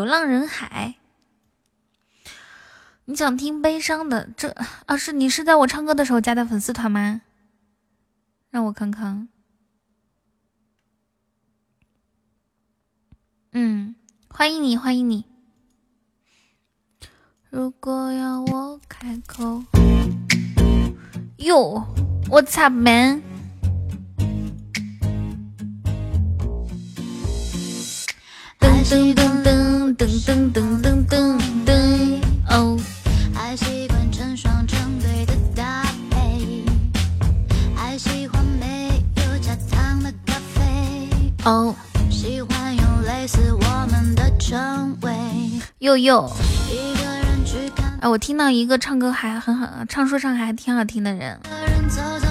[0.07, 0.95] 浪人海。
[3.05, 4.29] 你想听悲伤的？
[4.35, 4.49] 这
[4.85, 7.21] 啊，是你是在我唱歌的时候加的粉丝团吗？
[8.49, 9.29] 让我看看。
[13.51, 13.95] 嗯，
[14.29, 15.25] 欢迎你，欢迎你。
[17.49, 19.63] 如果要我开口，
[21.37, 21.85] 哟
[22.29, 23.26] ，What's up, man？
[28.67, 32.77] 噔噔噔噔噔噔噔噔噔哦。
[33.33, 36.65] 还习惯成双成对的搭配，
[37.73, 41.73] 还喜欢没有加糖的咖啡，哦，
[42.09, 45.13] 喜欢用类似我们的称谓。
[45.79, 46.29] 佑佑，
[46.69, 51.39] 一个人去看哎，我听到一个唱歌还很好，唱说唱还挺好听的人。
[51.67, 52.27] 人走走。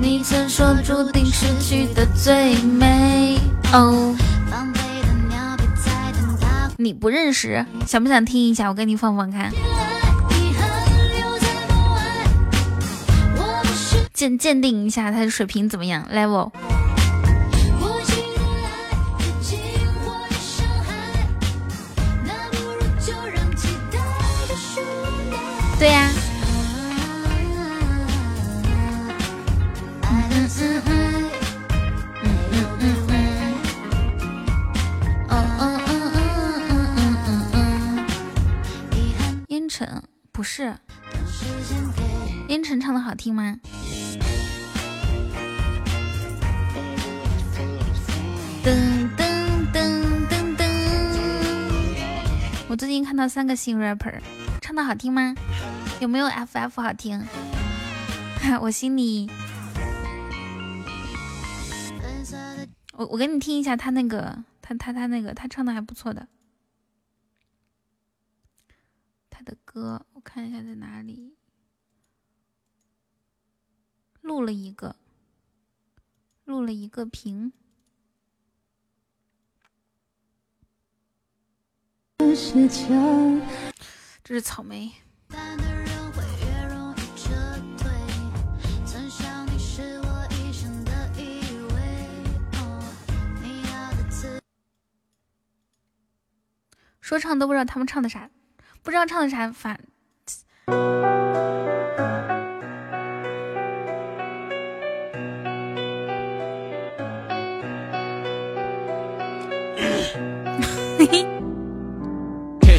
[0.00, 3.38] 你曾说注定失去的最美。
[3.72, 4.14] 哦，
[4.50, 6.70] 放飞的鸟别再等。
[6.76, 8.68] 你不认识，想不想听一下？
[8.68, 9.52] 我给你放放看。
[14.12, 16.50] 鉴鉴定一下他的水平怎么样？Level。
[25.76, 26.08] 对呀、
[39.74, 40.76] 憾烟尘不是，
[42.48, 43.58] 烟尘唱的好听吗？
[48.62, 48.70] 噔
[49.16, 50.64] 噔噔噔噔。
[52.68, 54.14] 我最近看到三个新 rapper，
[54.60, 55.34] 唱的好听吗？
[56.00, 57.20] 有没有 FF 好听？
[58.60, 59.28] 我心里，
[62.92, 66.28] 我我给你听一下他那个，他他他那个，他唱的还不错的。
[69.44, 71.36] 的歌我看一下在哪里。
[74.20, 74.96] 录了一个
[76.44, 77.52] 录了一个屏。
[84.22, 84.90] 这是草莓。
[97.00, 98.30] 说唱都不知道他们唱的啥。
[98.84, 99.80] 不知道唱的啥，反。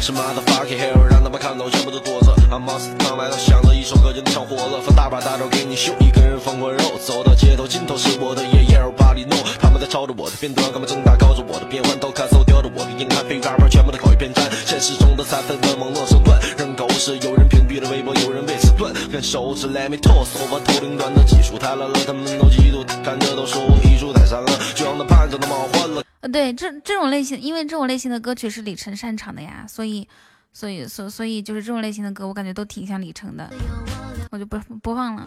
[0.06, 2.32] 什么的 fucking hero，让他们看到全部都躲着。
[2.48, 6.78] I'm monster，刚来到响了一首歌就能唱火了，放大把大招给你秀，一个人放过肉。
[7.04, 14.48] 走到街头尽头是我的爷爷巴里诺，他们在抄着我的片段，他们正大高着我的变换，都看搜叼着我的硬汉，废话全部都口一片战。
[14.64, 18.92] 现实中的三分分网络手段扔狗屎，有人屏蔽了微博，有人为此断。
[19.12, 26.02] 根手指 let me toss，我头顶端的技术太烂了，他们都嫉妒，看着都说我艺术太惨了，就让他盼着那冒换了。
[26.22, 30.08] 呃，对，这这种类型，因为这种类型的歌曲是李晨擅长的呀，所以，
[30.52, 33.48] 所以，所所以就是这种类型的歌，我感觉都挺像李晨的，
[34.32, 35.24] 我就不播放了。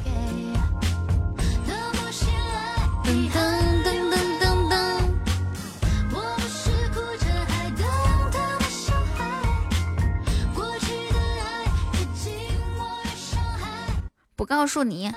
[14.40, 15.12] 不告诉你。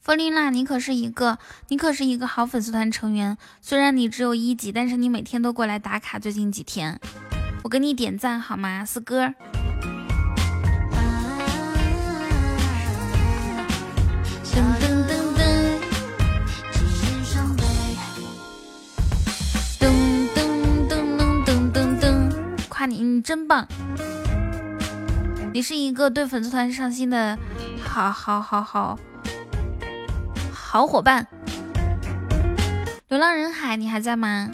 [0.00, 3.36] 弗琳娜，你可是一个，你可是一个好粉丝团成员。
[3.60, 6.20] 虽然你只有一级，但是你每天都过来打卡。
[6.20, 7.00] 最近几天，
[7.64, 9.24] 我给你点赞好吗，四哥？
[9.24, 9.34] 噔
[14.78, 15.42] 噔噔噔，
[19.80, 19.90] 噔
[20.32, 20.38] 噔
[20.78, 22.30] 噔噔噔噔，
[22.68, 23.66] 夸你，你真棒！
[25.56, 27.38] 你是一个对粉丝团上心的
[27.82, 28.98] 好好好好。
[30.52, 31.26] 好伙伴，
[33.08, 34.50] 流浪人海，你还在吗？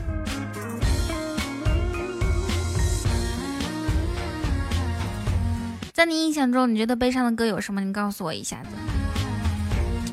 [5.93, 7.81] 在你印象中，你觉得悲伤的歌有什么？
[7.81, 8.69] 你告诉我一下子。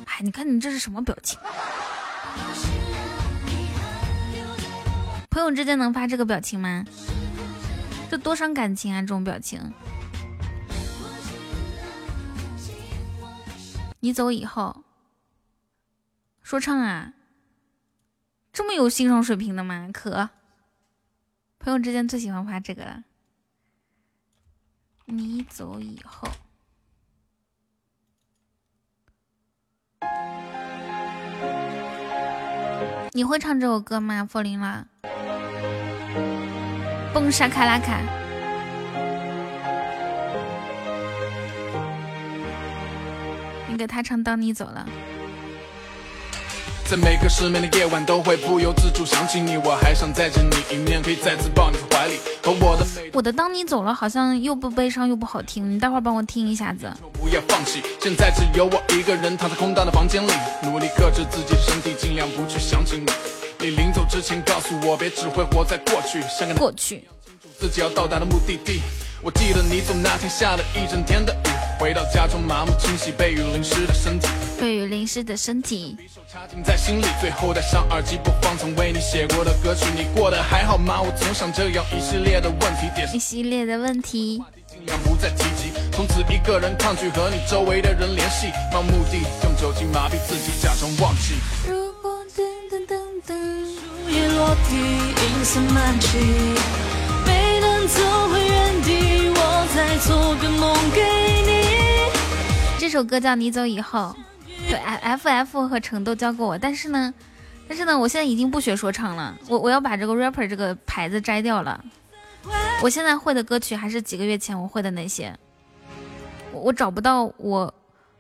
[0.06, 1.38] 哎，你看你这是什么表情？
[5.30, 6.84] 朋友之间能发这个表情吗？
[8.10, 9.02] 这多伤感情啊！
[9.02, 9.62] 这种表情。
[14.00, 14.84] 你走以后。
[16.42, 17.14] 说唱啊，
[18.52, 19.90] 这么有欣赏水平的吗？
[19.94, 20.30] 可
[21.60, 23.04] 朋友之间最喜欢发这个了。
[25.06, 26.28] 你走以后，
[33.12, 34.26] 你会唱这首歌吗？
[34.26, 34.88] 佛林啦，
[37.14, 38.02] 蹦沙卡拉卡，
[43.70, 44.86] 你给他唱《当你走了》。
[46.90, 49.58] 在每个失眠的夜晚，都会不由自主想起你。
[49.58, 52.18] 我还想再见你一面，可以再次抱你在怀里。
[52.42, 55.70] 和我的我的当你走了，好像又不悲伤又不好听。
[55.70, 56.92] 你待会儿帮我听一下子。
[57.14, 60.32] 不要放弃，现在只有我一个人躺在空荡的房间里，
[60.64, 63.06] 努力克制自己身体，尽量不去想起你。
[63.60, 67.08] 你临走之前告诉我，别只会活在过去，像个过去，
[67.60, 68.82] 自己要到达的目的地。
[69.22, 71.49] 我记得你走那天下了一整天的雨，
[71.80, 74.28] 回到家中麻木清洗被雨淋湿的身体，
[74.60, 75.96] 被雨淋湿的身体。
[76.30, 79.86] 插进在心里，最后戴上耳机播放曾为你写过的歌曲。
[79.96, 81.02] 你过得还好吗？
[81.02, 85.72] 我总想这样一系列的问题，一系列的问题，尽量不再提及。
[85.94, 91.36] 从此一个人抗拒和你周围的人联系，漫无目的用酒精麻痹自己，假装忘记。
[91.66, 93.34] 如果噔噔噔噔，
[93.74, 96.18] 树叶落地，银色满际，
[97.26, 99.30] 没能走回原地。
[99.32, 101.02] 我再做个梦给
[101.48, 101.59] 你。
[102.80, 104.16] 这首歌叫《你走以后》，
[104.70, 107.14] 对，F F 和程都教过我，但是呢，
[107.68, 111.84] 但是呢，我现在已经不学说唱了，我我要把这个 rapper 这个牌子摘掉了。
[112.82, 115.38] 我现在会的歌曲还是几个月前我会的那些，
[116.54, 117.74] 我找不到我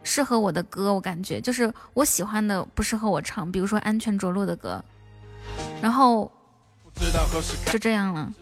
[0.03, 4.83] 适合我的歌，我感觉就是我喜欢的不适合我唱，比如说安全着陆的歌，
[5.81, 6.29] 然后
[7.71, 8.33] 就这样了。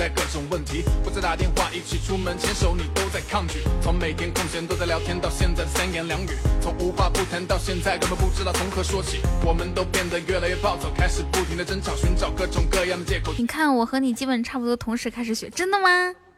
[0.00, 3.60] 在各种问题，不再打电话，一起出门牵手，你都在抗拒。
[3.82, 9.20] 从每天空闲都在聊天，到现在的三言两语，从无话不谈到现在根本不知道从何说起。
[9.44, 13.34] 我们都变得越来越暴躁，开始不停的争吵，寻找各种各样的借口。
[13.36, 15.88] 你看，我和你基本差不多，同时开始学，真的吗？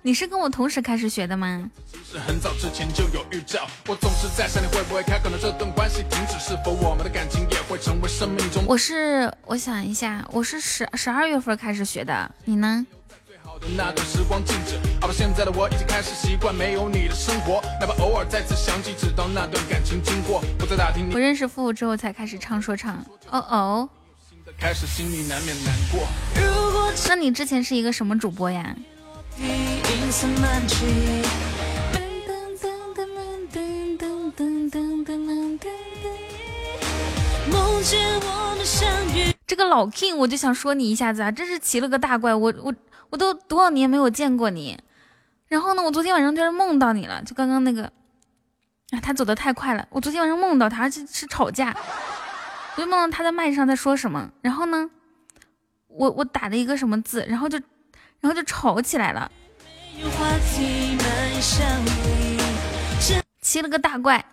[0.04, 1.70] 你是跟我同时开始学的吗？
[2.10, 8.64] 是很早之前就有预兆，我总是在想你会不会开口，那这段关系停止，是否我们的感情也会成为生命中？
[8.66, 12.84] 我是，我想一下，我是十十二月份开始学的，你呢？
[13.76, 21.14] 那段时光静止，好吧，现在的我已经开始习惯没有你的生活，哪怕偶尔再次想起，直到那段感情经过，不再打听你。
[21.14, 22.96] 我认识父之后才开始唱说唱，
[23.30, 23.88] 哦哦。
[24.58, 26.06] 开始心里难免难过。
[27.08, 28.76] 那你之前是一个什么主播呀？
[39.46, 42.34] 这个老 king，我就想说你一下子啊，真是奇了个大怪！
[42.34, 42.74] 我我
[43.12, 44.78] 我都多少年没有见过你。
[45.48, 47.84] 然后呢，我昨天晚上居然梦到你了，就刚刚那个，
[48.90, 49.86] 啊，他走的太快了。
[49.90, 51.76] 我昨天晚上梦到他，而且是吵架，
[52.74, 54.30] 我就梦到他在麦上在说什么。
[54.40, 54.88] 然后呢，
[55.88, 57.58] 我我打了一个什么字，然后就，
[58.20, 59.30] 然后就吵起来了，
[63.42, 64.24] 骑了个大怪。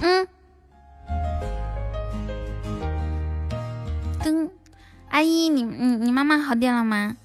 [0.00, 0.26] 嗯。
[4.24, 4.48] 跟
[5.08, 7.16] 阿姨，你你你妈妈好点了吗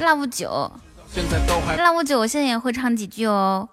[0.00, 0.72] ？Love 九
[1.14, 3.68] ，Love 九，我现在也会唱几句哦。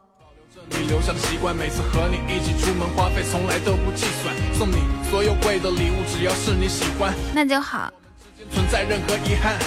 [0.70, 4.76] 你留下的习惯，每次和你一起出门花费从来都不计算，送你
[5.10, 7.92] 所有贵的礼物，只要是你喜欢，那就好。
[8.52, 9.58] 存在任何遗憾，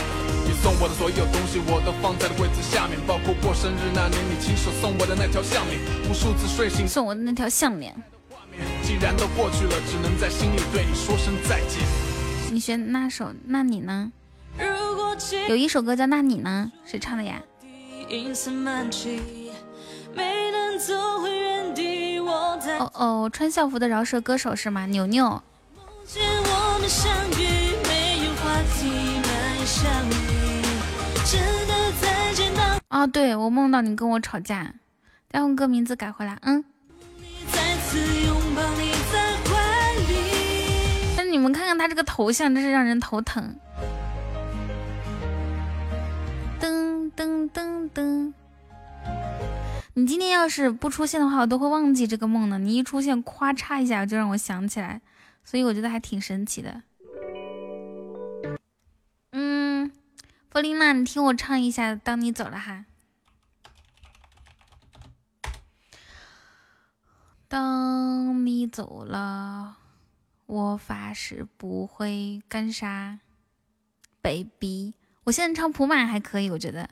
[0.47, 7.93] 你送我的所有东西我都放在了柜子下面，包括过生日那年你亲手送我的那条项链，无数次睡醒送我的那条项链。
[8.83, 11.81] 既然都过去了，只能在心里对你说声再见。
[12.51, 13.33] 你选那首？
[13.47, 14.13] 那你呢？
[15.49, 17.41] 有一首歌叫《那你呢》，谁唱的呀？
[22.79, 24.85] 哦哦，穿校服的饶舌歌手是吗？
[24.87, 25.43] 牛牛。
[32.91, 34.75] 哦，对，我梦到你跟我吵架，
[35.31, 36.63] 再用歌名字改回来，嗯。
[37.51, 38.32] 但是
[41.33, 43.57] 你们看看他这个头像，真是让人头疼。
[46.61, 48.35] 噔噔噔噔，
[49.95, 52.59] 你今天要是不出现的话，我都会忘记这个梦的。
[52.59, 55.01] 你一出现，咵嚓一下就让我想起来，
[55.43, 56.83] 所以我觉得还挺神奇的。
[59.31, 59.91] 嗯，
[60.51, 62.85] 弗琳娜，你听我唱一下《当你走了》哈。
[67.49, 69.79] 当你走了，
[70.47, 73.19] 我发誓不会干啥
[74.21, 74.95] ，baby。
[75.25, 76.89] 我现在唱普满还可以，我觉得。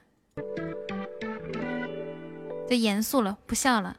[2.68, 3.96] 就严肃了，不笑了。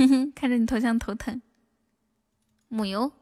[0.34, 1.42] 看着你头像头疼，
[2.68, 3.12] 木油。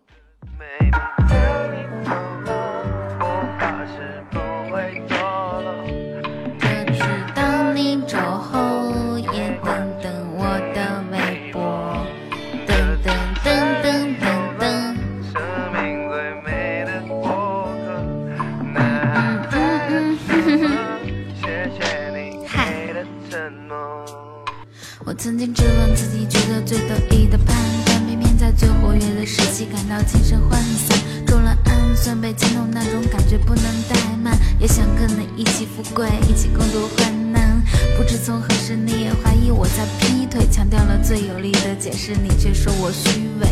[25.19, 28.39] 曾经质问自己，觉得最得意的判断，偏偏。
[28.39, 30.53] 在最活跃的时期感到精神涣
[30.87, 30.97] 散，
[31.27, 37.61] 中了暗算被牵动那种感觉不能怠慢，也想跟你一起富贵，一起共度患难。
[37.97, 43.49] 不知从何时你也怀疑我在劈腿，强调了最有力的解释，你却说我虚伪。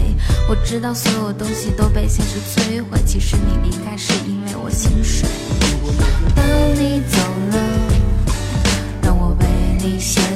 [0.48, 5.28] 我知道所有东西都被现实摧毁，其实你离开是因为我心碎。
[6.32, 7.18] 当你走
[7.50, 7.58] 了，
[9.02, 9.46] 让我为
[9.82, 10.35] 你写。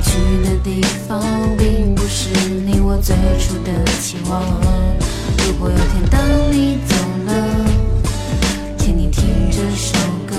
[0.00, 1.20] 去的地方，
[1.56, 4.42] 并不是你我最初的期望。
[5.46, 6.20] 如果有天当
[6.52, 6.94] 你走
[7.26, 7.30] 了，
[8.78, 9.96] 请你听这首
[10.26, 10.36] 歌。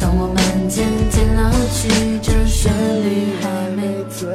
[0.00, 2.72] 当我们渐渐老去，这旋
[3.04, 4.28] 律还没醉。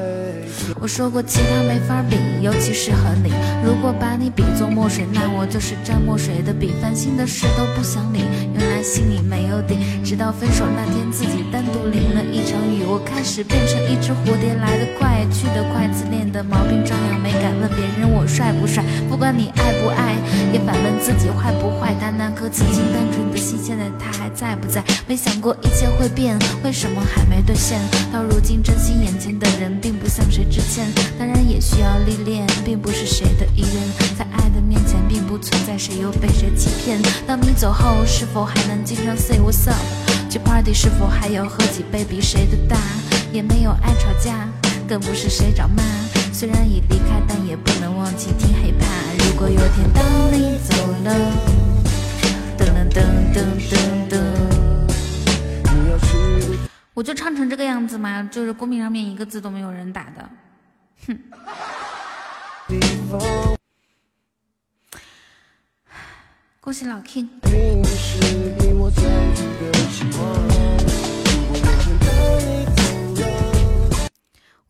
[0.79, 3.31] 我说过其他没法比，尤其是和你。
[3.63, 6.73] 如果把你比作墨水，那我就是沾墨水的笔。
[6.81, 8.19] 烦心的事都不想理，
[8.83, 9.77] 心里没有底。
[10.03, 15.87] 直到分手那天，自己单独淋了一场雨，我开始变成一只蝴蝶，来得快，去得快。
[15.93, 20.15] 自恋的毛病照样没敢问别人我帅不帅，不管你爱不爱，
[20.51, 21.95] 也反问自己坏不坏。
[22.01, 24.83] 但那颗曾经单纯的心，现在它还在不在？
[25.07, 27.79] 没想过一切会变，为什么还没兑现？
[28.11, 30.85] 到如今，珍惜眼前的人，并不像谁之前。
[31.19, 36.99] 当然也需要历练，并不是谁的意愿，在爱的面前，并不存在谁又被谁欺骗。
[37.27, 39.77] 当你走后，是否还能经常 say what's up？
[40.29, 42.77] 去 party 是否还要喝几杯比谁的大？
[43.31, 44.47] 也没有爱吵架，
[44.87, 45.83] 更不是谁找骂。
[46.31, 49.27] 虽然已离开，但也不能忘记听 hiphop。
[49.27, 51.09] 如果有天当你走了，
[52.57, 52.97] 噔噔噔
[53.33, 53.37] 噔
[53.69, 53.73] 噔
[54.09, 54.13] 噔，
[56.93, 58.29] 我就唱成这个样子吗？
[58.31, 60.29] 就是公屏上面一个字都没有人打的。
[61.07, 61.19] 哼，
[66.63, 67.27] 恭喜老 King。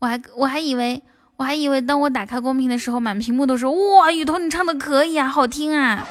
[0.00, 1.00] 我还我还以为
[1.36, 6.04] 我还以为当我打开公屏的时候，满屏幕都是哇，雨桐你唱的可以啊，好听啊！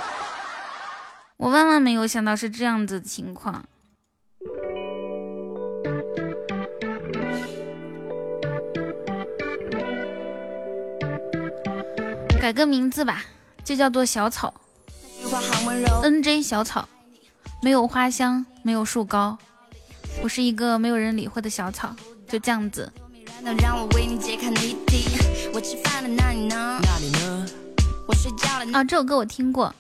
[1.35, 3.65] 我万万没有想到是这样子情况。
[12.39, 13.25] 改个名字吧，
[13.65, 14.53] 就叫做小草。
[16.03, 16.87] N J 小草，
[17.63, 19.35] 没有花香，没有树高，
[20.21, 21.95] 我是一个没有人理会的小草，
[22.27, 22.91] 就这样子。
[28.71, 29.73] 啊，这首歌我听过。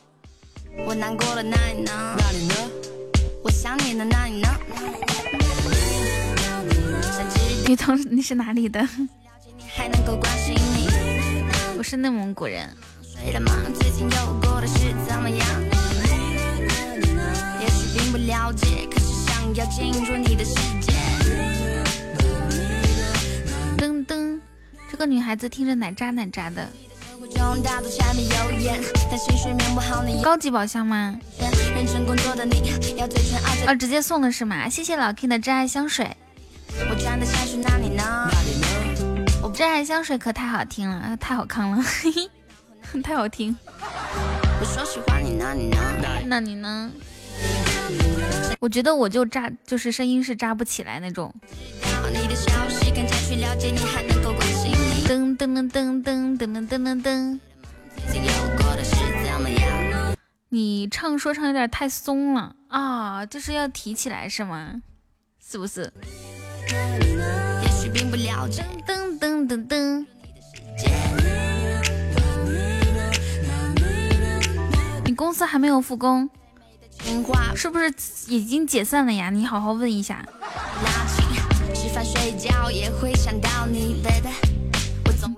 [0.87, 1.91] 我难过了，那你呢？
[2.17, 2.55] 那你呢？
[3.43, 4.49] 我想你呢，那你呢？
[7.67, 8.83] 女同，你是哪里的？
[11.77, 12.75] 我是内蒙古人。
[13.31, 13.51] 了吗？
[13.79, 15.47] 最近又过得是怎么样？
[17.61, 20.91] 也许并不了解，可是想要进入你的世界。
[23.77, 24.39] 噔噔，
[24.91, 26.67] 这个女孩子听着奶渣奶渣的。
[30.23, 31.17] 高级宝箱吗？
[33.65, 34.67] 啊，直接送的是吗？
[34.69, 36.15] 谢谢老 K 的真爱香水。
[36.89, 38.29] 我的去哪里呢？
[39.41, 41.83] 我真爱香水可太好听了，太好看了。
[43.01, 43.55] 太好听。
[46.25, 46.91] 那你呢？
[48.59, 51.33] 我觉得我就扎，就是声音是扎不起来那种。
[55.05, 57.39] 噔噔噔噔噔噔噔噔噔。
[60.49, 64.81] 你唱说唱有点太松了啊，就是要提起来是吗？
[65.45, 65.91] 是不是？
[68.87, 70.05] 噔噔噔噔。
[70.77, 71.42] 你
[75.23, 76.29] 公司还没有复工，
[77.55, 77.93] 是不是
[78.27, 79.29] 已经解散了呀？
[79.29, 80.25] 你好好问一下。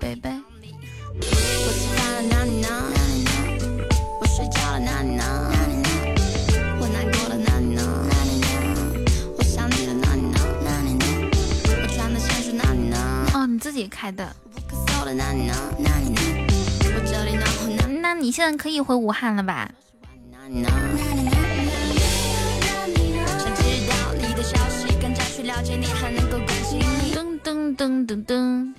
[0.00, 0.42] baby。
[1.14, 2.68] 我吃饭了，那你呢？
[4.20, 5.24] 我睡觉了，那你呢？
[6.80, 7.80] 我难过了，那你呢？
[9.38, 10.36] 我想你了，那你呢？
[11.64, 12.96] 我穿的香水，那你呢？
[13.34, 14.34] 哦，你自己开的。
[18.06, 19.68] 那你现在可以回武汉了吧？
[27.12, 28.72] 噔噔噔噔噔。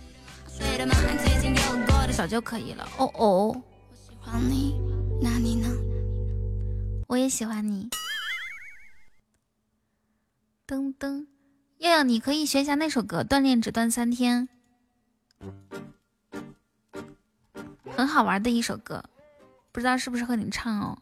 [2.16, 2.88] 早就可以了。
[2.98, 3.62] 哦哦，
[7.08, 7.90] 我也喜欢你。
[10.66, 11.26] 噔噔，
[11.80, 14.48] 耀耀，你可以学一下那首歌，锻炼只锻三天，
[17.94, 19.04] 很好玩的一首歌，
[19.78, 20.98] 不知道适不适合你唱哦。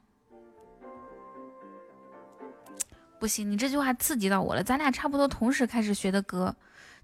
[3.18, 4.62] 不行，你这句话刺激到我了。
[4.62, 6.54] 咱俩差不多同时开始学的歌，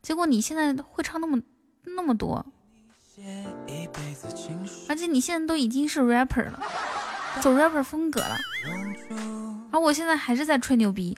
[0.02, 1.41] 结果你现在会唱那么
[1.85, 2.45] 那么多。
[4.89, 6.61] 而且你现在都已经是 rapper 了，
[7.39, 8.38] 走 rapper 风格了，
[9.72, 11.18] 而我现在还是在吹牛逼。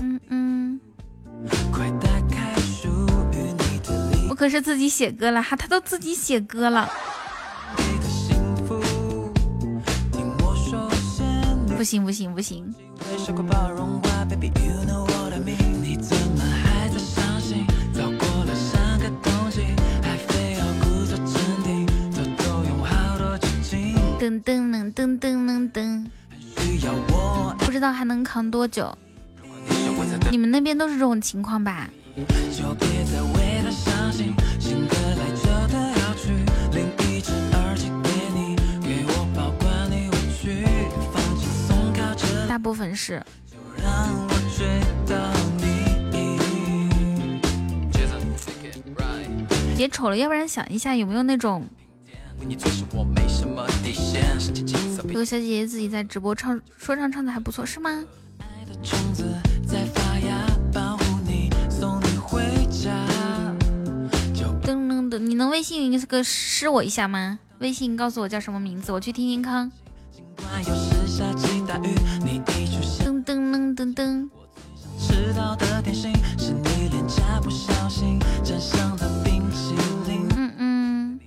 [0.00, 0.80] 嗯嗯，
[1.40, 2.25] 我
[4.36, 6.88] 可是自己写歌了哈，他都自己写歌了。
[11.74, 12.74] 不行不行不行。
[24.18, 26.04] 噔噔噔噔噔噔噔，
[27.58, 28.96] 不知道还能扛多久？
[30.30, 31.88] 你们那边都是这种情况吧？
[34.16, 34.34] 新
[34.88, 34.88] 来，
[35.34, 36.32] 旧的要去，
[36.72, 39.10] 另一只耳机给你，给我
[39.90, 40.08] 你，
[42.48, 43.22] 大部分是。
[49.76, 51.68] 别瞅了，要不然想一下有没有那种，
[55.06, 58.02] 这个小姐姐自己在直播唱说唱唱的还不错，是吗？
[65.18, 67.38] 你能微信那个试我一下吗？
[67.58, 69.72] 微信告诉我叫什么名字，我去听听康。
[73.04, 74.28] 噔噔噔噔噔。
[80.36, 81.20] 嗯嗯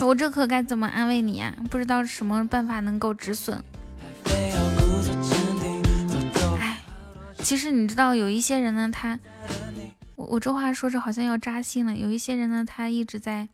[0.00, 1.54] 我这可该怎么安慰你呀？
[1.70, 3.62] 不知道什么办法能够止损。
[6.60, 6.80] 哎，
[7.38, 9.18] 其实你知道有一些人呢，他，
[10.16, 11.96] 我我这话说着好像要扎心了。
[11.96, 13.48] 有一些人呢，他一直在，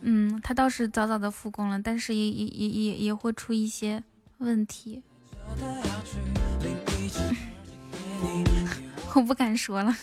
[0.00, 4.02] 嗯，他倒是早早的复工了，但是也也也也也会出一些
[4.38, 5.02] 问题。
[9.14, 9.96] 我不敢说了。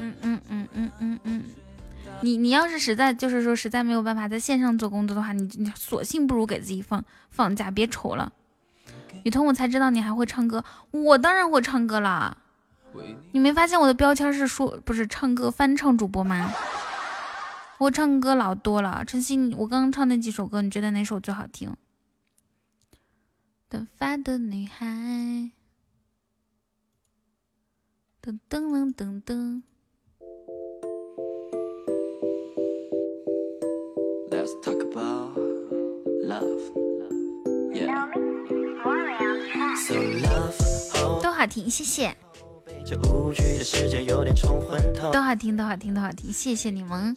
[0.00, 1.44] 嗯嗯嗯嗯嗯嗯，
[2.22, 8.32] 你你要是实在就是说实在没有办法在线上做工作的话，你你索性不如给自己放放假，别愁了。
[9.22, 12.36] 雨桐，我才知道你还会唱歌，我当然会唱歌啦。
[13.32, 16.52] 你没发现我的标签是说不是唱歌翻唱主播吗？
[17.78, 21.74] 我唱歌老多了，晨曦，我刚刚唱那几首歌，你觉得哪首最好听？
[23.68, 24.86] 短发的女孩，
[28.22, 29.62] 噔噔噔噔噔。
[34.30, 35.36] Let's talk about
[36.22, 36.72] love.
[37.72, 38.08] Yeah.
[39.76, 42.16] So love 都好听，谢谢。
[42.84, 45.10] 这无语的世界有点冲昏头。
[45.12, 47.16] 都好听，都好听，都好听，谢谢你们。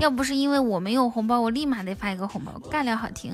[0.00, 2.60] 要不是因为我没有红包，我立马得发一个红包。
[2.70, 3.32] 尬聊好听，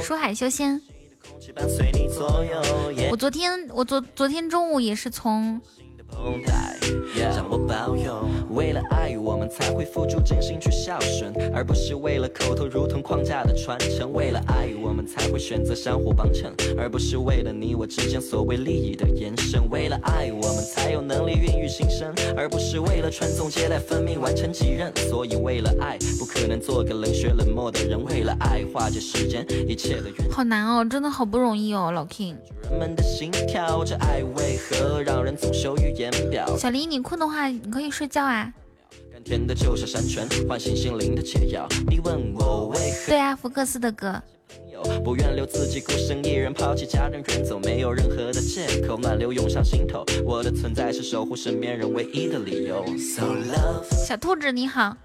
[0.00, 0.80] 书海修仙。
[3.10, 5.60] 我昨天，我昨昨天中午也是从
[7.16, 8.24] 让我保佑。
[8.50, 14.12] 为了爱，我们才会付出真心去孝顺，而不是为了口头如同框架的传承。
[14.12, 19.68] 为了爱，我们才会选择相互帮衬，而不是为了你我之间所谓利益的延伸。
[19.70, 24.92] 为了爱，我们才有能力孕育新生，而不是为了传宗接代、分命完成己任。
[24.96, 28.02] 所以为了爱，不可能做个冷血冷漠的人。
[28.04, 30.30] 为了爱，化解世间一切的怨。
[30.30, 32.36] 好难哦，真的好不容易哦，老 King。
[32.70, 36.56] 人们的心跳，这爱为何让人总羞于言表？
[36.56, 38.52] 小黎，你困的话，你可以睡觉啊。
[39.12, 41.66] 甘甜的就像山泉，唤醒心灵的解药。
[41.88, 44.22] 你问我为何对啊，福克斯的歌。
[45.04, 50.04] 不愿留自己孤身一人，抛弃家人远走，没有任何的借口，暖流涌上心头。
[50.24, 52.84] 我的存在是守护身边人唯一的理由。
[52.96, 54.96] So love，小兔子你好。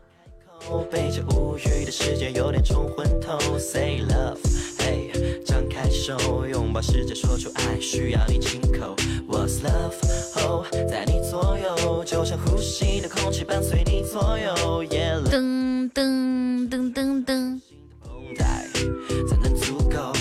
[0.91, 3.37] 被这无语的世界有点冲昏头。
[3.57, 4.37] Say love，
[4.79, 5.11] 嘿，
[5.45, 6.17] 张开手，
[6.47, 8.95] 拥抱世界，说出爱，需要你亲口。
[9.27, 9.93] What's love？
[10.37, 14.83] 哦，在你左右，就像呼吸的空气，伴随你左右。
[14.85, 17.59] Yeah，噔噔噔噔噔。
[18.37, 18.67] 带
[19.29, 20.13] 才能足够。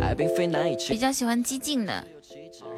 [0.00, 2.04] 爱并非难以比较喜欢激进的。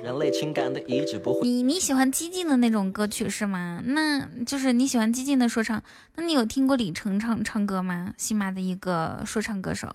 [0.03, 1.40] 人类情感的遗址不会。
[1.43, 3.82] 你你喜欢激进的那种歌曲是吗？
[3.85, 5.82] 那就是你喜欢激进的说唱。
[6.16, 8.15] 那你有听过李晨唱唱歌吗？
[8.16, 9.89] 新马的一个说唱歌手。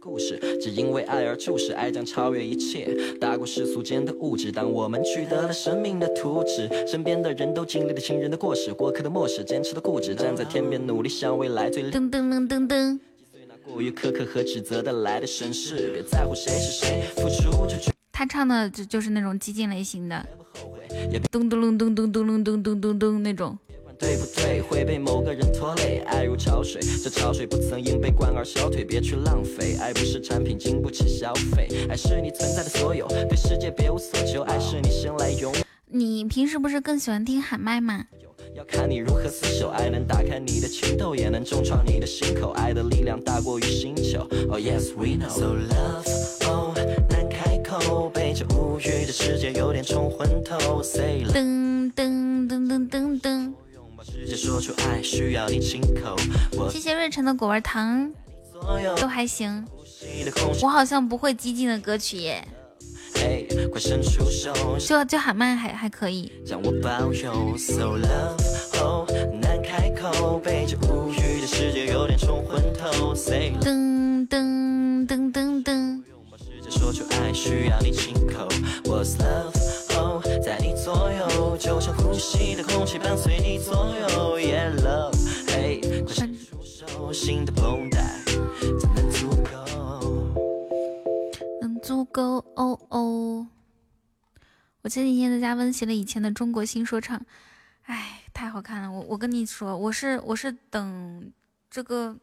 [0.00, 4.50] 故事只因为爱而促使，爱将超越一切，大过世俗间的物质。
[4.50, 11.90] 当我们取得了生命的图纸，身边的人都经历了亲人的过世，过客的漠视，坚持的固执，站在天边努力向未来最。
[11.90, 12.98] 噔噔噔噔噔。
[13.62, 17.89] 过于苛刻和指责的来的绅士，别在乎谁是谁，付出就去。
[18.20, 20.22] 他唱的就就是那种激进类型的，
[21.30, 23.58] 咚咚咚咚咚咚咚咚咚咚咚那种。
[23.98, 24.60] 对不对？
[24.60, 29.78] 会被某个人拖累，爱如潮水，这潮水不曾因被灌而消退，别去浪费。
[29.80, 35.50] 爱不是产品，经不起消费，爱是你存在的所有，对世界别无所求，爱是你生来拥。
[35.86, 38.04] 你平时不是更喜欢听喊麦吗？
[38.54, 42.50] 要看你如何厮守，爱能打开你的情窦，也能重创你的心口。
[42.50, 44.20] 爱的力量大过于星球。
[44.50, 45.30] Oh yes we know.
[45.30, 46.74] So love, oh
[48.12, 50.82] 被这无语的世界有点冲昏头。
[50.82, 51.32] Say love.
[51.32, 53.52] 噔噔噔噔噔噔。
[54.34, 56.16] 说出爱，需要你亲口。
[56.70, 58.12] 谢谢瑞晨的果味糖，
[58.96, 59.66] 都还行。
[60.62, 62.46] 我好像不会激进的歌曲耶。
[63.14, 66.32] 嘿，快伸出手，就就喊麦还还可以。
[66.46, 69.06] 让我保佑，So love，哦，
[69.42, 73.14] 难开口，被这无语的世界有点冲昏头。
[73.14, 76.02] Say 噔噔噔噔噔。
[76.70, 78.46] 直接说出爱，需要你亲口。
[78.84, 79.50] What's love？
[79.96, 84.38] 哦，在你左右，就像呼吸的空气，伴随你左右。
[84.38, 85.12] Yeah love，
[85.48, 88.22] 嘿，快伸出手，心的绷带
[88.78, 89.50] 才能足够。
[91.60, 93.48] 能足够哦哦。
[94.82, 97.20] 我前几天在家温习了以前的中国新说唱，
[97.82, 98.90] 哎，太好看了！
[98.90, 101.32] 我我跟你说，我是我是等
[101.68, 102.16] 这个，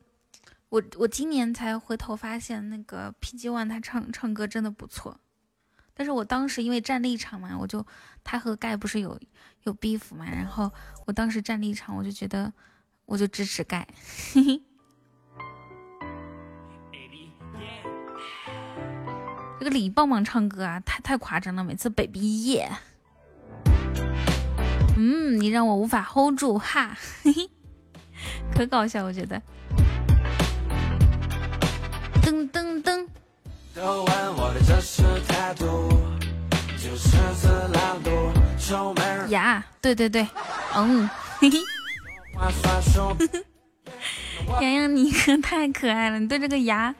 [0.69, 5.17] 我我今年才回头发现那个 PG One 他唱唱歌真的不错，
[5.93, 7.85] 但是我当时因为站立场嘛，我就
[8.23, 9.17] 他和盖不是有
[9.63, 10.69] 有 beef 嘛，然后
[11.05, 12.51] 我当时站立场，我就觉得
[13.05, 13.87] 我就支持盖，
[14.33, 14.61] 嘿嘿。
[19.59, 22.69] 这个李棒棒唱歌啊，太太夸张了，每次 baby 耶，
[24.97, 27.49] 嗯，你让我无法 hold 住哈，嘿嘿，
[28.53, 29.41] 可搞笑，我觉得。
[32.27, 33.07] 噔噔噔。
[39.29, 40.27] 呀，对对对，
[40.75, 41.09] 嗯，
[41.39, 41.57] 嘿嘿。
[44.59, 46.93] 洋洋，你可太可爱了，你对这个牙。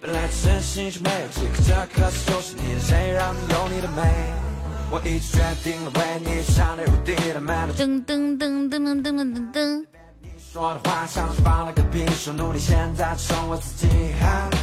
[0.00, 4.02] 本来只是兴趣没有几个，这可是就是你的，谁让你有你的美？
[4.90, 7.52] 我已经决定了，为你上天入地的美。
[7.76, 9.84] 噔噔噔噔噔噔噔噔。
[10.56, 13.86] 说的话像是放了个屁，说努力现在成我自己。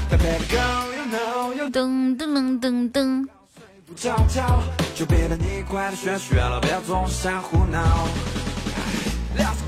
[0.10, 3.28] Baby girl you know you 噔噔噔噔。
[3.86, 4.64] 不着调，
[4.96, 7.80] 就别等你快的学学了，别总是瞎胡闹。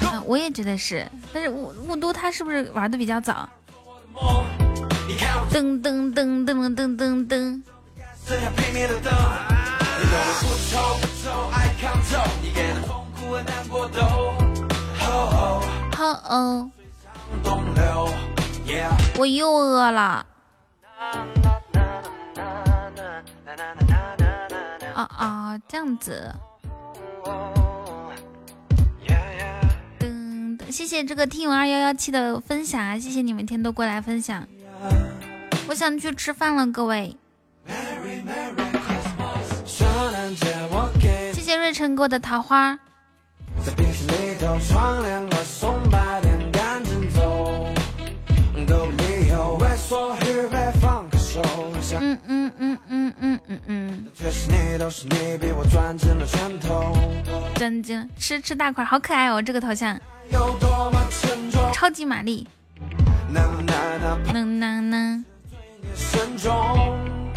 [0.02, 3.47] 啊，我也觉得是，但是雾雾都他是不是玩的比较早？
[5.52, 7.61] 噔噔噔噔噔噔噔。
[15.95, 16.69] 好哦，
[19.17, 20.26] 我又饿了。
[24.93, 26.35] 啊啊，这样子。
[29.97, 32.99] 噔噔，谢谢这个听友二幺幺七的分享啊！
[32.99, 34.45] 谢谢你每天都过来分享。
[35.69, 37.15] 我想去吃饭了，各位。
[41.34, 42.77] 谢谢瑞辰给我的桃花。
[51.98, 54.06] 嗯嗯嗯嗯嗯嗯嗯。
[57.56, 59.42] 真金吃吃大块，好可爱哦！
[59.42, 60.00] 这个头像。
[61.74, 62.48] 超级玛丽。
[64.34, 65.26] 能能能。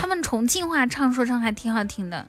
[0.09, 2.27] 们重庆话唱说唱还挺好听的，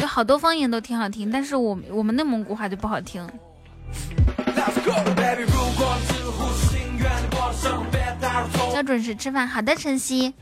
[0.00, 3.26] 有好多方言都挺好听，但是我我们内蒙古话就不好听。
[8.74, 10.34] 要准时吃饭，好的，晨曦。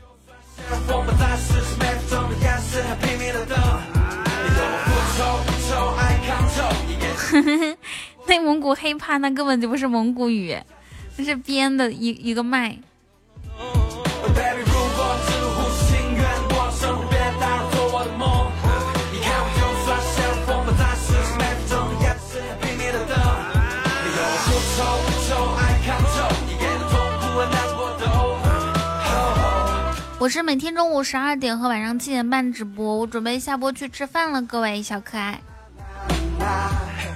[8.27, 10.57] 内蒙古黑怕那根本就不是蒙古语，
[11.17, 12.77] 那是编的一一个麦。
[30.23, 35.41] 我是每天中午十二点和晚上七点半直播，我准备下播去吃饭了，各位小可爱。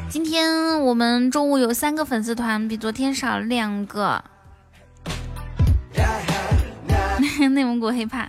[0.09, 4.21] 今天我们中午有三个粉丝团，比昨天少了两个。
[7.39, 8.27] 内蒙古黑怕，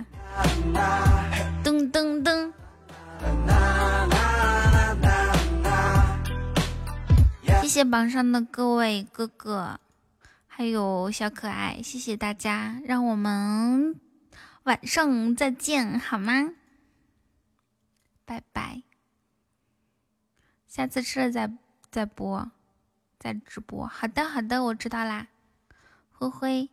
[1.64, 2.52] 噔噔噔。
[7.62, 9.80] 谢谢榜上的各位哥哥，
[10.46, 13.96] 还有小可爱，谢谢大家，让我们。
[14.68, 16.52] 晚上再见，好吗？
[18.26, 18.82] 拜拜。
[20.66, 21.50] 下次吃了再
[21.90, 22.50] 再播，
[23.18, 23.86] 再直播。
[23.86, 25.28] 好的，好的，我知道啦。
[26.12, 26.68] 灰灰。